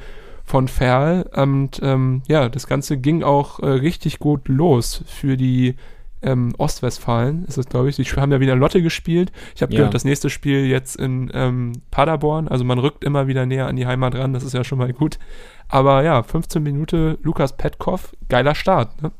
von 0.50 0.68
Ferl. 0.68 1.30
Und 1.36 1.80
ähm, 1.84 2.24
ja, 2.28 2.50
das 2.50 2.66
Ganze 2.66 2.97
ging 2.97 3.22
auch 3.22 3.60
äh, 3.60 3.68
richtig 3.68 4.18
gut 4.18 4.47
los 4.47 5.04
für 5.06 5.38
die 5.38 5.76
ähm, 6.24 6.54
Ostwestfalen, 6.58 7.45
ist 7.45 7.60
es, 7.60 7.68
glaube 7.68 7.88
ich. 7.88 7.97
Die 7.97 8.04
haben 8.04 8.32
ja 8.32 8.39
wieder 8.39 8.56
Lotte 8.56 8.82
gespielt. 8.82 9.32
Ich 9.56 9.62
habe 9.62 9.72
Ja. 9.74 9.78
gehört, 9.78 9.93
das 9.93 10.06
nächste 10.06 10.32
Spiel 10.32 10.66
jetzt 10.66 10.95
in 10.95 11.30
ähm, 11.36 11.74
Paderborn. 11.91 12.47
Also 12.47 12.64
man 12.66 12.80
rückt 12.80 13.04
immer 13.04 13.28
wieder 13.28 13.45
näher 13.45 13.68
an 13.68 13.76
die 13.76 13.86
Heimat 13.86 14.16
ran, 14.16 14.34
das 14.34 14.43
ist 14.43 14.54
ja 14.54 14.64
schon 14.64 14.80
mal 14.80 14.91
gut. 14.91 15.20
Aber 15.68 16.04
ja, 16.04 16.24
15 16.24 16.64
Minuten 16.64 17.20
Lukas 17.22 17.56
Petkov, 17.56 18.16
geiler 18.28 18.56
Start. 18.56 19.04
Ne? 19.04 19.12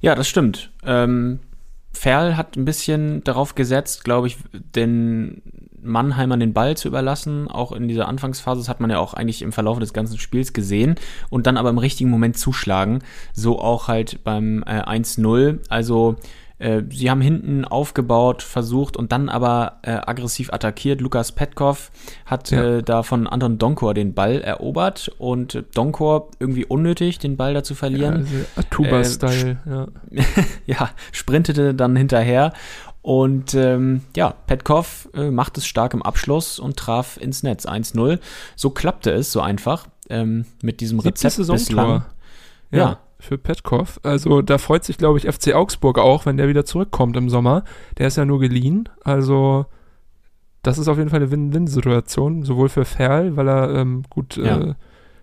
Ja, 0.00 0.14
das 0.14 0.26
stimmt. 0.26 0.72
Ähm, 0.86 1.40
Ferl 1.92 2.38
hat 2.38 2.56
ein 2.56 2.64
bisschen 2.64 3.22
darauf 3.24 3.54
gesetzt, 3.54 4.04
glaube 4.04 4.28
ich, 4.28 4.38
den 4.74 5.42
Mannheimern 5.82 6.40
den 6.40 6.52
Ball 6.52 6.76
zu 6.76 6.88
überlassen. 6.88 7.48
Auch 7.48 7.72
in 7.72 7.88
dieser 7.88 8.08
Anfangsphase, 8.08 8.60
das 8.60 8.68
hat 8.68 8.80
man 8.80 8.90
ja 8.90 8.98
auch 8.98 9.14
eigentlich 9.14 9.42
im 9.42 9.52
Verlauf 9.52 9.78
des 9.78 9.92
ganzen 9.92 10.18
Spiels 10.18 10.52
gesehen. 10.52 10.96
Und 11.28 11.46
dann 11.46 11.56
aber 11.56 11.70
im 11.70 11.78
richtigen 11.78 12.10
Moment 12.10 12.38
zuschlagen. 12.38 13.00
So 13.32 13.58
auch 13.60 13.88
halt 13.88 14.22
beim 14.24 14.62
äh, 14.64 14.82
1-0. 14.82 15.58
Also 15.68 16.16
äh, 16.60 16.82
sie 16.90 17.10
haben 17.10 17.22
hinten 17.22 17.64
aufgebaut, 17.64 18.42
versucht 18.42 18.96
und 18.98 19.12
dann 19.12 19.30
aber 19.30 19.78
äh, 19.82 19.92
aggressiv 19.92 20.52
attackiert. 20.52 21.00
Lukas 21.00 21.32
Petkov 21.32 21.90
hat 22.26 22.50
Ja. 22.50 22.62
äh, 22.76 22.82
da 22.82 23.02
von 23.02 23.26
Anton 23.26 23.56
Donkor 23.56 23.94
den 23.94 24.12
Ball 24.12 24.42
erobert 24.42 25.10
und 25.18 25.64
Donkor 25.74 26.28
irgendwie 26.38 26.66
unnötig, 26.66 27.18
den 27.18 27.38
Ball 27.38 27.54
da 27.54 27.62
zu 27.62 27.74
verlieren 27.74 28.16
Also 28.16 28.34
Atuba-Style, 28.56 29.58
ja. 29.64 29.86
ja, 30.66 30.90
sprintete 31.12 31.74
dann 31.74 31.96
hinterher. 31.96 32.52
Und 33.02 33.54
ähm, 33.54 34.02
ja, 34.14 34.34
Petkov 34.46 35.08
äh, 35.14 35.30
macht 35.30 35.56
es 35.56 35.66
stark 35.66 35.94
im 35.94 36.02
Abschluss 36.02 36.58
und 36.58 36.76
traf 36.76 37.16
ins 37.16 37.42
Netz 37.42 37.66
1-0. 37.66 38.18
So 38.56 38.70
klappte 38.70 39.10
es 39.12 39.32
so 39.32 39.40
einfach 39.40 39.86
ähm, 40.10 40.44
mit 40.62 40.80
diesem 40.80 40.98
Rezept 41.00 41.36
bislang. 41.52 42.04
Ja, 42.70 42.78
Ja. 42.78 42.98
für 43.18 43.38
Petkov. 43.38 44.00
Also 44.02 44.42
da 44.42 44.58
freut 44.58 44.84
sich, 44.84 44.98
glaube 44.98 45.18
ich, 45.18 45.24
FC 45.26 45.54
Augsburg 45.54 45.98
auch, 45.98 46.26
wenn 46.26 46.36
der 46.36 46.48
wieder 46.48 46.64
zurückkommt 46.66 47.16
im 47.16 47.30
Sommer. 47.30 47.64
Der 47.98 48.06
ist 48.08 48.16
ja 48.16 48.24
nur 48.26 48.38
geliehen. 48.38 48.88
Also 49.02 49.64
das 50.62 50.76
ist 50.76 50.88
auf 50.88 50.98
jeden 50.98 51.08
Fall 51.08 51.20
eine 51.20 51.30
Win-Win-Situation, 51.30 52.42
sowohl 52.44 52.68
für 52.68 52.84
Ferl, 52.84 53.34
weil 53.36 53.48
er 53.48 53.74
ähm, 53.76 54.02
gut, 54.10 54.36
Ja. 54.36 54.58
äh, 54.60 54.74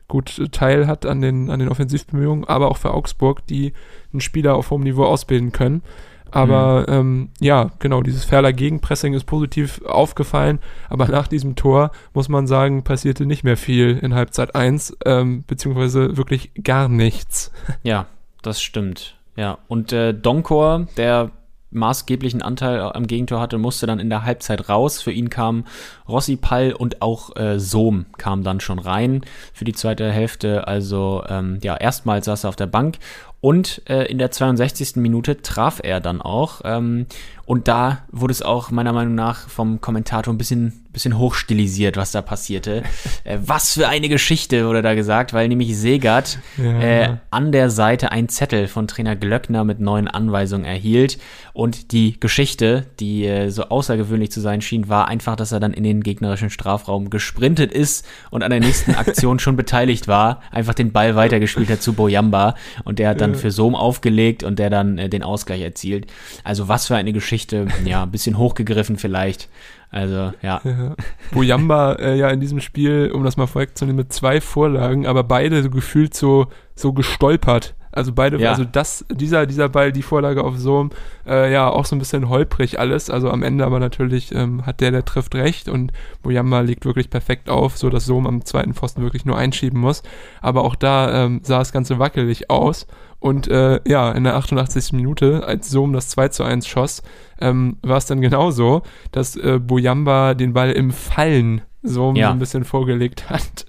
gut 0.08 0.52
Teil 0.52 0.88
hat 0.88 1.06
an 1.06 1.22
den, 1.22 1.52
an 1.52 1.60
den 1.60 1.70
Offensivbemühungen, 1.70 2.44
aber 2.46 2.72
auch 2.72 2.78
für 2.78 2.92
Augsburg, 2.94 3.46
die 3.46 3.74
einen 4.12 4.22
Spieler 4.22 4.56
auf 4.56 4.72
hohem 4.72 4.82
Niveau 4.84 5.04
ausbilden 5.06 5.52
können. 5.52 5.84
Aber 6.32 6.82
Mhm. 6.88 6.94
ähm, 6.94 7.30
ja, 7.40 7.72
genau, 7.80 8.02
dieses 8.02 8.26
Ferler 8.26 8.54
Gegenpressing 8.54 9.14
ist 9.14 9.26
positiv 9.26 9.82
aufgefallen, 9.86 10.60
aber 10.90 11.08
nach 11.08 11.28
diesem 11.28 11.56
Tor 11.56 11.92
muss 12.14 12.30
man 12.30 12.48
sagen, 12.48 12.84
passierte 12.84 13.26
nicht 13.26 13.44
mehr 13.44 13.58
viel 13.58 13.98
in 13.98 14.14
Halbzeit 14.14 14.56
1, 14.56 14.98
ähm, 15.06 15.44
beziehungsweise 15.48 16.18
wirklich 16.18 16.52
gar 16.64 16.88
nichts. 16.90 17.52
Ja, 17.84 18.06
das 18.42 18.62
stimmt. 18.62 19.16
Ja, 19.36 19.58
und 19.68 19.94
äh, 19.94 20.14
Donkor, 20.14 20.88
der 20.98 21.32
maßgeblichen 21.70 22.42
Anteil 22.42 22.80
am 22.80 23.08
Gegentor 23.08 23.42
hatte, 23.42 23.58
musste 23.58 23.86
dann 23.88 24.00
in 24.00 24.10
der 24.10 24.24
Halbzeit 24.24 24.70
raus. 24.70 25.02
Für 25.02 25.12
ihn 25.12 25.30
kam 25.30 25.66
Rossi 26.08 26.38
Pall 26.38 26.72
und 26.74 27.02
auch 27.02 27.36
äh, 27.36 27.60
Sohm 27.60 28.06
kam 28.18 28.44
dann 28.44 28.62
schon 28.62 28.80
rein 28.80 29.22
für 29.54 29.66
die 29.66 29.74
zweite 29.74 30.10
Hälfte. 30.10 30.66
Also 30.66 31.24
ähm, 31.28 31.60
ja, 31.62 31.76
erstmals 31.76 32.26
saß 32.26 32.46
er 32.46 32.50
auf 32.50 32.56
der 32.56 32.68
Bank 32.68 32.98
und 33.42 33.82
äh, 33.88 34.06
in 34.06 34.18
der 34.18 34.32
62. 34.32 34.96
Minute 34.96 35.42
traf 35.42 35.80
er 35.84 36.00
dann 36.00 36.22
auch. 36.22 36.62
Ähm, 36.64 37.06
und 37.46 37.70
da 37.70 38.00
wurde 38.12 38.34
es 38.34 38.42
auch 38.42 38.72
meiner 38.72 38.92
Meinung 38.92 39.16
nach 39.16 39.48
vom 39.48 39.80
Kommentator 39.80 40.34
ein 40.34 40.38
bisschen, 40.38 40.84
bisschen 40.92 41.18
hochstilisiert, 41.18 41.96
was 41.96 42.12
da 42.12 42.22
passierte. 42.22 42.84
äh, 43.24 43.38
was 43.42 43.74
für 43.76 43.88
eine 43.88 44.10
Geschichte 44.10 44.68
wurde 44.68 44.82
da 44.82 44.96
gesagt, 44.96 45.32
weil 45.34 45.48
nämlich 45.48 45.78
Segert 45.78 46.40
Ja. 46.58 46.82
äh, 46.82 47.18
an 47.32 47.52
der 47.54 47.70
Seite 47.70 48.12
einen 48.12 48.28
Zettel 48.28 48.68
von 48.68 48.88
Trainer 48.88 49.16
Glöckner 49.16 49.64
mit 49.64 49.80
neuen 49.80 50.10
Anweisungen 50.10 50.66
erhielt. 50.66 51.20
Und 51.54 51.94
die 51.94 52.20
Geschichte, 52.20 52.88
die 53.00 53.26
äh, 53.26 53.50
so 53.50 53.64
außergewöhnlich 53.70 54.32
zu 54.32 54.42
sein 54.42 54.62
schien, 54.62 54.90
war 54.90 55.08
einfach, 55.08 55.38
dass 55.38 55.54
er 55.54 55.62
dann 55.62 55.74
in 55.74 55.84
den 55.84 56.04
gegnerischen 56.04 56.50
Strafraum 56.50 57.10
gesprintet 57.10 57.72
ist 57.72 58.06
und 58.30 58.44
an 58.44 58.52
der 58.52 58.60
nächsten 58.60 58.94
Aktion 58.96 59.40
schon 59.40 59.56
beteiligt 59.56 60.08
war, 60.10 60.42
einfach 60.52 60.74
den 60.74 60.92
Ball 60.92 61.16
weitergespielt 61.16 61.70
hat 61.70 61.82
zu 61.82 61.94
Boyamba 61.94 62.56
und 62.84 63.00
der 63.00 63.10
hat 63.10 63.22
dann 63.22 63.27
für 63.36 63.52
Sohm 63.52 63.76
aufgelegt 63.76 64.44
und 64.44 64.60
der 64.60 64.70
dann 64.70 64.98
äh, 64.98 65.10
den 65.10 65.24
Ausgleich 65.24 65.62
erzielt. 65.62 66.08
Also 66.44 66.68
was 66.68 66.88
für 66.88 66.96
eine 66.96 67.14
Geschichte, 67.14 67.68
ja, 67.86 68.04
ein 68.04 68.12
bisschen 68.12 68.38
hochgegriffen 68.38 68.98
vielleicht. 68.98 69.50
Also 69.90 70.34
ja, 70.42 70.62
Ja. 70.64 70.96
Bojamba 71.32 71.94
äh, 71.94 72.18
ja 72.18 72.30
in 72.30 72.40
diesem 72.40 72.60
Spiel, 72.60 73.12
um 73.14 73.24
das 73.24 73.38
mal 73.38 73.48
vorwegzunehmen, 73.48 73.98
mit 73.98 74.14
zwei 74.14 74.42
Vorlagen, 74.42 75.08
aber 75.08 75.24
beide 75.24 75.64
so 75.64 75.70
gefühlt 75.70 76.14
so, 76.14 76.48
so 76.76 76.94
gestolpert. 76.94 77.76
Also 77.92 78.12
beide, 78.14 78.38
Ja. 78.40 78.52
also 78.52 78.64
das, 78.64 79.06
dieser, 79.10 79.46
dieser 79.46 79.70
Ball, 79.70 79.92
die 79.92 80.02
Vorlage 80.04 80.44
auf 80.44 80.58
Sohm, 80.58 80.92
äh, 81.26 81.52
ja, 81.52 81.70
auch 81.70 81.86
so 81.86 81.96
ein 81.96 82.00
bisschen 82.00 82.30
holprig 82.30 82.80
alles. 82.80 83.10
Also 83.10 83.30
am 83.32 83.44
Ende 83.44 83.66
aber 83.66 83.80
natürlich 83.80 84.34
ähm, 84.36 84.66
hat 84.66 84.82
der, 84.82 84.92
der 84.92 85.06
trifft 85.06 85.34
recht 85.36 85.68
und 85.70 85.92
Bojamba 86.22 86.60
legt 86.62 86.86
wirklich 86.86 87.10
perfekt 87.10 87.50
auf, 87.50 87.78
so 87.78 87.90
dass 87.90 88.06
Sohm 88.06 88.28
am 88.28 88.46
zweiten 88.46 88.74
Pfosten 88.74 89.02
wirklich 89.02 89.26
nur 89.26 89.38
einschieben 89.38 89.80
muss. 89.80 90.04
Aber 90.42 90.64
auch 90.64 90.76
da 90.76 91.26
ähm, 91.26 91.42
sah 91.44 91.60
das 91.60 91.72
Ganze 91.72 91.98
wackelig 92.00 92.50
aus. 92.50 92.88
Und 93.20 93.48
äh, 93.48 93.80
ja, 93.88 94.12
in 94.12 94.26
der 94.26 94.36
88. 94.36 94.94
Minute, 94.94 95.44
als 95.48 95.72
Sohm 95.72 95.92
das 95.94 96.10
2 96.10 96.28
zu 96.28 96.44
1 96.44 96.68
schoss, 96.68 97.02
ähm, 97.42 97.78
war 97.82 97.98
es 97.98 98.06
dann 98.06 98.22
genauso, 98.22 98.84
dass 99.12 99.36
äh, 99.36 99.60
Bojamba 99.60 100.36
den 100.36 100.54
Ball 100.54 100.72
im 100.72 100.92
Fallen 100.92 101.62
Sohm 101.82 102.16
Ja. 102.16 102.28
so 102.28 102.34
ein 102.34 102.40
bisschen 102.40 102.64
vorgelegt 102.64 103.30
hat. 103.32 103.66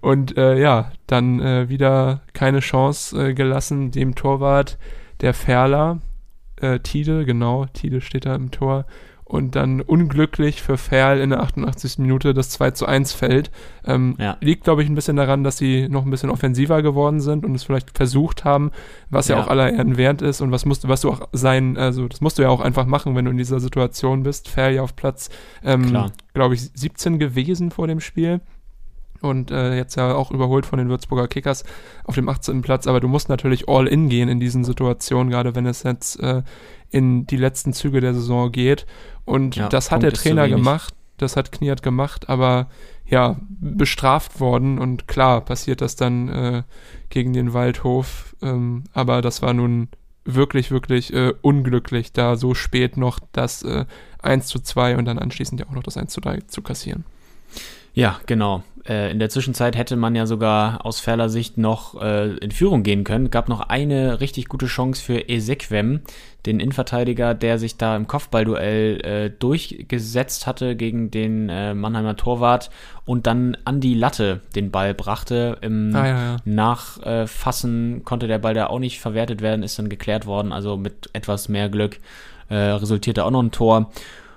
Und 0.00 0.36
äh, 0.36 0.58
ja, 0.60 0.92
dann 1.06 1.40
äh, 1.40 1.68
wieder 1.68 2.22
keine 2.32 2.60
Chance 2.60 3.30
äh, 3.30 3.34
gelassen 3.34 3.90
dem 3.90 4.14
Torwart 4.14 4.78
der 5.20 5.34
Ferler, 5.34 6.00
äh, 6.60 6.80
Tide, 6.80 7.24
genau, 7.24 7.66
Tide 7.66 8.00
steht 8.00 8.26
da 8.26 8.34
im 8.34 8.50
Tor. 8.50 8.86
Und 9.26 9.56
dann 9.56 9.80
unglücklich 9.80 10.60
für 10.62 10.76
Ferl 10.76 11.18
in 11.18 11.30
der 11.30 11.40
88. 11.42 11.98
Minute 11.98 12.34
das 12.34 12.50
2 12.50 12.72
zu 12.72 12.84
1 12.86 13.14
fällt. 13.14 13.50
Ähm, 13.86 14.16
Ja. 14.18 14.36
Liegt, 14.40 14.64
glaube 14.64 14.82
ich, 14.82 14.88
ein 14.88 14.94
bisschen 14.94 15.16
daran, 15.16 15.42
dass 15.42 15.56
sie 15.56 15.88
noch 15.88 16.04
ein 16.04 16.10
bisschen 16.10 16.28
offensiver 16.30 16.82
geworden 16.82 17.20
sind 17.20 17.44
und 17.44 17.54
es 17.54 17.64
vielleicht 17.64 17.96
versucht 17.96 18.44
haben, 18.44 18.70
was 19.08 19.28
ja, 19.28 19.36
Ja. 19.36 19.42
auch 19.42 19.48
aller 19.48 19.72
Ehren 19.72 19.96
wert 19.96 20.20
ist 20.20 20.42
und 20.42 20.52
was 20.52 20.66
musst, 20.66 20.86
was 20.88 21.00
du 21.00 21.10
auch 21.10 21.26
sein, 21.32 21.78
also 21.78 22.06
das 22.06 22.20
musst 22.20 22.38
du 22.38 22.42
ja 22.42 22.50
auch 22.50 22.60
einfach 22.60 22.84
machen, 22.84 23.16
wenn 23.16 23.24
du 23.24 23.30
in 23.30 23.38
dieser 23.38 23.60
Situation 23.60 24.24
bist. 24.24 24.48
Ferl 24.50 24.74
ja 24.74 24.82
auf 24.82 24.94
Platz, 24.94 25.30
ähm, 25.64 26.10
glaube 26.34 26.54
ich, 26.54 26.60
17 26.74 27.18
gewesen 27.18 27.70
vor 27.70 27.86
dem 27.86 28.00
Spiel 28.00 28.40
und 29.24 29.50
äh, 29.50 29.76
jetzt 29.76 29.96
ja 29.96 30.14
auch 30.14 30.30
überholt 30.30 30.66
von 30.66 30.78
den 30.78 30.88
Würzburger 30.88 31.28
Kickers 31.28 31.64
auf 32.04 32.14
dem 32.14 32.28
18. 32.28 32.62
Platz. 32.62 32.86
Aber 32.86 33.00
du 33.00 33.08
musst 33.08 33.28
natürlich 33.28 33.68
all 33.68 33.86
in 33.86 34.08
gehen 34.08 34.28
in 34.28 34.40
diesen 34.40 34.64
Situationen, 34.64 35.30
gerade 35.30 35.54
wenn 35.54 35.66
es 35.66 35.82
jetzt 35.82 36.20
äh, 36.20 36.42
in 36.90 37.26
die 37.26 37.36
letzten 37.36 37.72
Züge 37.72 38.00
der 38.00 38.14
Saison 38.14 38.52
geht. 38.52 38.86
Und 39.24 39.56
Ja, 39.56 39.68
das 39.68 39.90
hat 39.90 40.00
Punkt 40.00 40.16
der 40.16 40.22
Trainer 40.22 40.48
gemacht. 40.48 40.94
Das 41.16 41.36
hat 41.36 41.52
Kniat 41.52 41.82
gemacht, 41.82 42.28
aber 42.28 42.68
ja, 43.06 43.36
bestraft 43.48 44.40
worden 44.40 44.78
und 44.78 45.06
klar 45.06 45.42
passiert 45.42 45.80
das 45.80 45.94
dann 45.94 46.28
äh, 46.28 46.62
gegen 47.08 47.32
den 47.32 47.52
Waldhof. 47.52 48.34
Ähm, 48.42 48.84
aber 48.92 49.22
das 49.22 49.40
war 49.40 49.52
nun 49.52 49.88
wirklich, 50.24 50.70
wirklich 50.70 51.12
äh, 51.12 51.32
unglücklich, 51.40 52.12
da 52.12 52.36
so 52.36 52.54
spät 52.54 52.96
noch 52.96 53.20
das 53.32 53.62
äh, 53.62 53.84
1 54.22 54.46
zu 54.46 54.58
2 54.58 54.96
und 54.96 55.04
dann 55.04 55.18
anschließend 55.18 55.60
ja 55.60 55.66
auch 55.68 55.72
noch 55.72 55.82
das 55.82 55.96
1 55.96 56.12
zu 56.12 56.20
3 56.20 56.40
zu 56.48 56.62
kassieren. 56.62 57.04
Ja, 57.92 58.18
genau. 58.26 58.64
Äh, 58.86 59.10
in 59.10 59.18
der 59.18 59.30
Zwischenzeit 59.30 59.76
hätte 59.76 59.96
man 59.96 60.14
ja 60.14 60.26
sogar 60.26 60.84
aus 60.84 61.00
Ferler 61.00 61.28
Sicht 61.28 61.56
noch 61.56 62.00
äh, 62.00 62.36
in 62.36 62.50
Führung 62.50 62.82
gehen 62.82 63.04
können. 63.04 63.30
Gab 63.30 63.48
noch 63.48 63.60
eine 63.60 64.20
richtig 64.20 64.48
gute 64.48 64.66
Chance 64.66 65.02
für 65.02 65.28
Ezequem, 65.28 66.00
den 66.44 66.60
Innenverteidiger, 66.60 67.34
der 67.34 67.58
sich 67.58 67.78
da 67.78 67.96
im 67.96 68.06
Kopfballduell 68.06 69.00
äh, 69.00 69.30
durchgesetzt 69.30 70.46
hatte 70.46 70.76
gegen 70.76 71.10
den 71.10 71.48
äh, 71.48 71.72
Mannheimer 71.72 72.16
Torwart 72.16 72.70
und 73.06 73.26
dann 73.26 73.56
an 73.64 73.80
die 73.80 73.94
Latte 73.94 74.40
den 74.54 74.70
Ball 74.70 74.92
brachte. 74.92 75.56
Im 75.62 75.94
Ah, 75.94 76.06
ja, 76.06 76.22
ja. 76.22 76.36
Nachfassen 76.44 78.02
konnte 78.04 78.26
der 78.28 78.38
Ball 78.38 78.54
da 78.54 78.66
auch 78.66 78.78
nicht 78.78 79.00
verwertet 79.00 79.40
werden, 79.40 79.62
ist 79.62 79.78
dann 79.78 79.88
geklärt 79.88 80.26
worden. 80.26 80.52
Also 80.52 80.76
mit 80.76 81.08
etwas 81.14 81.48
mehr 81.48 81.70
Glück 81.70 81.98
äh, 82.50 82.56
resultierte 82.56 83.24
auch 83.24 83.30
noch 83.30 83.42
ein 83.42 83.50
Tor. 83.50 83.90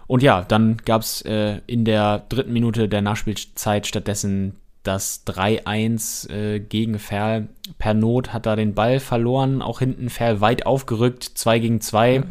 Und 0.07 0.23
ja, 0.23 0.43
dann 0.47 0.77
gab 0.85 1.01
es 1.01 1.21
äh, 1.23 1.59
in 1.67 1.83
der 1.85 2.23
dritten 2.29 2.53
Minute 2.53 2.87
der 2.87 3.01
Nachspielzeit 3.01 3.87
stattdessen 3.87 4.55
das 4.83 5.25
3-1 5.27 6.29
äh, 6.29 6.59
gegen 6.59 6.97
Ferl. 6.97 7.47
Per 7.77 7.93
Not 7.93 8.31
hat 8.33 8.45
da 8.45 8.55
den 8.55 8.73
Ball 8.73 8.99
verloren, 9.01 9.61
auch 9.61 9.79
hinten 9.79 10.09
Ferl 10.09 10.39
weit 10.39 10.65
aufgerückt, 10.65 11.23
2 11.23 11.59
gegen 11.59 11.81
2. 11.81 12.23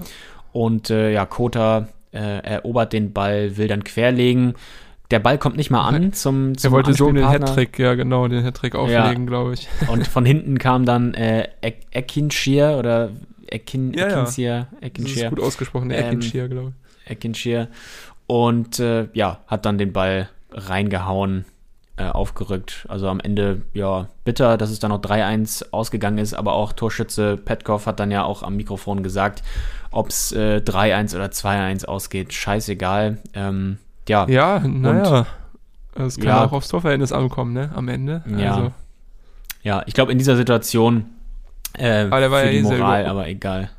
Und 0.53 0.89
äh, 0.89 1.13
ja, 1.13 1.27
Kota 1.27 1.89
äh, 2.13 2.19
erobert 2.19 2.95
den 2.95 3.13
Ball, 3.13 3.59
will 3.59 3.69
dann 3.69 3.85
querlegen. 3.85 4.55
Der 5.11 5.19
Ball 5.19 5.37
kommt 5.39 5.57
nicht 5.59 5.71
mal 5.71 5.87
an 5.87 6.15
zum, 6.15 6.57
zum 6.57 6.69
Er 6.71 6.73
wollte 6.73 6.95
so 6.95 7.13
den. 7.13 7.29
Hattrick, 7.29 7.79
ja 7.79 7.95
genau, 7.95 8.27
den 8.27 8.43
Hattrick 8.43 8.75
auflegen, 8.75 9.27
glaube 9.27 9.53
ich. 9.55 9.69
Und 9.89 10.07
von 10.07 10.25
hinten 10.25 10.59
kam 10.59 10.87
dann 10.87 11.13
äh, 11.15 11.49
Ek- 11.61 11.87
Ekinshir 11.93 12.77
oder 12.79 13.11
Ekin, 13.49 13.93
Ja, 13.93 14.09
ja. 14.09 14.67
Ekinshir, 14.81 15.15
Das 15.15 15.23
ist 15.25 15.29
gut 15.31 15.41
ausgesprochen, 15.41 15.91
Ähm, 15.91 15.99
Ekinshir, 16.07 16.49
glaube 16.49 16.71
ich. 16.71 16.86
Ekinshir. 17.07 17.69
Und 18.27 18.79
äh, 18.81 19.09
ja, 19.15 19.39
hat 19.47 19.65
dann 19.65 19.79
den 19.79 19.93
Ball 19.93 20.29
reingehauen, 20.51 21.45
äh, 21.97 22.09
aufgerückt. 22.09 22.85
Also 22.89 23.09
am 23.09 23.21
Ende, 23.21 23.63
ja, 23.73 24.09
bitter, 24.25 24.59
dass 24.59 24.71
es 24.71 24.81
dann 24.81 24.91
noch 24.91 25.01
3-1 25.01 25.71
ausgegangen 25.71 26.19
ist, 26.19 26.35
aber 26.35 26.53
auch 26.53 26.73
Torschütze 26.73 27.37
Petkov 27.37 27.87
hat 27.87 28.01
dann 28.01 28.11
ja 28.11 28.25
auch 28.25 28.43
am 28.43 28.57
Mikrofon 28.57 29.03
gesagt, 29.03 29.43
ob 29.91 30.09
es 30.09 30.33
äh, 30.33 30.61
3-1 30.65 31.15
oder 31.15 31.27
2-1 31.27 31.87
ausgeht, 31.87 32.33
scheißegal. 32.35 33.19
Ähm, 33.35 33.79
ja, 34.09 34.27
Ja, 34.29 34.59
naja. 34.61 35.27
Es 35.95 36.17
kann 36.19 36.27
Ja. 36.27 36.45
auch 36.45 36.53
aufs 36.53 36.69
Torverhältnis 36.69 37.13
ankommen, 37.13 37.55
ne? 37.55 37.71
Am 37.75 37.89
Ende. 37.89 38.23
Ja. 38.37 38.55
Also, 38.55 38.73
ja, 39.63 39.83
ich 39.87 39.95
glaube 39.95 40.13
in 40.13 40.19
dieser 40.19 40.37
Situation 40.37 41.07
äh, 41.79 42.05
Aber 42.05 42.21
der 42.21 42.31
war 42.31 42.41
für 42.41 42.47
ja 42.47 42.53
die 42.53 42.59
eh 42.59 42.63
Moral, 42.63 43.07
aber 43.07 43.27
egal. 43.29 43.71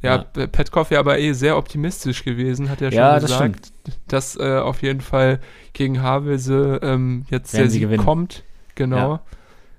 Ja, 0.00 0.18
Petkov 0.18 0.90
ja 0.90 1.00
aber 1.00 1.18
eh 1.18 1.32
sehr 1.32 1.56
optimistisch 1.56 2.24
gewesen, 2.24 2.70
hat 2.70 2.80
er 2.80 2.90
schon 2.90 2.98
Ja, 2.98 3.14
das 3.18 3.30
gesagt, 3.30 3.72
dass 4.06 4.36
äh, 4.36 4.58
auf 4.58 4.82
jeden 4.82 5.00
Fall 5.00 5.40
gegen 5.72 6.02
Havelse 6.02 6.78
ähm, 6.82 7.24
jetzt 7.30 7.52
Werden 7.52 7.62
der 7.64 7.70
sie 7.70 7.78
Sieg 7.78 7.82
gewinnen. 7.82 8.04
kommt. 8.04 8.44
Genau. 8.74 8.96
Ja. 8.96 9.20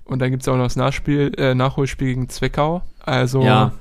Und 0.04 0.18
dann 0.18 0.30
gibt 0.30 0.42
es 0.42 0.48
auch 0.48 0.56
noch 0.56 0.64
das 0.64 0.76
Nachspiel, 0.76 1.32
äh, 1.38 1.54
Nachholspiel 1.54 2.08
gegen 2.08 2.28
Zwickau. 2.28 2.82
Also 3.00 3.42
Ja. 3.42 3.72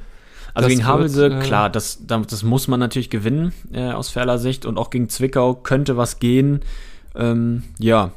Also 0.53 0.67
das 0.67 0.69
gegen 0.69 0.79
wird, 0.79 0.87
Havelse, 0.87 1.25
äh, 1.27 1.39
klar, 1.41 1.69
das, 1.69 2.05
das, 2.07 2.27
das 2.27 2.43
muss 2.43 2.67
man 2.67 2.79
natürlich 2.79 3.09
gewinnen 3.09 3.53
äh, 3.71 3.91
aus 3.91 4.09
Ferler 4.09 4.37
Sicht 4.39 4.65
und 4.65 4.77
auch 4.77 4.89
gegen 4.89 5.09
Zwickau 5.09 5.55
könnte 5.55 5.95
was 5.97 6.19
gehen. 6.19 6.61
Ähm, 7.15 7.63
ja. 7.79 8.11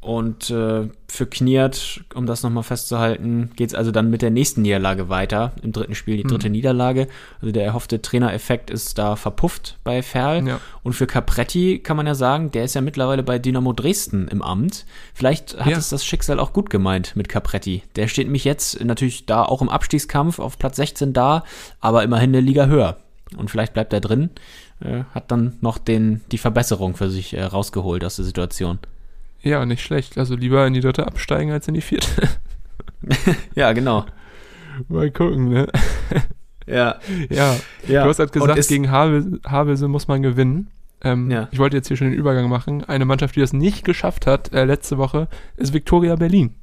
Und 0.00 0.50
äh, 0.50 0.88
für 1.12 1.26
Kniert, 1.26 2.00
um 2.14 2.24
das 2.24 2.42
nochmal 2.42 2.62
festzuhalten, 2.62 3.50
geht 3.54 3.68
es 3.68 3.74
also 3.74 3.90
dann 3.90 4.08
mit 4.08 4.22
der 4.22 4.30
nächsten 4.30 4.62
Niederlage 4.62 5.10
weiter. 5.10 5.52
Im 5.62 5.70
dritten 5.70 5.94
Spiel 5.94 6.16
die 6.16 6.22
dritte 6.22 6.48
Niederlage. 6.48 7.06
Also 7.42 7.52
der 7.52 7.64
erhoffte 7.66 8.00
Trainereffekt 8.00 8.70
ist 8.70 8.96
da 8.96 9.14
verpufft 9.16 9.76
bei 9.84 10.02
Ferl. 10.02 10.48
Ja. 10.48 10.60
Und 10.82 10.94
für 10.94 11.06
Capretti 11.06 11.80
kann 11.80 11.98
man 11.98 12.06
ja 12.06 12.14
sagen, 12.14 12.50
der 12.50 12.64
ist 12.64 12.72
ja 12.74 12.80
mittlerweile 12.80 13.22
bei 13.22 13.38
Dynamo 13.38 13.74
Dresden 13.74 14.26
im 14.28 14.40
Amt. 14.40 14.86
Vielleicht 15.12 15.58
hat 15.60 15.66
Ja. 15.70 15.76
es 15.76 15.90
das 15.90 16.02
Schicksal 16.02 16.40
auch 16.40 16.54
gut 16.54 16.70
gemeint 16.70 17.14
mit 17.14 17.28
Capretti. 17.28 17.82
Der 17.96 18.08
steht 18.08 18.28
nämlich 18.28 18.44
jetzt 18.44 18.82
natürlich 18.82 19.26
da 19.26 19.42
auch 19.44 19.60
im 19.60 19.68
Abstiegskampf 19.68 20.38
auf 20.38 20.58
Platz 20.58 20.76
16 20.76 21.12
da, 21.12 21.44
aber 21.80 22.04
immerhin 22.04 22.30
eine 22.30 22.40
Liga 22.40 22.66
höher. 22.66 22.96
Und 23.36 23.50
vielleicht 23.50 23.74
bleibt 23.74 23.92
er 23.92 24.00
drin, 24.00 24.30
äh, 24.80 25.04
hat 25.14 25.30
dann 25.30 25.58
noch 25.60 25.76
den, 25.76 26.22
die 26.32 26.38
Verbesserung 26.38 26.96
für 26.96 27.10
sich 27.10 27.34
äh, 27.34 27.42
rausgeholt 27.44 28.02
aus 28.02 28.16
der 28.16 28.24
Situation. 28.24 28.78
Ja, 29.42 29.64
nicht 29.66 29.82
schlecht. 29.82 30.18
Also 30.18 30.34
lieber 30.36 30.66
in 30.66 30.74
die 30.74 30.80
dritte 30.80 31.06
absteigen 31.06 31.50
als 31.52 31.68
in 31.68 31.74
die 31.74 31.80
vierte. 31.80 32.28
Ja, 33.56 33.72
genau. 33.72 34.04
Mal 34.88 35.10
gucken, 35.10 35.48
ne? 35.48 35.66
Ja, 36.66 37.00
Ja, 37.28 37.56
ja. 37.88 38.04
du 38.04 38.08
hast 38.10 38.20
halt 38.20 38.32
gesagt, 38.32 38.68
gegen 38.68 38.90
Havelse, 38.92 39.40
Havelse 39.44 39.88
muss 39.88 40.06
man 40.06 40.22
gewinnen. 40.22 40.70
Ähm, 41.02 41.28
Ja. 41.30 41.48
Ich 41.50 41.58
wollte 41.58 41.76
jetzt 41.76 41.88
hier 41.88 41.96
schon 41.96 42.10
den 42.10 42.16
Übergang 42.18 42.48
machen. 42.48 42.84
Eine 42.84 43.04
Mannschaft, 43.04 43.34
die 43.34 43.40
das 43.40 43.52
nicht 43.52 43.84
geschafft 43.84 44.26
hat 44.28 44.52
äh, 44.52 44.64
letzte 44.64 44.98
Woche, 44.98 45.26
ist 45.56 45.72
Viktoria 45.72 46.14
Berlin. 46.14 46.54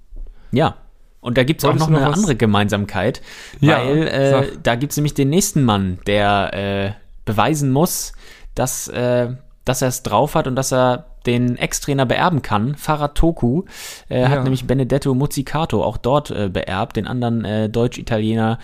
Ja. 0.51 0.77
Und 1.19 1.37
da 1.37 1.43
gibt 1.43 1.61
es 1.61 1.65
auch 1.65 1.73
noch 1.73 1.89
noch 1.89 1.97
eine 1.99 2.07
was? 2.07 2.17
andere 2.17 2.37
Gemeinsamkeit, 2.37 3.21
Ja, 3.59 3.79
weil 3.85 4.07
äh, 4.07 4.47
da 4.63 4.75
gibt 4.75 4.91
es 4.93 4.97
nämlich 4.97 5.13
den 5.13 5.29
nächsten 5.29 5.63
Mann, 5.65 5.99
der 6.07 6.53
äh, 6.53 6.91
beweisen 7.25 7.71
muss, 7.73 8.13
dass, 8.55 8.87
äh, 8.87 9.33
dass 9.69 9.81
er 9.83 9.87
es 9.89 10.01
drauf 10.03 10.33
hat 10.35 10.47
und 10.47 10.55
dass 10.55 10.73
er 10.73 11.05
den 11.25 11.55
Ex-Trainer 11.57 12.05
beerben 12.05 12.41
kann. 12.41 12.75
Farad 12.75 13.15
Toku 13.15 13.63
äh, 14.09 14.21
Ja. 14.21 14.29
hat 14.29 14.43
nämlich 14.43 14.65
Benedetto 14.65 15.13
Muzzicato 15.13 15.83
auch 15.83 15.97
dort 15.97 16.31
äh, 16.31 16.49
beerbt, 16.49 16.95
den 16.95 17.05
anderen 17.05 17.45
äh, 17.45 17.69
Deutsch-Italiener, 17.69 18.57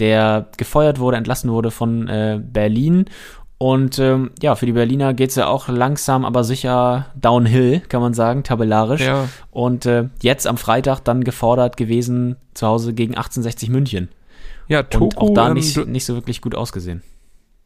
der 0.00 0.46
gefeuert 0.56 0.98
wurde, 0.98 1.16
entlassen 1.16 1.50
wurde 1.52 1.70
von 1.70 2.08
äh, 2.08 2.40
Berlin. 2.42 3.04
Und 3.58 3.98
ähm, 3.98 4.30
ja, 4.40 4.54
für 4.56 4.66
die 4.66 4.72
Berliner 4.72 5.14
geht 5.14 5.30
es 5.30 5.36
ja 5.36 5.46
auch 5.46 5.68
langsam, 5.68 6.24
aber 6.24 6.44
sicher 6.44 7.06
downhill, 7.14 7.80
kann 7.88 8.00
man 8.00 8.14
sagen, 8.14 8.42
tabellarisch. 8.42 9.02
Ja. 9.02 9.28
Und 9.50 9.86
äh, 9.86 10.08
jetzt 10.22 10.46
am 10.46 10.56
Freitag 10.56 11.00
dann 11.00 11.22
gefordert 11.24 11.76
gewesen 11.76 12.36
zu 12.54 12.66
Hause 12.66 12.94
gegen 12.94 13.14
1860 13.14 13.68
München. 13.70 14.08
Ja, 14.68 14.82
Toku, 14.82 15.04
Und 15.06 15.18
auch 15.18 15.34
da 15.34 15.48
ähm, 15.48 15.54
nicht, 15.54 15.76
nicht 15.86 16.04
so 16.04 16.14
wirklich 16.14 16.40
gut 16.40 16.54
ausgesehen. 16.54 17.02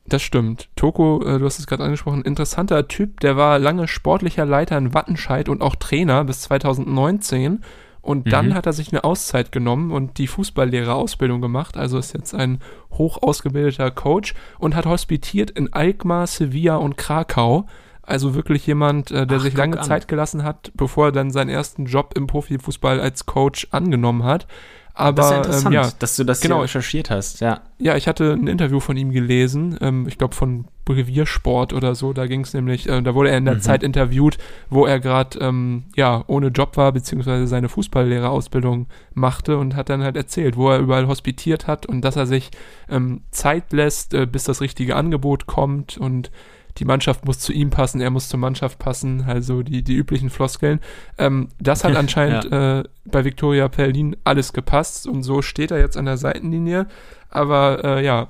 Das 0.06 0.22
stimmt. 0.22 0.68
Toko, 0.76 1.22
äh, 1.24 1.38
du 1.38 1.44
hast 1.44 1.58
es 1.58 1.66
gerade 1.66 1.84
angesprochen, 1.84 2.22
interessanter 2.22 2.88
Typ, 2.88 3.20
der 3.20 3.36
war 3.36 3.58
lange 3.58 3.86
sportlicher 3.88 4.44
Leiter 4.44 4.76
in 4.78 4.94
Wattenscheid 4.94 5.48
und 5.48 5.62
auch 5.62 5.76
Trainer 5.76 6.24
bis 6.24 6.42
2019. 6.42 7.60
Und 8.00 8.32
dann 8.32 8.48
Mhm. 8.48 8.54
hat 8.54 8.66
er 8.66 8.72
sich 8.72 8.90
eine 8.90 9.04
Auszeit 9.04 9.52
genommen 9.52 9.92
und 9.92 10.18
die 10.18 10.26
Fußballlehrerausbildung 10.26 11.40
gemacht. 11.40 11.76
Also 11.76 11.98
ist 11.98 12.14
jetzt 12.14 12.34
ein 12.34 12.58
hoch 12.94 13.22
ausgebildeter 13.22 13.92
Coach 13.92 14.34
und 14.58 14.74
hat 14.74 14.86
hospitiert 14.86 15.52
in 15.52 15.72
Alkmaar, 15.72 16.26
Sevilla 16.26 16.76
und 16.76 16.96
Krakau. 16.96 17.66
Also 18.02 18.34
wirklich 18.34 18.66
jemand, 18.66 19.12
äh, 19.12 19.24
der 19.24 19.38
Ach, 19.38 19.42
sich 19.42 19.54
lange 19.56 19.78
an. 19.78 19.84
Zeit 19.84 20.08
gelassen 20.08 20.42
hat, 20.42 20.72
bevor 20.74 21.06
er 21.06 21.12
dann 21.12 21.30
seinen 21.30 21.48
ersten 21.50 21.84
Job 21.86 22.14
im 22.16 22.26
Profifußball 22.26 22.98
als 23.00 23.26
Coach 23.26 23.68
angenommen 23.70 24.24
hat. 24.24 24.48
Aber 24.94 25.12
Das 25.16 25.26
ist 25.26 25.30
ja 25.32 25.36
interessant, 25.38 25.66
ähm, 25.66 25.72
ja, 25.72 25.90
dass 25.98 26.16
du 26.16 26.24
das 26.24 26.40
genau. 26.40 26.56
hier 26.56 26.64
recherchiert 26.64 27.10
hast. 27.10 27.40
Ja. 27.40 27.60
ja, 27.78 27.96
ich 27.96 28.06
hatte 28.08 28.32
ein 28.32 28.46
Interview 28.46 28.78
von 28.78 28.96
ihm 28.96 29.10
gelesen, 29.10 29.78
ähm, 29.80 30.06
ich 30.06 30.18
glaube 30.18 30.34
von 30.34 30.66
Reviersport 30.88 31.72
oder 31.72 31.94
so, 31.94 32.12
da 32.12 32.26
ging 32.26 32.42
es 32.42 32.52
nämlich, 32.52 32.88
äh, 32.88 33.00
da 33.00 33.14
wurde 33.14 33.30
er 33.30 33.38
in 33.38 33.44
der 33.46 33.54
Mhm. 33.54 33.60
Zeit 33.60 33.82
interviewt, 33.82 34.36
wo 34.68 34.84
er 34.84 35.00
gerade 35.00 35.38
ähm, 35.38 35.84
ja 35.96 36.24
ohne 36.26 36.48
Job 36.48 36.76
war, 36.76 36.92
beziehungsweise 36.92 37.46
seine 37.46 37.68
Fußballlehrerausbildung 37.68 38.86
machte 39.14 39.56
und 39.58 39.76
hat 39.76 39.88
dann 39.88 40.02
halt 40.02 40.16
erzählt, 40.16 40.56
wo 40.56 40.70
er 40.70 40.78
überall 40.78 41.06
hospitiert 41.06 41.66
hat 41.66 41.86
und 41.86 42.02
dass 42.02 42.16
er 42.16 42.26
sich 42.26 42.50
ähm, 42.90 43.22
Zeit 43.30 43.72
lässt, 43.72 44.12
äh, 44.12 44.26
bis 44.26 44.44
das 44.44 44.60
richtige 44.60 44.96
Angebot 44.96 45.46
kommt 45.46 45.96
und 45.96 46.30
die 46.78 46.84
Mannschaft 46.84 47.24
muss 47.26 47.38
zu 47.38 47.52
ihm 47.52 47.70
passen, 47.70 48.00
er 48.00 48.10
muss 48.10 48.28
zur 48.28 48.40
Mannschaft 48.40 48.78
passen, 48.78 49.24
also 49.26 49.62
die, 49.62 49.82
die 49.82 49.94
üblichen 49.94 50.30
Floskeln. 50.30 50.80
Ähm, 51.18 51.48
das 51.60 51.84
hat 51.84 51.96
anscheinend 51.96 52.50
äh, 52.50 52.84
bei 53.04 53.24
Viktoria 53.24 53.68
Berlin 53.68 54.16
alles 54.24 54.52
gepasst 54.52 55.06
und 55.06 55.22
so 55.22 55.42
steht 55.42 55.70
er 55.70 55.78
jetzt 55.78 55.96
an 55.96 56.06
der 56.06 56.16
Seitenlinie. 56.16 56.86
Aber 57.28 57.84
äh, 57.84 58.04
ja, 58.04 58.28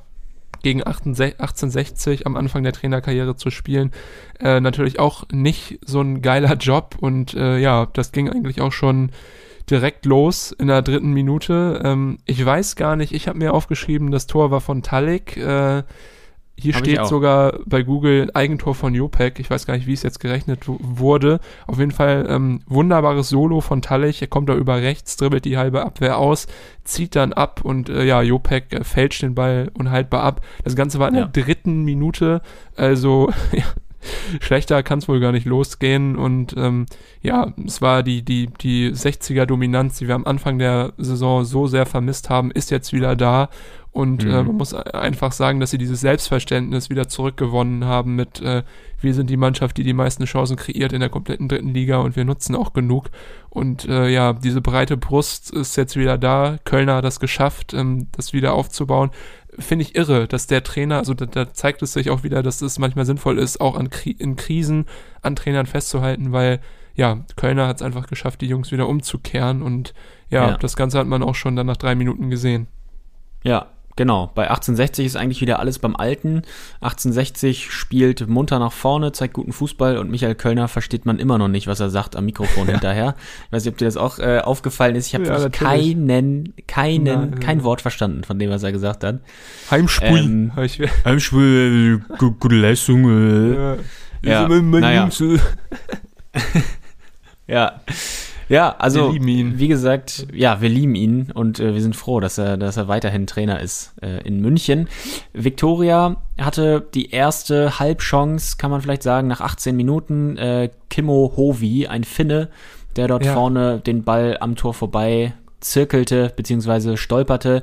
gegen 0.62 0.86
18 0.86 1.12
1860 1.12 2.26
am 2.26 2.36
Anfang 2.36 2.62
der 2.62 2.72
Trainerkarriere 2.72 3.36
zu 3.36 3.50
spielen, 3.50 3.90
äh, 4.40 4.60
natürlich 4.60 4.98
auch 4.98 5.24
nicht 5.30 5.80
so 5.84 6.00
ein 6.00 6.22
geiler 6.22 6.54
Job 6.54 6.96
und 7.00 7.34
äh, 7.34 7.58
ja, 7.58 7.86
das 7.92 8.12
ging 8.12 8.28
eigentlich 8.28 8.60
auch 8.60 8.72
schon 8.72 9.10
direkt 9.70 10.06
los 10.06 10.52
in 10.52 10.68
der 10.68 10.82
dritten 10.82 11.12
Minute. 11.12 11.80
Ähm, 11.84 12.18
ich 12.26 12.44
weiß 12.44 12.76
gar 12.76 12.96
nicht, 12.96 13.12
ich 13.12 13.28
habe 13.28 13.38
mir 13.38 13.54
aufgeschrieben, 13.54 14.10
das 14.10 14.26
Tor 14.26 14.50
war 14.50 14.60
von 14.60 14.82
Talik. 14.82 15.36
Äh, 15.36 15.82
hier 16.58 16.74
Hab 16.74 16.80
steht 16.84 17.06
sogar 17.06 17.58
bei 17.66 17.82
Google 17.82 18.30
Eigentor 18.34 18.74
von 18.74 18.94
Jopek. 18.94 19.40
Ich 19.40 19.50
weiß 19.50 19.66
gar 19.66 19.74
nicht, 19.74 19.86
wie 19.86 19.94
es 19.94 20.02
jetzt 20.02 20.20
gerechnet 20.20 20.60
wurde. 20.66 21.40
Auf 21.66 21.78
jeden 21.78 21.90
Fall 21.90 22.26
ähm, 22.28 22.60
wunderbares 22.66 23.30
Solo 23.30 23.60
von 23.60 23.82
Tallich. 23.82 24.20
Er 24.22 24.28
kommt 24.28 24.48
da 24.48 24.54
über 24.54 24.76
rechts, 24.76 25.16
dribbelt 25.16 25.44
die 25.44 25.56
halbe 25.56 25.82
Abwehr 25.84 26.18
aus, 26.18 26.46
zieht 26.84 27.16
dann 27.16 27.32
ab 27.32 27.62
und 27.64 27.88
äh, 27.88 28.04
ja, 28.04 28.22
Jopek 28.22 28.72
äh, 28.72 28.84
fälscht 28.84 29.22
den 29.22 29.34
Ball 29.34 29.70
unhaltbar 29.76 30.22
ab. 30.22 30.42
Das 30.62 30.76
Ganze 30.76 30.98
war 30.98 31.08
in 31.08 31.14
Ja. 31.16 31.24
der 31.24 31.42
dritten 31.44 31.82
Minute. 31.84 32.42
Also 32.76 33.30
ja, 33.52 33.64
schlechter 34.40 34.82
kann 34.82 34.98
es 34.98 35.08
wohl 35.08 35.20
gar 35.20 35.32
nicht 35.32 35.46
losgehen. 35.46 36.16
Und 36.16 36.54
ähm, 36.56 36.86
ja, 37.22 37.52
es 37.66 37.80
war 37.82 38.02
die, 38.02 38.22
die, 38.22 38.48
die 38.60 38.90
60er-Dominanz, 38.92 39.98
die 39.98 40.08
wir 40.08 40.14
am 40.14 40.26
Anfang 40.26 40.58
der 40.58 40.92
Saison 40.98 41.44
so 41.44 41.66
sehr 41.66 41.86
vermisst 41.86 42.30
haben, 42.30 42.50
ist 42.50 42.70
jetzt 42.70 42.92
wieder 42.92 43.16
da. 43.16 43.48
Und 43.92 44.24
äh, 44.24 44.26
Mhm. 44.28 44.32
äh, 44.32 44.42
man 44.44 44.56
muss 44.56 44.72
einfach 44.74 45.32
sagen, 45.32 45.60
dass 45.60 45.70
sie 45.70 45.76
dieses 45.78 46.00
Selbstverständnis 46.00 46.88
wieder 46.88 47.08
zurückgewonnen 47.08 47.84
haben 47.84 48.16
mit, 48.16 48.40
äh, 48.40 48.62
wir 49.00 49.12
sind 49.12 49.28
die 49.28 49.36
Mannschaft, 49.36 49.76
die 49.76 49.84
die 49.84 49.92
meisten 49.92 50.24
Chancen 50.24 50.56
kreiert 50.56 50.94
in 50.94 51.00
der 51.00 51.10
kompletten 51.10 51.46
dritten 51.48 51.74
Liga 51.74 51.98
und 51.98 52.16
wir 52.16 52.24
nutzen 52.24 52.54
auch 52.56 52.72
genug. 52.72 53.10
Und 53.50 53.86
äh, 53.86 54.08
ja, 54.08 54.32
diese 54.32 54.62
breite 54.62 54.96
Brust 54.96 55.50
ist 55.50 55.76
jetzt 55.76 55.96
wieder 55.96 56.16
da. 56.16 56.56
Kölner 56.64 56.96
hat 56.96 57.04
das 57.04 57.20
geschafft, 57.20 57.74
ähm, 57.74 58.06
das 58.12 58.32
wieder 58.32 58.54
aufzubauen. 58.54 59.10
Finde 59.58 59.82
ich 59.84 59.94
irre, 59.94 60.26
dass 60.26 60.46
der 60.46 60.62
Trainer, 60.62 60.96
also 60.96 61.12
da, 61.12 61.26
da 61.26 61.52
zeigt 61.52 61.82
es 61.82 61.92
sich 61.92 62.08
auch 62.08 62.22
wieder, 62.22 62.42
dass 62.42 62.62
es 62.62 62.78
manchmal 62.78 63.04
sinnvoll 63.04 63.38
ist, 63.38 63.60
auch 63.60 63.76
an 63.76 63.90
Kri 63.90 64.12
in 64.12 64.36
Krisen 64.36 64.86
an 65.20 65.36
Trainern 65.36 65.66
festzuhalten, 65.66 66.32
weil 66.32 66.60
ja, 66.94 67.24
Kölner 67.36 67.66
hat 67.68 67.76
es 67.76 67.82
einfach 67.82 68.06
geschafft, 68.06 68.40
die 68.40 68.46
Jungs 68.46 68.72
wieder 68.72 68.88
umzukehren 68.88 69.60
und 69.60 69.92
ja, 70.30 70.50
Ja. 70.52 70.56
das 70.56 70.76
Ganze 70.76 70.98
hat 70.98 71.06
man 71.06 71.22
auch 71.22 71.34
schon 71.34 71.56
dann 71.56 71.66
nach 71.66 71.76
drei 71.76 71.94
Minuten 71.94 72.30
gesehen. 72.30 72.66
Ja, 73.44 73.66
genau. 73.96 74.30
Bei 74.34 74.42
1860 74.50 75.06
ist 75.06 75.16
eigentlich 75.16 75.40
wieder 75.40 75.58
alles 75.58 75.78
beim 75.78 75.96
Alten. 75.96 76.42
1860 76.80 77.70
spielt 77.70 78.28
munter 78.28 78.58
nach 78.58 78.72
vorne, 78.72 79.12
zeigt 79.12 79.34
guten 79.34 79.52
Fußball 79.52 79.98
und 79.98 80.10
Michael 80.10 80.34
Kölner 80.34 80.68
versteht 80.68 81.06
man 81.06 81.18
immer 81.18 81.38
noch 81.38 81.48
nicht, 81.48 81.66
was 81.66 81.80
er 81.80 81.90
sagt 81.90 82.16
am 82.16 82.24
Mikrofon 82.24 82.66
hinterher. 82.68 83.14
Ich 83.46 83.52
weiß 83.52 83.64
nicht, 83.64 83.72
ob 83.72 83.78
dir 83.78 83.84
das 83.86 83.96
auch 83.96 84.18
äh, 84.18 84.38
aufgefallen 84.40 84.96
ist. 84.96 85.06
Ich 85.08 85.14
habe 85.14 85.24
Ja, 85.26 85.48
keinen, 85.48 86.54
keinen, 86.66 87.04
Nein. 87.04 87.40
kein 87.40 87.64
Wort 87.64 87.80
verstanden 87.80 88.24
von 88.24 88.38
dem, 88.38 88.50
was 88.50 88.62
er 88.62 88.72
gesagt 88.72 89.04
hat. 89.04 89.20
Heimspiel. 89.70 90.18
Ähm, 90.18 90.52
hab 90.56 90.64
ich, 90.64 90.80
Gute 92.18 92.54
Leistung. 92.54 93.54
ja, 93.54 93.76
Ja, 94.22 94.48
mein 94.48 94.70
naja. 94.70 95.08
Ja. 97.46 97.80
Ja, 98.52 98.76
also 98.78 99.06
Wir 99.06 99.12
lieben 99.14 99.28
ihn. 99.28 99.58
wie 99.58 99.68
gesagt, 99.68 100.26
ja, 100.32 100.60
wir 100.60 100.68
lieben 100.68 100.94
ihn 100.94 101.30
und 101.32 101.58
äh, 101.58 101.72
wir 101.72 101.80
sind 101.80 101.96
froh, 101.96 102.20
dass 102.20 102.36
er, 102.36 102.56
dass 102.58 102.76
er 102.76 102.86
weiterhin 102.86 103.26
Trainer 103.26 103.60
ist 103.60 103.94
äh, 104.02 104.22
in 104.26 104.40
München. 104.40 104.88
Viktoria 105.32 106.16
hatte 106.38 106.86
die 106.94 107.10
erste 107.10 107.78
Halbchance, 107.80 108.56
kann 108.58 108.70
man 108.70 108.80
vielleicht 108.82 109.02
sagen, 109.02 109.26
nach 109.28 109.40
18 109.40 109.74
Minuten. 109.74 110.36
Äh, 110.36 110.68
Kimmo 110.90 111.32
Hovi, 111.36 111.86
ein 111.86 112.04
Finne, 112.04 112.48
der 112.96 113.08
dort 113.08 113.24
Ja. 113.24 113.32
vorne 113.32 113.80
den 113.80 114.04
Ball 114.04 114.36
am 114.40 114.54
Tor 114.56 114.74
vorbei 114.74 115.32
zirkelte 115.60 116.30
bzw. 116.36 116.96
stolperte. 116.96 117.62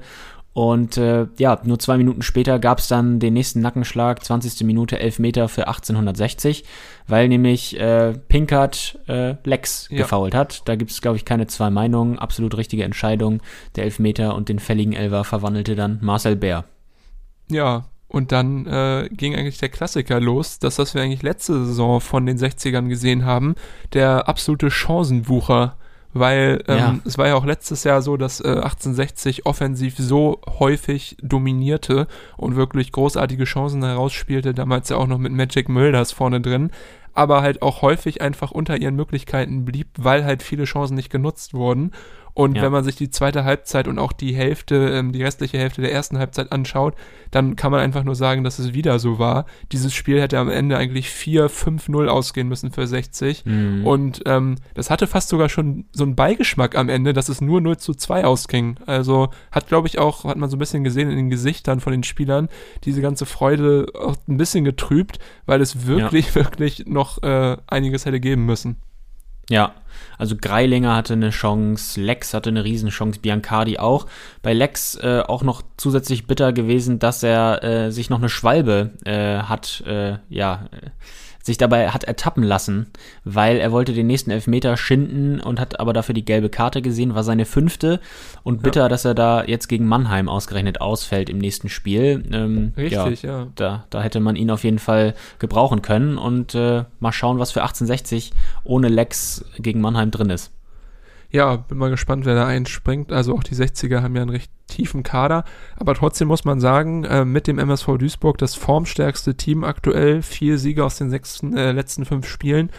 Und 0.53 0.97
äh, 0.97 1.27
ja, 1.37 1.59
nur 1.63 1.77
zwei 1.79 1.97
Minuten 1.97 2.21
später 2.23 2.57
gab 2.59 2.79
es 2.79 2.87
dann 2.87 3.19
den 3.19 3.33
nächsten 3.33 3.61
Nackenschlag, 3.61 4.23
20. 4.25 4.65
Minute, 4.65 4.99
11 4.99 5.19
Meter 5.19 5.47
für 5.47 5.67
1860, 5.67 6.65
weil 7.09 7.27
nämlich 7.27 7.79
äh, 7.79 8.13
Pinkert 8.27 8.99
äh, 9.07 9.35
Lex 9.43 9.87
Ja. 9.89 9.97
gefoult 9.97 10.33
hat. 10.35 10.61
Da 10.67 10.75
gibt 10.75 10.91
es, 10.91 11.01
glaube 11.01 11.17
ich, 11.17 11.25
keine 11.25 11.47
zwei 11.47 11.69
Meinungen. 11.69 12.19
Absolut 12.19 12.55
richtige 12.57 12.83
Entscheidung. 12.83 13.41
Der 13.75 13.85
Elfmeter 13.85 14.35
und 14.35 14.49
den 14.49 14.59
fälligen 14.59 14.93
Elfer 14.93 15.23
verwandelte 15.23 15.75
dann 15.75 15.99
Marcel 16.01 16.35
Bär. 16.35 16.65
Ja, 17.49 17.85
und 18.07 18.31
dann 18.31 18.65
äh, 18.65 19.07
ging 19.11 19.35
eigentlich 19.35 19.59
der 19.59 19.69
Klassiker 19.69 20.19
los, 20.19 20.59
das, 20.59 20.79
was 20.79 20.95
wir 20.95 21.01
eigentlich 21.01 21.21
letzte 21.21 21.65
Saison 21.65 22.01
von 22.01 22.25
den 22.25 22.37
60ern 22.37 22.87
gesehen 22.89 23.23
haben, 23.25 23.55
der 23.93 24.27
absolute 24.27 24.71
Chancenwucher. 24.71 25.75
Weil 26.13 26.63
ähm, 26.67 26.77
Ja. 26.77 26.99
es 27.05 27.17
war 27.17 27.27
ja 27.27 27.35
auch 27.35 27.45
letztes 27.45 27.83
Jahr 27.83 28.01
so, 28.01 28.17
dass 28.17 28.41
äh, 28.41 28.47
1860 28.47 29.45
offensiv 29.45 29.95
so 29.97 30.41
häufig 30.59 31.17
dominierte 31.21 32.07
und 32.35 32.55
wirklich 32.55 32.91
großartige 32.91 33.43
Chancen 33.43 33.83
herausspielte, 33.83 34.53
damals 34.53 34.89
ja 34.89 34.97
auch 34.97 35.07
noch 35.07 35.19
mit 35.19 35.31
Magic 35.31 35.69
Mulders 35.69 36.11
vorne 36.11 36.41
drin, 36.41 36.71
aber 37.13 37.41
halt 37.41 37.61
auch 37.61 37.81
häufig 37.83 38.21
einfach 38.21 38.51
unter 38.51 38.77
ihren 38.77 38.95
Möglichkeiten 38.95 39.65
blieb, 39.65 39.87
weil 39.97 40.23
halt 40.25 40.41
viele 40.41 40.63
Chancen 40.63 40.95
nicht 40.95 41.09
genutzt 41.11 41.53
wurden. 41.53 41.91
Und 42.39 42.55
Ja. 42.55 42.63
wenn 42.63 42.71
man 42.71 42.85
sich 42.85 42.95
die 42.95 43.09
zweite 43.09 43.43
Halbzeit 43.43 43.89
und 43.89 43.99
auch 43.99 44.13
die 44.13 44.33
Hälfte, 44.33 44.75
ähm, 44.93 45.11
die 45.11 45.21
restliche 45.21 45.57
Hälfte 45.57 45.81
der 45.81 45.91
ersten 45.91 46.17
Halbzeit 46.19 46.53
anschaut, 46.53 46.95
dann 47.31 47.57
kann 47.57 47.69
man 47.69 47.81
einfach 47.81 48.05
nur 48.05 48.15
sagen, 48.15 48.45
dass 48.45 48.59
es 48.59 48.73
wieder 48.73 48.97
so 48.97 49.19
war. 49.19 49.45
Dieses 49.73 49.93
Spiel 49.93 50.21
hätte 50.21 50.39
am 50.39 50.49
Ende 50.49 50.77
eigentlich 50.77 51.09
4-5-0 51.09 52.07
ausgehen 52.07 52.47
müssen 52.47 52.71
für 52.71 52.87
60. 52.87 53.43
Mhm. 53.45 53.85
Und 53.85 54.21
ähm, 54.25 54.55
das 54.73 54.89
hatte 54.89 55.05
fast 55.05 55.27
sogar 55.27 55.49
schon 55.49 55.83
so 55.91 56.05
einen 56.05 56.15
Beigeschmack 56.15 56.77
am 56.77 56.87
Ende, 56.87 57.11
dass 57.11 57.27
es 57.27 57.41
nur 57.41 57.59
0 57.59 57.75
zu 57.75 57.93
2 57.93 58.23
ausging. 58.23 58.77
Also 58.85 59.31
hat, 59.51 59.67
glaube 59.67 59.89
ich, 59.89 59.99
auch, 59.99 60.23
hat 60.23 60.37
man 60.37 60.49
so 60.49 60.55
ein 60.55 60.59
bisschen 60.59 60.85
gesehen 60.85 61.09
in 61.09 61.17
den 61.17 61.29
Gesichtern 61.29 61.81
von 61.81 61.91
den 61.91 62.03
Spielern, 62.03 62.47
diese 62.85 63.01
ganze 63.01 63.25
Freude 63.25 63.87
auch 63.99 64.15
ein 64.29 64.37
bisschen 64.37 64.63
getrübt, 64.63 65.19
weil 65.45 65.59
es 65.59 65.87
wirklich, 65.87 66.35
wirklich 66.35 66.85
noch 66.87 67.21
äh, 67.21 67.57
einiges 67.67 68.05
hätte 68.05 68.21
geben 68.21 68.45
müssen. 68.45 68.77
Ja, 69.49 69.73
also 70.17 70.35
Greilinger 70.39 70.95
hatte 70.95 71.13
eine 71.13 71.31
Chance, 71.31 71.99
Lex 71.99 72.33
hatte 72.33 72.49
eine 72.49 72.63
Riesenchance, 72.63 73.19
Biancardi 73.19 73.79
auch. 73.79 74.05
Bei 74.41 74.53
Lex 74.53 74.95
äh, 74.95 75.23
auch 75.25 75.43
noch 75.43 75.63
zusätzlich 75.77 76.27
bitter 76.27 76.53
gewesen, 76.53 76.99
dass 76.99 77.23
er 77.23 77.63
äh, 77.63 77.91
sich 77.91 78.09
noch 78.09 78.19
eine 78.19 78.29
Schwalbe 78.29 78.91
äh, 79.05 79.39
hat, 79.39 79.81
äh, 79.87 80.17
ja, 80.29 80.69
sich 81.43 81.57
dabei 81.57 81.89
hat 81.89 82.03
ertappen 82.03 82.43
lassen, 82.43 82.87
weil 83.23 83.57
er 83.57 83.71
wollte 83.71 83.93
den 83.93 84.07
nächsten 84.07 84.31
Elfmeter 84.31 84.77
schinden 84.77 85.39
und 85.39 85.59
hat 85.59 85.79
aber 85.79 85.93
dafür 85.93 86.13
die 86.13 86.25
gelbe 86.25 86.49
Karte 86.49 86.81
gesehen, 86.81 87.15
war 87.15 87.23
seine 87.23 87.45
fünfte 87.45 87.99
und 88.43 88.61
bitter, 88.61 88.89
dass 88.89 89.05
er 89.05 89.15
da 89.15 89.43
jetzt 89.43 89.67
gegen 89.67 89.87
Mannheim 89.87 90.29
ausgerechnet 90.29 90.81
ausfällt 90.81 91.29
im 91.29 91.37
nächsten 91.37 91.69
Spiel. 91.69 92.23
Ähm, 92.31 92.73
Richtig, 92.77 93.23
ja. 93.23 93.39
ja. 93.39 93.47
Da, 93.55 93.85
da 93.89 94.01
hätte 94.01 94.19
man 94.19 94.35
ihn 94.35 94.51
auf 94.51 94.63
jeden 94.63 94.79
Fall 94.79 95.13
gebrauchen 95.39 95.81
können 95.81 96.17
und 96.17 96.55
äh, 96.55 96.83
mal 96.99 97.11
schauen, 97.11 97.39
was 97.39 97.51
für 97.51 97.61
1860 97.61 98.31
ohne 98.63 98.89
Lex 98.89 99.45
gegen 99.57 99.81
Mannheim 99.81 100.11
drin 100.11 100.29
ist. 100.29 100.51
Ja, 101.31 101.57
bin 101.57 101.77
mal 101.77 101.91
gespannt, 101.91 102.25
wer 102.25 102.33
da 102.35 102.47
einspringt. 102.47 103.11
Also 103.11 103.35
auch 103.35 103.43
die 103.43 103.55
60er 103.55 104.01
haben 104.01 104.15
ja 104.15 104.23
einen 104.23 104.31
recht 104.31 104.51
tiefen 104.67 105.03
Kader. 105.03 105.43
Aber 105.77 105.93
trotzdem 105.93 106.27
muss 106.27 106.43
man 106.43 106.59
sagen, 106.59 107.03
äh, 107.03 107.23
mit 107.23 107.45
dem 107.47 107.59
MSV 107.59 107.97
Duisburg 107.99 108.37
das 108.39 108.55
formstärkste 108.55 109.35
Team 109.35 109.63
aktuell. 109.63 110.21
Vier 110.23 110.57
Siege 110.57 110.83
aus 110.83 110.97
den 110.97 111.09
sechsten, 111.11 111.55
äh, 111.55 111.71
letzten 111.71 112.05
fünf 112.05 112.27
Spielen. 112.27 112.71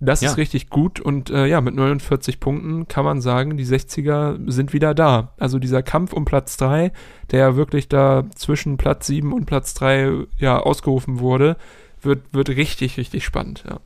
Das 0.00 0.20
Ja. 0.20 0.30
ist 0.30 0.36
richtig 0.38 0.70
gut. 0.70 1.00
Und 1.00 1.28
äh, 1.28 1.46
ja, 1.46 1.60
mit 1.60 1.74
49 1.74 2.40
Punkten 2.40 2.88
kann 2.88 3.04
man 3.04 3.20
sagen, 3.20 3.56
die 3.58 3.66
60er 3.66 4.38
sind 4.50 4.72
wieder 4.72 4.94
da. 4.94 5.32
Also 5.38 5.58
dieser 5.58 5.82
Kampf 5.82 6.12
um 6.14 6.24
Platz 6.24 6.56
drei, 6.56 6.92
der 7.30 7.56
wirklich 7.56 7.88
da 7.88 8.24
zwischen 8.34 8.76
Platz 8.78 9.06
sieben 9.06 9.32
und 9.34 9.44
Platz 9.44 9.74
drei 9.74 10.10
ja, 10.38 10.58
ausgerufen 10.60 11.18
wurde, 11.18 11.56
wird, 12.00 12.20
wird 12.32 12.48
richtig, 12.50 12.96
richtig 12.96 13.24
spannend. 13.24 13.64
Ja. 13.68 13.80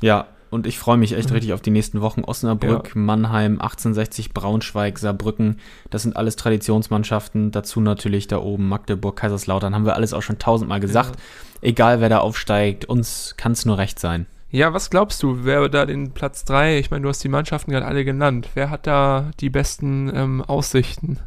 Ja, 0.00 0.26
und 0.50 0.66
ich 0.66 0.78
freue 0.78 0.96
mich 0.96 1.12
echt 1.12 1.32
richtig 1.32 1.52
auf 1.52 1.60
die 1.60 1.70
nächsten 1.70 2.00
Wochen. 2.00 2.24
Osnabrück, 2.24 2.94
Mannheim, 2.94 3.60
1860, 3.60 4.32
Braunschweig, 4.32 4.98
Saarbrücken. 4.98 5.58
Das 5.90 6.02
sind 6.02 6.16
alles 6.16 6.36
Traditionsmannschaften. 6.36 7.50
Dazu 7.50 7.80
natürlich 7.80 8.28
da 8.28 8.38
oben 8.38 8.68
Magdeburg, 8.68 9.16
Kaiserslautern. 9.16 9.74
Haben 9.74 9.86
wir 9.86 9.94
alles 9.94 10.14
auch 10.14 10.22
schon 10.22 10.38
tausendmal 10.38 10.80
gesagt. 10.80 11.18
Egal 11.60 12.00
wer 12.00 12.08
da 12.08 12.18
aufsteigt, 12.18 12.84
uns 12.84 13.34
kann 13.36 13.52
es 13.52 13.64
nur 13.66 13.78
recht 13.78 13.98
sein. 13.98 14.26
Ja, 14.50 14.72
was 14.72 14.88
glaubst 14.88 15.22
du, 15.22 15.44
wer 15.44 15.68
da 15.68 15.84
den 15.84 16.12
Platz 16.12 16.44
3, 16.44 16.78
ich 16.78 16.90
meine, 16.90 17.02
du 17.02 17.10
hast 17.10 17.22
die 17.22 17.28
Mannschaften 17.28 17.70
gerade 17.70 17.84
alle 17.84 18.04
genannt, 18.04 18.48
wer 18.54 18.70
hat 18.70 18.86
da 18.86 19.30
die 19.40 19.50
besten 19.50 20.10
ähm, 20.14 20.42
Aussichten? 20.42 21.18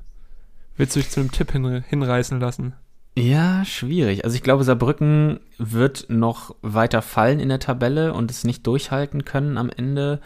Willst 0.76 0.96
du 0.96 1.02
dich 1.02 1.12
zu 1.12 1.20
einem 1.20 1.32
Tipp 1.32 1.52
hin, 1.52 1.84
hinreißen 1.88 2.40
lassen? 2.40 2.74
Ja, 3.18 3.66
schwierig. 3.66 4.24
Also 4.24 4.36
ich 4.36 4.44
glaube, 4.44 4.64
Saarbrücken 4.64 5.42
wird 5.58 6.06
noch 6.10 6.56
weiter 6.62 7.02
fallen 7.02 7.40
in 7.40 7.50
der 7.50 7.60
Tabelle 7.60 8.14
und 8.14 8.32
es 8.32 8.46
nicht 8.46 8.66
durchhalten 8.66 9.26
können 9.26 9.58
am 9.58 9.70
Ende. 9.70 10.22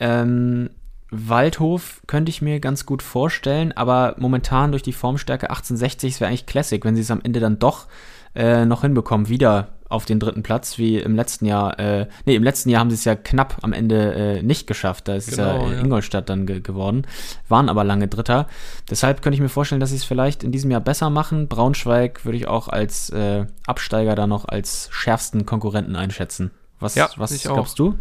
Ähm, 0.00 0.70
Waldhof 1.10 2.02
könnte 2.06 2.30
ich 2.30 2.42
mir 2.42 2.60
ganz 2.60 2.86
gut 2.86 3.02
vorstellen, 3.02 3.72
aber 3.72 4.16
momentan 4.18 4.72
durch 4.72 4.82
die 4.82 4.92
Formstärke 4.92 5.48
1860 5.48 6.14
es 6.14 6.20
wäre 6.20 6.28
eigentlich 6.28 6.46
Classic, 6.46 6.84
wenn 6.84 6.96
sie 6.96 7.02
es 7.02 7.10
am 7.10 7.20
Ende 7.22 7.40
dann 7.40 7.58
doch 7.58 7.86
äh, 8.34 8.64
noch 8.64 8.82
hinbekommen, 8.82 9.28
wieder 9.28 9.77
auf 9.88 10.04
den 10.04 10.20
dritten 10.20 10.42
Platz, 10.42 10.76
wie 10.78 10.98
im 10.98 11.16
letzten 11.16 11.46
Jahr. 11.46 11.78
Äh, 11.78 12.06
nee, 12.26 12.34
im 12.34 12.42
letzten 12.42 12.68
Jahr 12.70 12.80
haben 12.80 12.90
sie 12.90 12.94
es 12.96 13.04
ja 13.04 13.14
knapp 13.14 13.56
am 13.62 13.72
Ende 13.72 14.14
äh, 14.38 14.42
nicht 14.42 14.66
geschafft. 14.66 15.08
Da 15.08 15.14
ist 15.14 15.30
Genau, 15.30 15.64
es 15.66 15.70
ja, 15.70 15.76
ja. 15.76 15.80
Ingolstadt 15.82 16.28
dann 16.28 16.46
ge 16.46 16.60
geworden, 16.60 17.06
waren 17.48 17.68
aber 17.68 17.84
lange 17.84 18.08
Dritter. 18.08 18.46
Deshalb 18.90 19.22
könnte 19.22 19.34
ich 19.36 19.40
mir 19.40 19.48
vorstellen, 19.48 19.80
dass 19.80 19.90
sie 19.90 19.96
es 19.96 20.04
vielleicht 20.04 20.44
in 20.44 20.52
diesem 20.52 20.70
Jahr 20.70 20.80
besser 20.80 21.10
machen. 21.10 21.48
Braunschweig 21.48 22.24
würde 22.24 22.36
ich 22.36 22.48
auch 22.48 22.68
als 22.68 23.10
äh, 23.10 23.46
Absteiger 23.66 24.14
da 24.14 24.26
noch 24.26 24.46
als 24.46 24.88
schärfsten 24.92 25.46
Konkurrenten 25.46 25.96
einschätzen. 25.96 26.50
Was, 26.80 26.94
Ja, 26.94 27.08
was 27.16 27.32
ich 27.32 27.48
auch. 27.48 27.54
glaubst 27.54 27.78
du? 27.78 27.94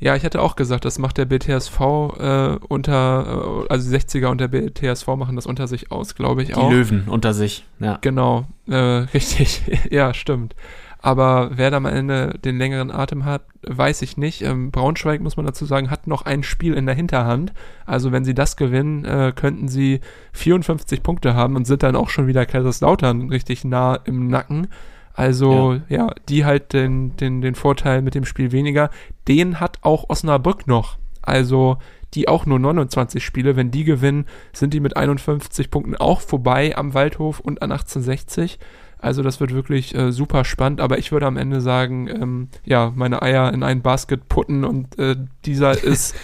Ja, 0.00 0.16
ich 0.16 0.24
hätte 0.24 0.42
auch 0.42 0.56
gesagt, 0.56 0.84
das 0.84 0.98
macht 0.98 1.16
der 1.16 1.26
BTSV 1.26 1.80
äh, 1.80 2.56
unter, 2.68 3.64
äh, 3.68 3.72
also 3.72 3.88
die 3.88 3.96
60er 3.96 4.26
und 4.26 4.40
der 4.40 4.48
BTSV 4.48 5.06
machen 5.16 5.36
das 5.36 5.46
unter 5.46 5.68
sich 5.68 5.92
aus, 5.92 6.16
glaube 6.16 6.42
ich 6.42 6.48
Die 6.48 6.54
auch. 6.56 6.70
Löwen 6.72 7.04
unter 7.08 7.32
sich. 7.34 7.64
Ja. 7.78 7.98
Genau, 8.00 8.46
äh, 8.68 8.74
richtig. 9.14 9.62
ja, 9.90 10.12
stimmt. 10.12 10.56
Aber 11.04 11.50
wer 11.54 11.72
da 11.72 11.78
am 11.78 11.86
Ende 11.86 12.38
den 12.44 12.58
längeren 12.58 12.92
Atem 12.92 13.24
hat, 13.24 13.42
weiß 13.66 14.02
ich 14.02 14.16
nicht. 14.16 14.42
Ähm, 14.42 14.70
Braunschweig, 14.70 15.20
muss 15.20 15.36
man 15.36 15.44
dazu 15.44 15.64
sagen, 15.64 15.90
hat 15.90 16.06
noch 16.06 16.22
ein 16.22 16.44
Spiel 16.44 16.74
in 16.74 16.86
der 16.86 16.94
Hinterhand. 16.94 17.52
Also 17.84 18.12
wenn 18.12 18.24
sie 18.24 18.34
das 18.34 18.56
gewinnen, 18.56 19.04
äh, 19.04 19.32
könnten 19.34 19.66
sie 19.66 20.00
54 20.32 21.02
Punkte 21.02 21.34
haben 21.34 21.56
und 21.56 21.66
sind 21.66 21.82
dann 21.82 21.96
auch 21.96 22.08
schon 22.08 22.28
wieder 22.28 22.46
Kaiserslautern 22.46 23.30
richtig 23.30 23.64
nah 23.64 23.96
im 24.04 24.28
Nacken. 24.28 24.68
Also 25.12 25.80
ja, 25.88 26.06
ja 26.06 26.14
die 26.28 26.44
halt 26.44 26.72
den, 26.72 27.16
den, 27.16 27.40
den 27.40 27.56
Vorteil 27.56 28.00
mit 28.00 28.14
dem 28.14 28.24
Spiel 28.24 28.52
weniger. 28.52 28.88
Den 29.26 29.58
hat 29.58 29.78
auch 29.82 30.08
Osnabrück 30.08 30.68
noch. 30.68 30.98
Also 31.20 31.78
die 32.14 32.28
auch 32.28 32.46
nur 32.46 32.60
29 32.60 33.24
Spiele. 33.24 33.56
Wenn 33.56 33.72
die 33.72 33.82
gewinnen, 33.82 34.26
sind 34.52 34.72
die 34.72 34.80
mit 34.80 34.96
51 34.96 35.68
Punkten 35.68 35.96
auch 35.96 36.20
vorbei 36.20 36.76
am 36.76 36.94
Waldhof 36.94 37.40
und 37.40 37.60
an 37.60 37.72
1860. 37.72 38.60
Also 39.02 39.22
das 39.22 39.40
wird 39.40 39.52
wirklich 39.52 39.96
äh, 39.96 40.12
super 40.12 40.44
spannend, 40.44 40.80
aber 40.80 40.96
ich 40.96 41.10
würde 41.10 41.26
am 41.26 41.36
Ende 41.36 41.60
sagen, 41.60 42.06
ähm, 42.06 42.48
ja, 42.64 42.92
meine 42.94 43.20
Eier 43.20 43.52
in 43.52 43.64
ein 43.64 43.82
Basket 43.82 44.28
putten 44.28 44.64
und 44.64 44.96
äh, 44.96 45.16
dieser 45.44 45.72
ist 45.84 46.14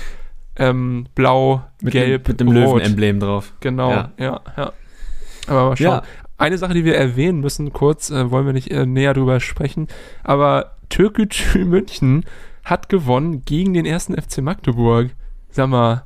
ähm, 0.54 1.06
blau, 1.16 1.64
mit 1.82 1.92
gelb, 1.92 2.24
dem, 2.24 2.30
mit 2.30 2.40
dem 2.40 2.52
Löwen-Emblem 2.52 3.18
drauf. 3.18 3.52
Genau, 3.58 3.90
ja, 3.90 4.12
ja. 4.16 4.40
ja. 4.56 4.72
Aber 5.48 5.70
mal 5.70 5.76
schauen. 5.76 5.86
Ja. 5.86 6.02
Eine 6.36 6.56
Sache, 6.56 6.72
die 6.72 6.84
wir 6.84 6.94
erwähnen 6.94 7.40
müssen, 7.40 7.72
kurz, 7.72 8.10
äh, 8.10 8.30
wollen 8.30 8.46
wir 8.46 8.52
nicht 8.52 8.70
äh, 8.70 8.86
näher 8.86 9.12
drüber 9.12 9.40
sprechen, 9.40 9.88
aber 10.22 10.76
Türkgücü 10.88 11.64
München 11.64 12.24
hat 12.64 12.88
gewonnen 12.88 13.44
gegen 13.44 13.74
den 13.74 13.86
ersten 13.86 14.14
FC 14.14 14.38
Magdeburg. 14.38 15.10
Sag 15.50 15.68
mal. 15.68 16.04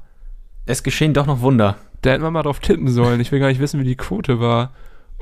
Es 0.65 0.83
geschehen 0.83 1.13
doch 1.13 1.27
noch 1.27 1.43
Wunder. 1.43 1.77
Da 2.01 2.11
hätten 2.11 2.23
wir 2.23 2.31
mal 2.31 2.43
drauf 2.43 2.61
tippen 2.61 2.89
sollen. 2.89 3.21
Ich 3.21 3.31
will 3.31 3.41
gar 3.41 3.49
nicht 3.49 3.61
wissen, 3.61 3.79
wie 3.79 3.85
die 3.85 3.97
Quote 3.97 4.41
war. 4.41 4.73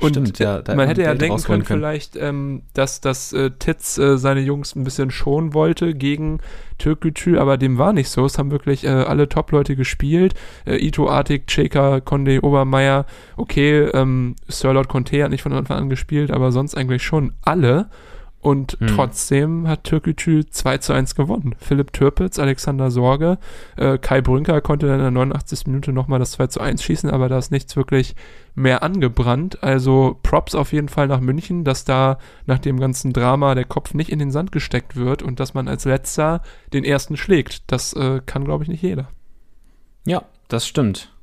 Und 0.01 0.13
Stimmt, 0.13 0.39
ja, 0.39 0.63
man 0.75 0.87
hätte 0.87 1.03
ja 1.03 1.13
denken 1.13 1.41
können, 1.43 1.63
können, 1.63 1.79
vielleicht, 1.79 2.15
ähm, 2.15 2.63
dass, 2.73 3.01
dass 3.01 3.33
äh, 3.33 3.51
Titz 3.51 3.97
äh, 3.99 4.17
seine 4.17 4.41
Jungs 4.41 4.75
ein 4.75 4.83
bisschen 4.83 5.11
schonen 5.11 5.53
wollte 5.53 5.93
gegen 5.93 6.39
Türkgücü, 6.79 7.37
aber 7.37 7.57
dem 7.57 7.77
war 7.77 7.93
nicht 7.93 8.09
so. 8.09 8.25
Es 8.25 8.39
haben 8.39 8.49
wirklich 8.49 8.83
äh, 8.83 8.89
alle 8.89 9.29
Top-Leute 9.29 9.75
gespielt. 9.75 10.33
Äh, 10.65 10.77
Ito, 10.77 11.07
Artik, 11.07 11.45
Cheka, 11.47 11.99
Conde, 11.99 12.43
Obermeier. 12.43 13.05
Okay, 13.37 13.89
ähm, 13.93 14.35
Sir 14.47 14.73
Lord 14.73 14.87
Conte 14.87 15.23
hat 15.23 15.29
nicht 15.29 15.43
von 15.43 15.53
Anfang 15.53 15.77
an 15.77 15.89
gespielt, 15.89 16.31
aber 16.31 16.51
sonst 16.51 16.75
eigentlich 16.75 17.03
schon 17.03 17.33
alle. 17.43 17.89
Und 18.41 18.77
hm. 18.79 18.87
trotzdem 18.87 19.67
hat 19.67 19.83
Türkgücü 19.83 20.45
2 20.49 20.79
zu 20.79 20.93
1 20.93 21.13
gewonnen. 21.13 21.55
Philipp 21.59 21.93
Türpitz, 21.93 22.39
Alexander 22.39 22.89
Sorge, 22.89 23.37
äh, 23.77 23.99
Kai 23.99 24.21
Brünker 24.21 24.61
konnte 24.61 24.87
dann 24.87 24.95
in 24.95 25.01
der 25.03 25.11
89. 25.11 25.67
Minute 25.67 25.93
nochmal 25.93 26.17
das 26.17 26.31
2 26.31 26.47
zu 26.47 26.59
1 26.59 26.81
schießen, 26.81 27.11
aber 27.11 27.29
da 27.29 27.37
ist 27.37 27.51
nichts 27.51 27.75
wirklich 27.75 28.15
mehr 28.55 28.81
angebrannt. 28.81 29.61
Also 29.61 30.17
Props 30.23 30.55
auf 30.55 30.73
jeden 30.73 30.89
Fall 30.89 31.07
nach 31.07 31.19
München, 31.19 31.63
dass 31.63 31.85
da 31.85 32.17
nach 32.47 32.57
dem 32.57 32.79
ganzen 32.79 33.13
Drama 33.13 33.53
der 33.53 33.65
Kopf 33.65 33.93
nicht 33.93 34.09
in 34.09 34.17
den 34.17 34.31
Sand 34.31 34.51
gesteckt 34.51 34.95
wird 34.95 35.21
und 35.21 35.39
dass 35.39 35.53
man 35.53 35.67
als 35.67 35.85
letzter 35.85 36.41
den 36.73 36.83
ersten 36.83 37.17
schlägt. 37.17 37.71
Das 37.71 37.93
äh, 37.93 38.21
kann, 38.25 38.43
glaube 38.43 38.63
ich, 38.63 38.69
nicht 38.69 38.81
jeder. 38.81 39.09
Ja, 40.05 40.23
das 40.47 40.65
stimmt. 40.65 41.13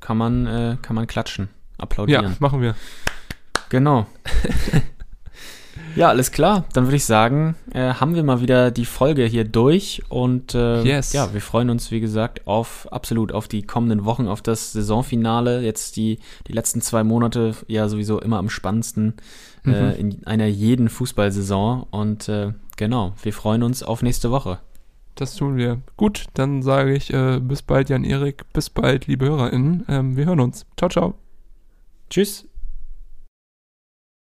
Kann 0.00 0.18
man, 0.18 0.46
äh, 0.46 0.76
kann 0.82 0.94
man 0.94 1.06
klatschen, 1.06 1.48
applaudieren. 1.78 2.24
Ja, 2.24 2.36
machen 2.38 2.60
wir. 2.60 2.74
Genau. 3.70 4.06
Ja, 5.96 6.08
alles 6.08 6.30
klar. 6.30 6.64
Dann 6.74 6.84
würde 6.84 6.96
ich 6.96 7.04
sagen, 7.04 7.56
äh, 7.72 7.94
haben 7.94 8.14
wir 8.14 8.22
mal 8.22 8.40
wieder 8.40 8.70
die 8.70 8.84
Folge 8.84 9.24
hier 9.24 9.44
durch 9.44 10.02
und 10.08 10.54
äh, 10.54 10.82
yes. 10.82 11.12
ja, 11.12 11.32
wir 11.32 11.40
freuen 11.40 11.70
uns, 11.70 11.90
wie 11.90 12.00
gesagt, 12.00 12.46
auf 12.46 12.86
absolut 12.92 13.32
auf 13.32 13.48
die 13.48 13.62
kommenden 13.62 14.04
Wochen, 14.04 14.28
auf 14.28 14.42
das 14.42 14.72
Saisonfinale. 14.72 15.62
Jetzt 15.62 15.96
die, 15.96 16.18
die 16.46 16.52
letzten 16.52 16.82
zwei 16.82 17.02
Monate 17.02 17.54
ja 17.66 17.88
sowieso 17.88 18.20
immer 18.20 18.38
am 18.38 18.50
spannendsten 18.50 19.14
äh, 19.64 19.68
mhm. 19.68 19.74
äh, 19.74 19.92
in 19.94 20.26
einer 20.26 20.46
jeden 20.46 20.88
Fußballsaison. 20.88 21.86
Und 21.90 22.28
äh, 22.28 22.52
genau, 22.76 23.14
wir 23.22 23.32
freuen 23.32 23.62
uns 23.62 23.82
auf 23.82 24.02
nächste 24.02 24.30
Woche. 24.30 24.58
Das 25.14 25.34
tun 25.34 25.56
wir. 25.56 25.80
Gut, 25.96 26.26
dann 26.34 26.62
sage 26.62 26.94
ich 26.94 27.12
äh, 27.12 27.40
bis 27.40 27.62
bald, 27.62 27.88
Jan-Erik. 27.88 28.52
Bis 28.52 28.68
bald, 28.68 29.06
liebe 29.06 29.24
HörerInnen. 29.26 29.86
Ähm, 29.88 30.16
wir 30.16 30.26
hören 30.26 30.40
uns. 30.40 30.66
Ciao, 30.76 30.90
ciao. 30.90 31.14
Tschüss. 32.10 32.46